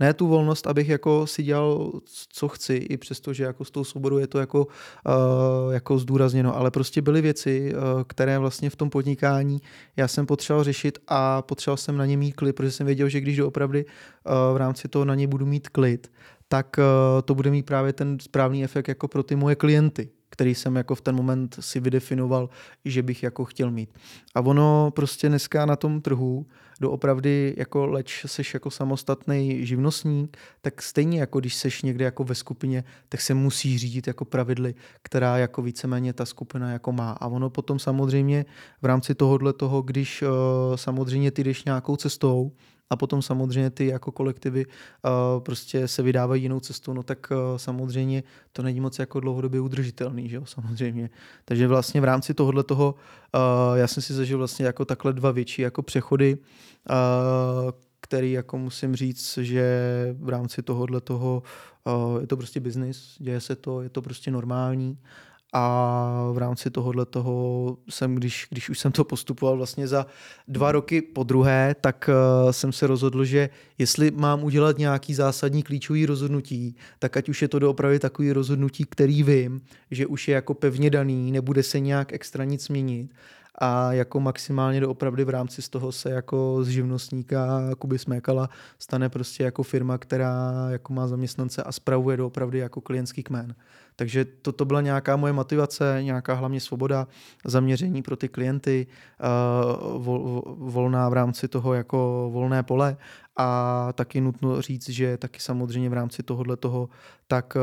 Ne 0.00 0.14
tu 0.14 0.26
volnost, 0.26 0.66
abych 0.66 0.88
jako 0.88 1.26
si 1.26 1.42
dělal, 1.42 1.92
co 2.28 2.48
chci, 2.48 2.74
i 2.74 2.96
přesto, 2.96 3.32
že 3.32 3.44
jako 3.44 3.64
s 3.64 3.70
tou 3.70 3.84
svobodou 3.84 4.18
je 4.18 4.26
to 4.26 4.38
jako, 4.38 4.66
uh, 4.66 5.72
jako 5.72 5.98
zdůrazněno, 5.98 6.56
ale 6.56 6.70
prostě 6.70 7.02
byly 7.02 7.22
věci, 7.22 7.72
uh, 7.74 8.02
které 8.02 8.38
vlastně 8.38 8.70
v 8.70 8.76
tom 8.76 8.90
podnikání 8.90 9.60
já 9.96 10.08
jsem 10.08 10.26
potřeboval 10.26 10.64
řešit 10.64 10.98
a 11.08 11.42
potřeboval 11.42 11.76
jsem 11.76 11.96
na 11.96 12.06
ně 12.06 12.16
mít 12.16 12.32
klid, 12.32 12.56
protože 12.56 12.70
jsem 12.70 12.86
věděl, 12.86 13.08
že 13.08 13.20
když 13.20 13.36
doopravdy 13.36 13.84
uh, 13.84 14.54
v 14.54 14.56
rámci 14.56 14.88
toho 14.88 15.04
na 15.04 15.14
ně 15.14 15.26
budu 15.26 15.46
mít 15.46 15.68
klid, 15.68 16.12
tak 16.48 16.76
uh, 16.78 17.22
to 17.22 17.34
bude 17.34 17.50
mít 17.50 17.66
právě 17.66 17.92
ten 17.92 18.18
správný 18.20 18.64
efekt 18.64 18.88
jako 18.88 19.08
pro 19.08 19.22
ty 19.22 19.36
moje 19.36 19.56
klienty 19.56 20.10
který 20.30 20.54
jsem 20.54 20.76
jako 20.76 20.94
v 20.94 21.00
ten 21.00 21.16
moment 21.16 21.56
si 21.60 21.80
vydefinoval, 21.80 22.48
že 22.84 23.02
bych 23.02 23.22
jako 23.22 23.44
chtěl 23.44 23.70
mít. 23.70 23.90
A 24.34 24.40
ono 24.40 24.90
prostě 24.90 25.28
dneska 25.28 25.66
na 25.66 25.76
tom 25.76 26.00
trhu 26.00 26.46
doopravdy 26.80 27.54
jako 27.58 27.86
leč 27.86 28.24
seš 28.26 28.54
jako 28.54 28.70
samostatný 28.70 29.66
živnostník, 29.66 30.36
tak 30.60 30.82
stejně 30.82 31.20
jako 31.20 31.40
když 31.40 31.54
seš 31.54 31.82
někde 31.82 32.04
jako 32.04 32.24
ve 32.24 32.34
skupině, 32.34 32.84
tak 33.08 33.20
se 33.20 33.34
musí 33.34 33.78
řídit 33.78 34.06
jako 34.06 34.24
pravidly, 34.24 34.74
která 35.02 35.38
jako 35.38 35.62
víceméně 35.62 36.12
ta 36.12 36.26
skupina 36.26 36.72
jako 36.72 36.92
má. 36.92 37.10
A 37.12 37.26
ono 37.26 37.50
potom 37.50 37.78
samozřejmě 37.78 38.44
v 38.82 38.84
rámci 38.84 39.14
tohohle 39.14 39.52
toho, 39.52 39.82
když 39.82 40.22
uh, 40.22 40.28
samozřejmě 40.74 41.30
ty 41.30 41.44
jdeš 41.44 41.64
nějakou 41.64 41.96
cestou, 41.96 42.52
a 42.90 42.96
potom 42.96 43.22
samozřejmě 43.22 43.70
ty 43.70 43.86
jako 43.86 44.12
kolektivy 44.12 44.66
uh, 44.66 44.72
prostě 45.42 45.88
se 45.88 46.02
vydávají 46.02 46.42
jinou 46.42 46.60
cestou, 46.60 46.92
no 46.92 47.02
tak 47.02 47.28
uh, 47.30 47.36
samozřejmě 47.56 48.22
to 48.52 48.62
není 48.62 48.80
moc 48.80 48.98
jako 48.98 49.20
dlouhodobě 49.20 49.60
udržitelný, 49.60 50.28
že 50.28 50.36
jo, 50.36 50.46
samozřejmě. 50.46 51.10
Takže 51.44 51.68
vlastně 51.68 52.00
v 52.00 52.04
rámci 52.04 52.34
tohohle 52.34 52.62
toho 52.62 52.94
uh, 53.34 53.78
já 53.78 53.86
jsem 53.86 54.02
si 54.02 54.14
zažil 54.14 54.38
vlastně 54.38 54.66
jako 54.66 54.84
takhle 54.84 55.12
dva 55.12 55.30
větší 55.30 55.62
jako 55.62 55.82
přechody, 55.82 56.36
uh, 56.36 57.70
který 58.00 58.32
jako 58.32 58.58
musím 58.58 58.96
říct, 58.96 59.38
že 59.38 59.64
v 60.18 60.28
rámci 60.28 60.62
tohohle 60.62 61.00
toho 61.00 61.42
uh, 61.84 62.20
je 62.20 62.26
to 62.26 62.36
prostě 62.36 62.60
biznis, 62.60 63.16
děje 63.18 63.40
se 63.40 63.56
to, 63.56 63.82
je 63.82 63.88
to 63.88 64.02
prostě 64.02 64.30
normální 64.30 64.98
a 65.52 66.30
v 66.32 66.38
rámci 66.38 66.70
tohohle 66.70 67.06
toho 67.06 67.76
jsem, 67.88 68.14
když, 68.14 68.46
když 68.50 68.70
už 68.70 68.78
jsem 68.78 68.92
to 68.92 69.04
postupoval 69.04 69.56
vlastně 69.56 69.88
za 69.88 70.06
dva 70.48 70.72
roky 70.72 71.02
po 71.02 71.22
druhé, 71.22 71.74
tak 71.80 72.10
uh, 72.44 72.50
jsem 72.50 72.72
se 72.72 72.86
rozhodl, 72.86 73.24
že 73.24 73.50
jestli 73.78 74.10
mám 74.10 74.44
udělat 74.44 74.78
nějaký 74.78 75.14
zásadní 75.14 75.62
klíčový 75.62 76.06
rozhodnutí, 76.06 76.76
tak 76.98 77.16
ať 77.16 77.28
už 77.28 77.42
je 77.42 77.48
to 77.48 77.58
doopravdy 77.58 77.98
takový 77.98 78.32
rozhodnutí, 78.32 78.84
který 78.84 79.22
vím, 79.22 79.60
že 79.90 80.06
už 80.06 80.28
je 80.28 80.34
jako 80.34 80.54
pevně 80.54 80.90
daný, 80.90 81.32
nebude 81.32 81.62
se 81.62 81.80
nějak 81.80 82.12
extra 82.12 82.44
nic 82.44 82.68
měnit 82.68 83.10
a 83.60 83.92
jako 83.92 84.20
maximálně 84.20 84.80
doopravdy 84.80 85.24
v 85.24 85.28
rámci 85.28 85.62
z 85.62 85.68
toho 85.68 85.92
se 85.92 86.10
jako 86.10 86.58
z 86.64 86.68
živnostníka 86.68 87.60
Kuby 87.78 87.98
Smékala 87.98 88.48
stane 88.78 89.08
prostě 89.08 89.44
jako 89.44 89.62
firma, 89.62 89.98
která 89.98 90.52
jako 90.70 90.92
má 90.92 91.08
zaměstnance 91.08 91.62
a 91.62 91.72
spravuje 91.72 92.16
doopravdy 92.16 92.58
jako 92.58 92.80
klientský 92.80 93.22
kmen. 93.22 93.54
Takže 94.00 94.24
to, 94.24 94.52
to 94.52 94.64
byla 94.64 94.80
nějaká 94.80 95.16
moje 95.16 95.32
motivace, 95.32 95.98
nějaká 96.02 96.34
hlavně 96.34 96.60
svoboda, 96.60 97.08
zaměření 97.44 98.02
pro 98.02 98.16
ty 98.16 98.28
klienty, 98.28 98.86
uh, 98.86 100.02
vol, 100.02 100.42
volná 100.58 101.08
v 101.08 101.12
rámci 101.12 101.48
toho 101.48 101.74
jako 101.74 102.30
volné 102.32 102.62
pole 102.62 102.96
a 103.36 103.88
taky 103.92 104.20
nutno 104.20 104.62
říct, 104.62 104.88
že 104.88 105.16
taky 105.16 105.40
samozřejmě 105.40 105.90
v 105.90 105.92
rámci 105.92 106.22
tohohle 106.22 106.56
toho 106.56 106.88
tak 107.26 107.56
uh, 107.56 107.62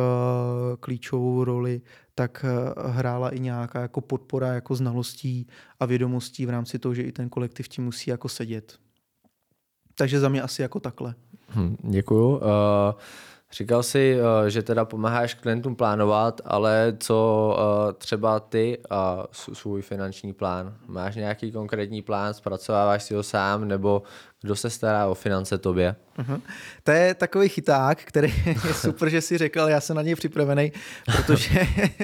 klíčovou 0.80 1.44
roli 1.44 1.82
tak 2.16 2.46
uh, 2.46 2.92
hrála 2.92 3.30
i 3.30 3.40
nějaká 3.40 3.82
jako 3.82 4.02
podpora 4.02 4.48
jako 4.48 4.76
znalostí 4.76 5.48
a 5.80 5.86
vědomostí 5.86 6.46
v 6.46 6.50
rámci 6.50 6.80
toho, 6.80 6.94
že 6.94 7.04
i 7.04 7.12
ten 7.12 7.30
kolektiv 7.30 7.68
ti 7.68 7.82
musí 7.82 8.10
jako 8.10 8.30
sedět. 8.30 8.78
Takže 9.96 10.20
za 10.20 10.30
mě 10.30 10.42
asi 10.42 10.62
jako 10.62 10.80
takhle. 10.80 11.16
Hm, 11.56 11.76
děkuju. 11.84 12.36
Uh... 12.36 12.42
Říkal 13.52 13.84
jsi, 13.84 14.20
eh, 14.20 14.50
že 14.50 14.64
teda 14.64 14.86
pomáháš 14.86 15.34
klientům 15.34 15.76
plánovat, 15.76 16.42
ale 16.46 16.98
co 17.00 17.58
eh, 17.60 17.94
třeba 17.94 18.40
ty 18.40 18.82
a 18.90 19.26
svůj 19.32 19.82
finanční 19.82 20.34
plán? 20.34 20.78
Máš 20.88 21.16
nějaký 21.16 21.52
konkrétní 21.52 22.02
plán, 22.02 22.34
zpracováváš 22.34 23.04
si 23.04 23.14
ho 23.14 23.24
sám, 23.24 23.68
nebo 23.68 24.04
Kdo 24.42 24.56
se 24.56 24.70
stará 24.70 25.08
o 25.08 25.14
finance 25.14 25.58
tobě? 25.58 25.96
Uh-huh. 26.20 26.42
To 26.84 26.92
je 26.92 27.14
takový 27.14 27.50
chyták, 27.50 28.04
který 28.04 28.34
je 28.46 28.74
super, 28.74 29.10
že 29.10 29.22
si 29.22 29.38
řekl, 29.38 29.60
já 29.60 29.82
jsem 29.82 29.96
na 29.96 30.02
něj 30.02 30.16
připravený, 30.16 30.72
protože, 31.16 31.60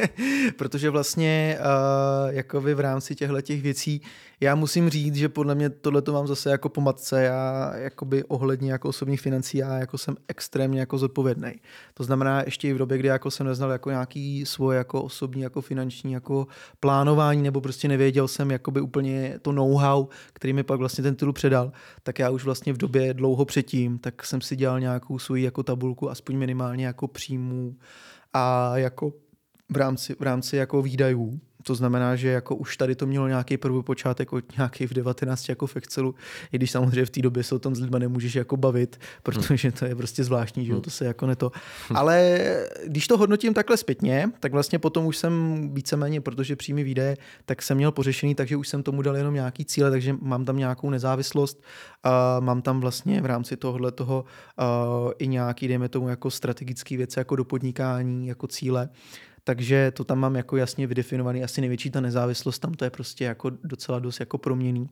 protože 0.57 0.89
vlastně 0.89 1.57
uh, 1.59 2.33
jakoby 2.33 2.73
v 2.73 2.79
rámci 2.79 3.15
těchto 3.15 3.41
těch 3.41 3.61
věcí 3.61 4.01
já 4.43 4.55
musím 4.55 4.89
říct, 4.89 5.15
že 5.15 5.29
podle 5.29 5.55
mě 5.55 5.69
tohle 5.69 6.01
to 6.01 6.13
mám 6.13 6.27
zase 6.27 6.49
jako 6.49 6.69
po 6.69 6.81
matce, 6.81 7.23
já 7.23 7.71
jakoby 7.75 8.23
ohledně 8.23 8.71
jako 8.71 8.89
osobních 8.89 9.21
financí, 9.21 9.57
já 9.57 9.79
jako 9.79 9.97
jsem 9.97 10.15
extrémně 10.27 10.79
jako 10.79 10.97
zodpovědný. 10.97 11.51
To 11.93 12.03
znamená 12.03 12.41
ještě 12.45 12.69
i 12.69 12.73
v 12.73 12.77
době, 12.77 12.97
kdy 12.97 13.07
jako 13.07 13.31
jsem 13.31 13.47
neznal 13.47 13.71
jako 13.71 13.89
nějaký 13.89 14.45
svoje 14.45 14.77
jako 14.77 15.03
osobní 15.03 15.41
jako 15.41 15.61
finanční 15.61 16.13
jako 16.13 16.47
plánování 16.79 17.41
nebo 17.41 17.61
prostě 17.61 17.87
nevěděl 17.87 18.27
jsem 18.27 18.51
jakoby 18.51 18.81
úplně 18.81 19.39
to 19.41 19.51
know-how, 19.51 20.07
který 20.33 20.53
mi 20.53 20.63
pak 20.63 20.79
vlastně 20.79 21.01
ten 21.01 21.15
titul 21.15 21.33
předal, 21.33 21.71
tak 22.03 22.19
já 22.23 22.29
už 22.29 22.43
vlastně 22.43 22.73
v 22.73 22.77
době 22.77 23.13
dlouho 23.13 23.45
předtím, 23.45 23.99
tak 23.99 24.25
jsem 24.25 24.41
si 24.41 24.55
dělal 24.55 24.79
nějakou 24.79 25.19
svoji 25.19 25.43
jako 25.43 25.63
tabulku, 25.63 26.09
aspoň 26.09 26.37
minimálně 26.37 26.85
jako 26.85 27.07
příjmů 27.07 27.75
a 28.33 28.77
jako 28.77 29.13
v 29.69 29.77
rámci, 29.77 30.15
v 30.19 30.21
rámci 30.21 30.57
jako 30.57 30.81
výdajů 30.81 31.39
to 31.63 31.75
znamená, 31.75 32.15
že 32.15 32.29
jako 32.29 32.55
už 32.55 32.77
tady 32.77 32.95
to 32.95 33.07
mělo 33.07 33.27
nějaký 33.27 33.57
první 33.57 33.83
počátek 33.83 34.33
od 34.33 34.57
nějaký 34.57 34.87
v 34.87 34.93
19 34.93 35.49
jako 35.49 35.67
v 35.67 35.75
Excelu, 35.75 36.15
i 36.51 36.57
když 36.57 36.71
samozřejmě 36.71 37.05
v 37.05 37.09
té 37.09 37.21
době 37.21 37.43
se 37.43 37.55
o 37.55 37.59
tom 37.59 37.75
s 37.75 37.79
lidmi 37.79 37.99
nemůžeš 37.99 38.35
jako 38.35 38.57
bavit, 38.57 38.99
protože 39.23 39.71
to 39.71 39.85
je 39.85 39.95
prostě 39.95 40.23
zvláštní, 40.23 40.65
že 40.65 40.75
to 40.75 40.89
se 40.89 41.05
jako 41.05 41.25
neto. 41.25 41.51
Ale 41.95 42.39
když 42.87 43.07
to 43.07 43.17
hodnotím 43.17 43.53
takhle 43.53 43.77
zpětně, 43.77 44.31
tak 44.39 44.51
vlastně 44.51 44.79
potom 44.79 45.05
už 45.05 45.17
jsem 45.17 45.33
víceméně, 45.73 46.21
protože 46.21 46.55
přímý 46.55 46.83
výdaje, 46.83 47.17
tak 47.45 47.61
jsem 47.61 47.77
měl 47.77 47.91
pořešený, 47.91 48.35
takže 48.35 48.57
už 48.57 48.67
jsem 48.67 48.83
tomu 48.83 49.01
dal 49.01 49.17
jenom 49.17 49.33
nějaký 49.33 49.65
cíle, 49.65 49.91
takže 49.91 50.15
mám 50.21 50.45
tam 50.45 50.57
nějakou 50.57 50.89
nezávislost, 50.89 51.63
a 52.03 52.39
mám 52.39 52.61
tam 52.61 52.79
vlastně 52.79 53.21
v 53.21 53.25
rámci 53.25 53.57
tohohle 53.57 53.91
toho 53.91 54.25
i 55.17 55.27
nějaký, 55.27 55.67
dejme 55.67 55.89
tomu, 55.89 56.09
jako 56.09 56.31
strategický 56.31 56.97
věci, 56.97 57.19
jako 57.19 57.35
do 57.35 57.43
podnikání, 57.43 58.27
jako 58.27 58.47
cíle 58.47 58.89
takže 59.43 59.91
to 59.91 60.03
tam 60.03 60.19
mám 60.19 60.35
jako 60.35 60.57
jasně 60.57 60.87
vydefinovaný, 60.87 61.43
asi 61.43 61.61
největší 61.61 61.89
ta 61.89 62.01
nezávislost, 62.01 62.59
tam 62.59 62.73
to 62.73 62.85
je 62.85 62.89
prostě 62.89 63.23
jako 63.23 63.49
docela 63.63 63.99
dost 63.99 64.19
jako 64.19 64.37
proměný. 64.37 64.89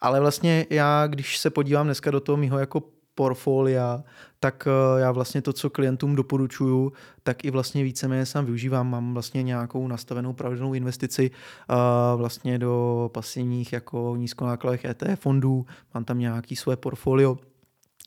Ale 0.00 0.20
vlastně 0.20 0.66
já, 0.70 1.06
když 1.06 1.38
se 1.38 1.50
podívám 1.50 1.86
dneska 1.86 2.10
do 2.10 2.20
toho 2.20 2.36
mýho 2.36 2.58
jako 2.58 2.82
portfolia, 3.14 4.04
tak 4.40 4.68
eh, 4.68 5.00
já 5.00 5.12
vlastně 5.12 5.42
to, 5.42 5.52
co 5.52 5.70
klientům 5.70 6.16
doporučuju, 6.16 6.92
tak 7.22 7.44
i 7.44 7.50
vlastně 7.50 7.84
víceméně 7.84 8.26
sám 8.26 8.44
využívám. 8.44 8.90
Mám 8.90 9.12
vlastně 9.12 9.42
nějakou 9.42 9.88
nastavenou 9.88 10.32
pravidelnou 10.32 10.74
investici 10.74 11.30
uh, 11.30 11.76
vlastně 12.18 12.58
do 12.58 13.10
pasivních 13.14 13.72
jako 13.72 14.16
nízkonákladových 14.16 14.84
ETF 14.84 15.20
fondů, 15.20 15.66
mám 15.94 16.04
tam 16.04 16.18
nějaký 16.18 16.56
své 16.56 16.76
portfolio, 16.76 17.38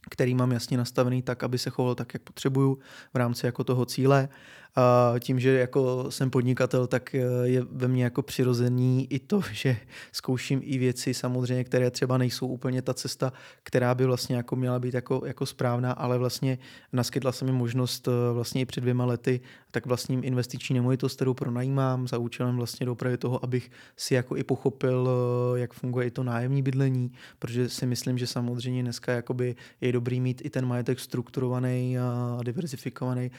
který 0.10 0.36
mám 0.36 0.52
jasně 0.52 0.78
nastavený 0.78 1.22
tak, 1.22 1.44
aby 1.44 1.58
se 1.58 1.70
choval 1.70 1.96
tak, 1.96 2.14
jak 2.14 2.24
potřebuju 2.24 2.78
v 3.14 3.18
rámci 3.18 3.46
jako 3.46 3.64
toho 3.64 3.86
cíle. 3.86 4.30
A 4.78 5.16
tím, 5.20 5.40
že 5.40 5.60
jako 5.60 6.12
jsem 6.12 6.30
podnikatel, 6.30 6.88
tak 6.88 7.16
eh, 7.16 7.20
je 7.44 7.64
ve 7.72 7.88
mně 7.88 8.04
jako 8.04 8.22
přirozený 8.22 9.08
i 9.10 9.20
to, 9.20 9.42
že 9.52 9.78
zkouším 10.12 10.62
i 10.64 10.78
věci 10.78 11.14
samozřejmě, 11.14 11.64
které 11.64 11.92
třeba 11.92 12.18
nejsou 12.18 12.48
úplně 12.48 12.82
ta 12.82 12.94
cesta, 12.94 13.34
která 13.64 13.96
by 13.96 14.06
vlastně 14.06 14.36
jako 14.36 14.56
měla 14.56 14.80
být 14.80 14.94
jako, 14.94 15.22
jako 15.26 15.46
správná, 15.46 15.92
ale 15.92 16.18
vlastně 16.18 16.58
naskytla 16.94 17.32
se 17.32 17.46
mi 17.46 17.52
možnost 17.52 18.08
eh, 18.08 18.34
vlastně 18.34 18.62
i 18.62 18.66
před 18.66 18.82
dvěma 18.82 19.06
lety 19.06 19.40
tak 19.72 19.86
vlastním 19.86 20.24
investiční 20.24 20.76
nemovitost, 20.76 21.16
kterou 21.16 21.34
pronajímám 21.34 22.08
za 22.08 22.18
účelem 22.18 22.58
vlastně 22.58 22.86
dopravy 22.86 23.18
toho, 23.18 23.44
abych 23.44 23.72
si 23.96 24.14
jako 24.14 24.38
i 24.38 24.44
pochopil, 24.44 25.10
eh, 25.56 25.60
jak 25.60 25.74
funguje 25.74 26.08
i 26.08 26.12
to 26.12 26.24
nájemní 26.24 26.62
bydlení, 26.62 27.12
protože 27.40 27.70
si 27.70 27.86
myslím, 27.86 28.18
že 28.18 28.28
samozřejmě 28.28 28.84
dneska 28.84 29.12
jakoby 29.14 29.56
je 29.82 29.92
dobrý 29.92 30.22
mít 30.22 30.42
i 30.46 30.50
ten 30.50 30.66
majetek 30.66 31.00
strukturovaný 31.00 32.00
a 32.00 32.40
diversifikovaný 32.44 33.32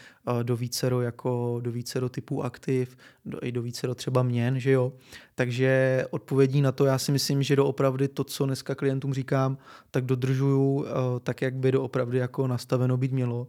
do 0.43 0.57
vícero 0.57 1.01
jako 1.01 1.28
jako 1.29 1.61
do 1.61 1.73
více 1.73 2.01
do 2.01 2.09
typů 2.09 2.45
aktiv, 2.45 2.97
do, 3.25 3.39
i 3.43 3.53
do 3.53 3.63
více 3.63 3.87
do 3.87 3.95
třeba 3.95 4.23
měn, 4.23 4.61
že 4.61 4.71
jo. 4.71 4.93
Takže 5.35 6.05
odpovědí 6.11 6.63
na 6.63 6.73
to 6.73 6.85
já 6.85 6.99
si 6.99 7.13
myslím, 7.13 7.43
že 7.43 7.57
doopravdy 7.57 8.09
to, 8.09 8.25
co 8.25 8.47
dneska 8.47 8.75
klientům 8.75 9.15
říkám, 9.15 9.59
tak 9.91 10.05
dodržuju 10.05 10.75
uh, 10.75 10.85
tak, 11.23 11.43
jak 11.43 11.55
by 11.55 11.73
doopravdy 11.73 12.19
jako 12.19 12.47
nastaveno 12.47 12.97
být 12.97 13.13
mělo. 13.13 13.49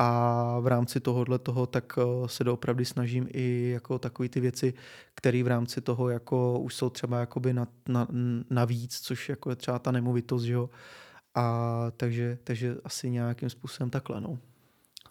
A 0.00 0.60
v 0.60 0.66
rámci 0.66 1.00
tohohle 1.00 1.38
toho 1.38 1.66
tak 1.66 1.98
uh, 1.98 2.26
se 2.26 2.44
doopravdy 2.44 2.84
snažím 2.84 3.28
i 3.32 3.70
jako 3.72 3.98
takové 3.98 4.28
ty 4.28 4.40
věci, 4.40 4.74
které 5.14 5.42
v 5.42 5.46
rámci 5.46 5.80
toho 5.80 6.10
jako 6.10 6.60
už 6.60 6.74
jsou 6.74 6.90
třeba 6.90 7.20
jakoby 7.20 7.52
na, 7.52 7.66
na, 7.88 8.06
navíc, 8.50 9.00
což 9.00 9.28
jako 9.28 9.50
je 9.50 9.56
třeba 9.56 9.78
ta 9.78 9.90
nemovitost, 9.90 10.42
že 10.42 10.52
jo. 10.52 10.70
A 11.34 11.86
takže, 11.96 12.38
takže 12.44 12.76
asi 12.84 13.10
nějakým 13.10 13.50
způsobem 13.50 13.90
takhle, 13.90 14.20
no. 14.20 14.38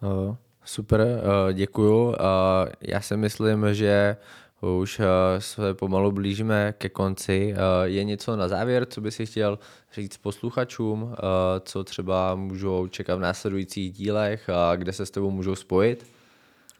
Uh, 0.01 0.35
Super, 0.67 1.01
eh, 1.01 1.53
děkuju. 1.53 2.15
Eh, 2.15 2.71
já 2.81 3.01
si 3.01 3.17
myslím, 3.17 3.73
že 3.73 4.17
už 4.61 4.99
eh, 4.99 5.05
se 5.41 5.73
pomalu 5.73 6.11
blížíme 6.11 6.73
ke 6.77 6.89
konci. 6.89 7.55
Je 7.83 8.03
něco 8.03 8.35
na 8.35 8.47
závěr, 8.47 8.85
co 8.85 9.01
by 9.01 9.11
si 9.11 9.25
chtěl 9.25 9.59
říct 9.93 10.17
posluchačům, 10.17 11.15
co 11.61 11.83
třeba 11.83 12.35
můžou 12.35 12.87
čekat 12.87 13.15
v 13.15 13.19
následujících 13.19 13.93
dílech 13.93 14.49
a 14.49 14.75
kde 14.75 14.93
se 14.93 15.05
s 15.05 15.11
tebou 15.11 15.31
můžou 15.31 15.55
spojit? 15.55 16.16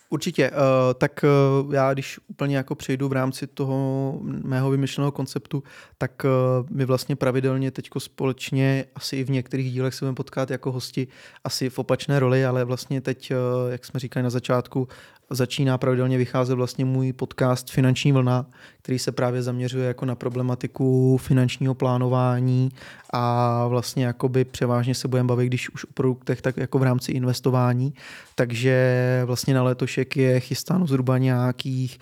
Určitě. 0.10 0.52
Uh, 0.52 0.58
tak 0.98 1.26
uh, 1.64 1.74
já, 1.74 1.94
když 1.94 2.20
úplně 2.28 2.58
jako 2.58 2.76
přejdu 2.76 3.08
v 3.08 3.14
rámci 3.14 3.48
toho 3.48 4.20
mého 4.24 4.70
vymyšleného 4.70 5.12
konceptu, 5.12 5.64
tak 5.98 6.26
uh, 6.26 6.68
my 6.70 6.86
vlastně 6.86 7.16
pravidelně 7.16 7.72
teď 7.72 7.90
společně, 7.98 8.86
asi 8.96 9.18
i 9.18 9.24
v 9.24 9.30
některých 9.30 9.72
dílech 9.72 9.94
se 9.94 10.06
budeme 10.06 10.16
potkat 10.16 10.52
jako 10.52 10.72
hosti, 10.72 11.08
asi 11.44 11.70
v 11.70 11.80
opačné 11.80 12.20
roli, 12.20 12.46
ale 12.46 12.66
vlastně 12.66 13.02
teď, 13.02 13.32
jak 13.70 13.86
jsme 13.86 14.00
říkali 14.00 14.24
na 14.24 14.30
začátku, 14.30 14.88
začíná 15.30 15.78
pravidelně 15.78 16.18
vycházet 16.18 16.56
vlastně 16.56 16.86
můj 16.86 17.14
podcast 17.14 17.72
Finanční 17.72 18.12
vlna, 18.12 18.46
který 18.82 19.00
se 19.00 19.12
právě 19.12 19.42
zaměřuje 19.42 19.88
jako 19.88 20.06
na 20.06 20.16
problematiku 20.16 21.18
finančního 21.18 21.74
plánování 21.74 22.70
a 23.14 23.68
vlastně 23.68 24.06
jakoby 24.06 24.46
převážně 24.46 24.96
se 24.96 25.08
budeme 25.08 25.28
bavit, 25.28 25.48
když 25.48 25.70
už 25.70 25.86
o 25.86 25.94
produktech, 25.94 26.42
tak 26.42 26.58
jako 26.58 26.80
v 26.80 26.84
rámci 26.84 27.12
investování. 27.12 27.94
Takže 28.36 29.22
vlastně 29.26 29.54
na 29.54 29.64
letošek 29.64 30.18
je 30.18 30.40
chystáno 30.40 30.88
zhruba 30.88 31.18
nějakých 31.18 32.00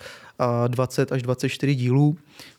20 0.68 1.12
až 1.12 1.22
24 1.22 1.74
dílů, 1.74 2.16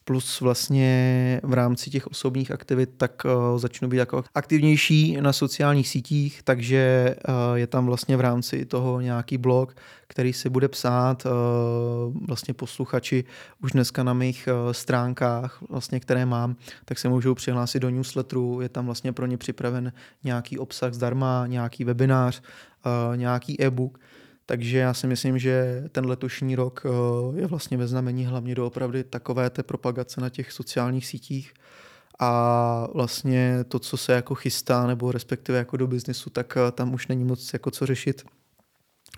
plus 0.08 0.42
vlastně 0.42 1.42
v 1.44 1.54
rámci 1.54 1.90
těch 1.90 2.08
osobních 2.08 2.52
aktivit 2.52 2.90
tak 2.98 3.26
uh, 3.26 3.58
začnu 3.58 3.88
být 3.88 3.98
jako 3.98 4.24
aktivnější 4.36 5.18
na 5.22 5.34
sociálních 5.34 5.88
sítích, 5.88 6.42
takže 6.44 7.16
uh, 7.28 7.58
je 7.58 7.68
tam 7.68 7.86
vlastně 7.86 8.18
v 8.18 8.22
rámci 8.22 8.66
toho 8.66 9.02
nějaký 9.02 9.38
blog, 9.38 9.76
který 10.08 10.34
si 10.34 10.50
bude 10.50 10.68
psát 10.68 11.26
uh, 11.26 11.32
vlastně 12.28 12.54
posluchači 12.54 13.24
už 13.64 13.72
dneska 13.72 14.04
na 14.04 14.14
mých 14.14 14.50
stránkách, 14.72 15.62
vlastně, 15.70 16.00
které 16.00 16.26
mám, 16.26 16.56
tak 16.86 17.00
se 17.00 17.10
můžou 17.10 17.36
přihlásit 17.36 17.80
do 17.80 17.90
newsletteru, 17.90 18.62
je 18.62 18.70
tam 18.70 18.86
vlastně 18.86 19.14
pro 19.14 19.26
ně 19.26 19.38
připraven 19.38 19.94
nějaký 20.24 20.60
obsah 20.60 20.94
zdarma, 20.94 21.48
nějaký 21.48 21.84
webinář, 21.84 22.42
nějaký 23.16 23.62
e-book, 23.62 24.00
takže 24.50 24.78
já 24.78 24.94
si 24.94 25.08
myslím, 25.08 25.40
že 25.40 25.84
ten 25.92 26.06
letošní 26.06 26.56
rok 26.56 26.84
eh, 26.86 27.40
je 27.40 27.48
vlastně 27.48 27.78
ve 27.78 27.88
znamení 27.88 28.26
hlavně 28.26 28.56
doopravdy 28.56 29.04
takové 29.04 29.50
té 29.50 29.64
propagace 29.64 30.22
na 30.22 30.30
těch 30.30 30.52
sociálních 30.52 31.06
sítích. 31.06 31.54
A 32.20 32.88
vlastně 32.94 33.64
to, 33.68 33.80
co 33.80 33.98
se 33.98 34.14
jako 34.14 34.36
chystá, 34.36 34.88
nebo 34.88 35.12
respektive 35.12 35.58
jako 35.58 35.78
do 35.78 35.88
biznesu, 35.88 36.30
tak 36.30 36.58
eh, 36.58 36.72
tam 36.72 36.94
už 36.94 37.08
není 37.08 37.24
moc 37.24 37.54
jako 37.54 37.72
co 37.72 37.86
řešit. 37.86 38.24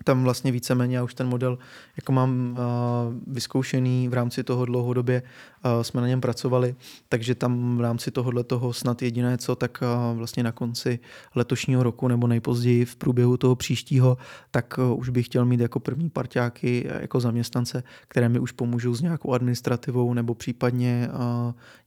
Tam 0.04 0.24
vlastně 0.24 0.52
víceméně 0.52 0.96
já 0.96 1.02
už 1.02 1.14
ten 1.14 1.28
model 1.28 1.58
jako 1.96 2.12
mám 2.12 2.56
uh, 2.58 3.34
vyzkoušený 3.34 4.08
v 4.08 4.14
rámci 4.14 4.44
toho 4.44 4.64
dlouhodobě, 4.64 5.22
uh, 5.22 5.59
jsme 5.82 6.00
na 6.00 6.08
něm 6.08 6.20
pracovali, 6.20 6.74
takže 7.08 7.34
tam 7.34 7.78
v 7.78 7.80
rámci 7.80 8.10
tohohle 8.10 8.44
toho 8.44 8.72
snad 8.72 9.02
jediné 9.02 9.38
co, 9.38 9.56
tak 9.56 9.78
uh, 9.82 10.18
vlastně 10.18 10.42
na 10.42 10.52
konci 10.52 10.98
letošního 11.34 11.82
roku 11.82 12.08
nebo 12.08 12.26
nejpozději 12.26 12.84
v 12.84 12.96
průběhu 12.96 13.36
toho 13.36 13.56
příštího, 13.56 14.16
tak 14.50 14.78
uh, 14.78 14.98
už 14.98 15.08
bych 15.08 15.26
chtěl 15.26 15.44
mít 15.44 15.60
jako 15.60 15.80
první 15.80 16.10
parťáky 16.10 16.88
jako 17.00 17.20
zaměstnance, 17.20 17.82
které 18.08 18.28
mi 18.28 18.38
už 18.38 18.52
pomůžou 18.52 18.94
s 18.94 19.00
nějakou 19.00 19.32
administrativou 19.32 20.14
nebo 20.14 20.34
případně 20.34 21.08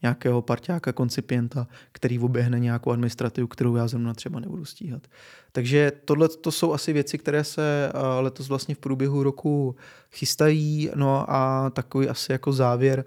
nějakého 0.02 0.42
parťáka, 0.42 0.94
koncipienta, 0.94 1.68
který 1.92 2.20
oběhne 2.20 2.60
nějakou 2.60 2.92
administrativu, 2.92 3.48
kterou 3.48 3.76
já 3.76 3.88
zrovna 3.88 4.14
třeba 4.14 4.40
nebudu 4.40 4.66
stíhat. 4.66 5.08
Takže 5.52 5.92
tohle 6.06 6.30
to 6.30 6.52
jsou 6.52 6.74
asi 6.74 6.94
věci, 6.94 7.18
které 7.18 7.44
se 7.44 7.92
letos 8.20 8.50
vlastně 8.50 8.76
v 8.76 8.78
průběhu 8.78 9.24
roku 9.24 9.76
chystají. 10.12 10.90
No 10.96 11.26
a 11.32 11.70
takový 11.70 12.10
asi 12.10 12.32
jako 12.32 12.54
závěr, 12.54 13.06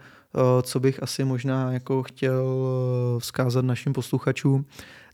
co 0.62 0.80
bych 0.80 1.03
asi 1.03 1.24
možná 1.24 1.72
jako 1.72 2.03
chtěl 2.03 2.47
vzkázat 3.18 3.64
našim 3.64 3.93
posluchačům, 3.93 4.64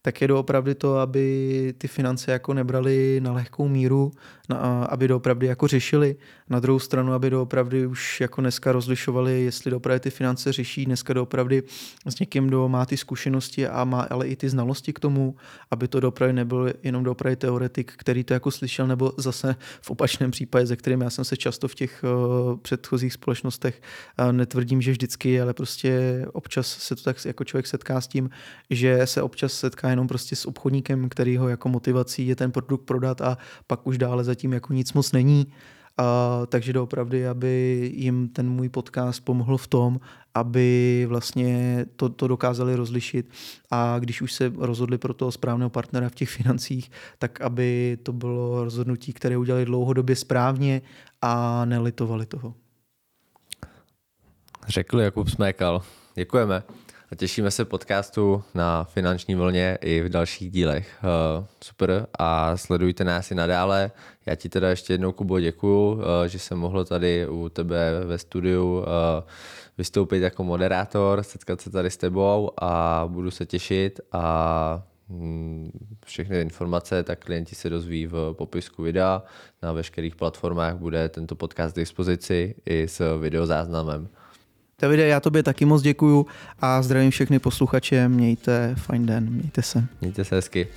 tak 0.03 0.21
je 0.21 0.29
doopravdy 0.29 0.75
to, 0.75 0.97
aby 0.97 1.75
ty 1.79 1.89
finance 1.89 2.33
jako 2.33 2.55
nebrali 2.55 3.21
na 3.23 3.33
lehkou 3.33 3.69
míru, 3.69 4.13
na, 4.49 4.85
aby 4.85 5.09
doopravdy 5.09 5.47
jako 5.47 5.67
řešili. 5.67 6.17
Na 6.51 6.61
druhou 6.61 6.79
stranu, 6.79 7.13
aby 7.13 7.31
doopravdy 7.31 7.87
už 7.87 8.21
jako 8.21 8.41
dneska 8.41 8.73
rozlišovali, 8.73 9.43
jestli 9.43 9.71
doopravdy 9.71 10.01
ty 10.01 10.11
finance 10.11 10.53
řeší, 10.53 10.85
dneska 10.87 11.13
doopravdy 11.13 11.63
s 12.07 12.19
někým, 12.19 12.47
kdo 12.47 12.69
má 12.69 12.87
ty 12.87 12.97
zkušenosti 12.97 13.67
a 13.67 13.85
má 13.85 14.01
ale 14.11 14.29
i 14.29 14.37
ty 14.37 14.49
znalosti 14.49 14.93
k 14.93 15.01
tomu, 15.01 15.37
aby 15.71 15.89
to 15.89 16.01
doopravdy 16.01 16.33
nebyl 16.33 16.73
jenom 16.83 17.05
doopravdy 17.05 17.37
teoretik, 17.37 17.93
který 17.97 18.25
to 18.25 18.35
jako 18.35 18.51
slyšel, 18.51 18.87
nebo 18.87 19.13
zase 19.17 19.57
v 19.81 19.91
opačném 19.91 20.31
případě, 20.31 20.67
ze 20.67 20.77
kterým 20.77 21.01
já 21.01 21.11
jsem 21.11 21.25
se 21.25 21.37
často 21.37 21.69
v 21.69 21.75
těch 21.75 22.05
uh, 22.05 22.57
předchozích 22.57 23.13
společnostech 23.13 23.83
uh, 24.21 24.33
netvrdím, 24.33 24.83
že 24.83 24.91
vždycky, 24.91 25.41
ale 25.41 25.55
prostě 25.55 26.25
občas 26.33 26.67
se 26.67 26.97
to 26.97 27.03
tak 27.03 27.25
jako 27.25 27.45
člověk 27.45 27.67
setká 27.67 28.01
s 28.01 28.09
tím, 28.09 28.31
že 28.71 29.07
se 29.07 29.23
občas 29.23 29.53
setká 29.53 29.92
jenom 29.93 30.09
prostě 30.09 30.37
s 30.37 30.47
obchodníkem, 30.47 31.09
který 31.09 31.37
ho 31.37 31.49
jako 31.49 31.69
motivací 31.69 32.27
je 32.27 32.37
ten 32.37 32.53
produkt 32.53 32.83
prodat 32.83 33.21
a 33.21 33.39
pak 33.67 33.87
už 33.87 33.99
dále 33.99 34.25
zatím 34.25 34.53
jako 34.53 34.73
nic 34.73 34.93
moc 34.93 35.13
není. 35.13 35.47
A, 35.99 36.41
takže 36.47 36.73
doopravdy, 36.73 37.29
aby 37.29 37.91
jim 37.95 38.29
ten 38.29 38.51
můj 38.51 38.69
podcast 38.69 39.25
pomohl 39.25 39.57
v 39.57 39.67
tom, 39.67 40.01
aby 40.35 41.05
vlastně 41.09 41.85
to, 41.97 42.09
to 42.09 42.29
dokázali 42.29 42.77
rozlišit 42.77 43.31
a 43.71 43.99
když 43.99 44.23
už 44.23 44.33
se 44.33 44.53
rozhodli 44.57 44.99
pro 44.99 45.15
toho 45.15 45.33
správného 45.33 45.71
partnera 45.71 46.09
v 46.09 46.15
těch 46.15 46.29
financích, 46.29 46.91
tak 47.19 47.41
aby 47.41 47.99
to 48.03 48.13
bylo 48.13 48.65
rozhodnutí, 48.65 49.13
které 49.13 49.37
udělali 49.37 49.65
dlouhodobě 49.65 50.17
správně 50.17 50.83
a 51.23 51.65
nelitovali 51.65 52.27
toho. 52.27 52.55
Řekl 54.69 55.01
Jakub 55.01 55.29
Smékal. 55.29 55.83
Děkujeme 56.15 56.63
a 57.13 57.15
těšíme 57.15 57.51
se 57.51 57.65
podcastu 57.65 58.45
na 58.55 58.85
finanční 58.85 59.35
vlně 59.35 59.79
i 59.81 60.01
v 60.01 60.09
dalších 60.09 60.51
dílech. 60.51 60.99
Uh, 61.03 61.45
super 61.65 62.07
a 62.19 62.57
sledujte 62.57 63.05
nás 63.05 63.31
i 63.31 63.35
nadále. 63.35 63.91
Já 64.27 64.35
ti 64.35 64.49
teda 64.49 64.71
ještě 64.71 64.93
jednou, 64.93 65.13
Kubo, 65.13 65.41
děkuju, 65.41 65.93
uh, 65.93 66.03
že 66.27 66.39
jsem 66.39 66.59
mohl 66.59 66.85
tady 66.85 67.29
u 67.29 67.49
tebe 67.49 68.05
ve 68.05 68.19
studiu 68.19 68.79
uh, 68.79 68.85
vystoupit 69.79 70.23
jako 70.23 70.45
moderátor, 70.45 71.23
setkat 71.23 71.61
se 71.61 71.71
tady 71.71 71.91
s 71.91 71.97
tebou 71.97 72.51
a 72.59 73.05
budu 73.09 73.31
se 73.31 73.47
těšit 73.47 74.01
a 74.13 74.83
hm, 75.09 75.71
všechny 76.05 76.41
informace, 76.41 77.03
tak 77.03 77.25
klienti 77.25 77.55
se 77.55 77.71
dozví 77.71 78.07
v 78.07 78.33
popisku 78.33 78.83
videa. 78.83 79.23
Na 79.63 79.73
veškerých 79.73 80.17
platformách 80.17 80.77
bude 80.77 81.09
tento 81.09 81.35
podcast 81.35 81.75
k 81.75 81.79
dispozici 81.79 82.55
i 82.67 82.89
s 82.89 83.19
videozáznamem. 83.19 84.09
Davide, 84.83 85.07
já 85.07 85.21
tobě 85.21 85.43
taky 85.43 85.65
moc 85.65 85.83
děkuju 85.83 86.27
a 86.61 86.83
zdravím 86.83 87.11
všechny 87.11 87.39
posluchače. 87.39 88.09
Mějte 88.09 88.75
fajn 88.79 89.07
den, 89.07 89.31
mějte 89.31 89.63
se. 89.63 89.85
Mějte 90.01 90.25
se 90.25 90.35
hezky. 90.35 90.69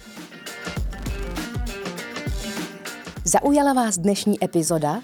Zaujala 3.23 3.73
vás 3.73 3.97
dnešní 3.97 4.43
epizoda? 4.43 5.01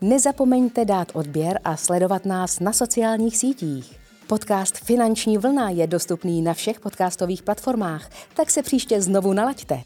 Nezapomeňte 0.00 0.84
dát 0.84 1.08
odběr 1.14 1.60
a 1.64 1.76
sledovat 1.76 2.26
nás 2.26 2.60
na 2.60 2.72
sociálních 2.72 3.36
sítích. 3.36 3.98
Podcast 4.26 4.78
Finanční 4.84 5.38
vlna 5.38 5.70
je 5.70 5.86
dostupný 5.86 6.42
na 6.42 6.54
všech 6.54 6.80
podcastových 6.80 7.42
platformách, 7.42 8.10
tak 8.34 8.50
se 8.50 8.62
příště 8.62 9.02
znovu 9.02 9.32
nalaďte. 9.32 9.82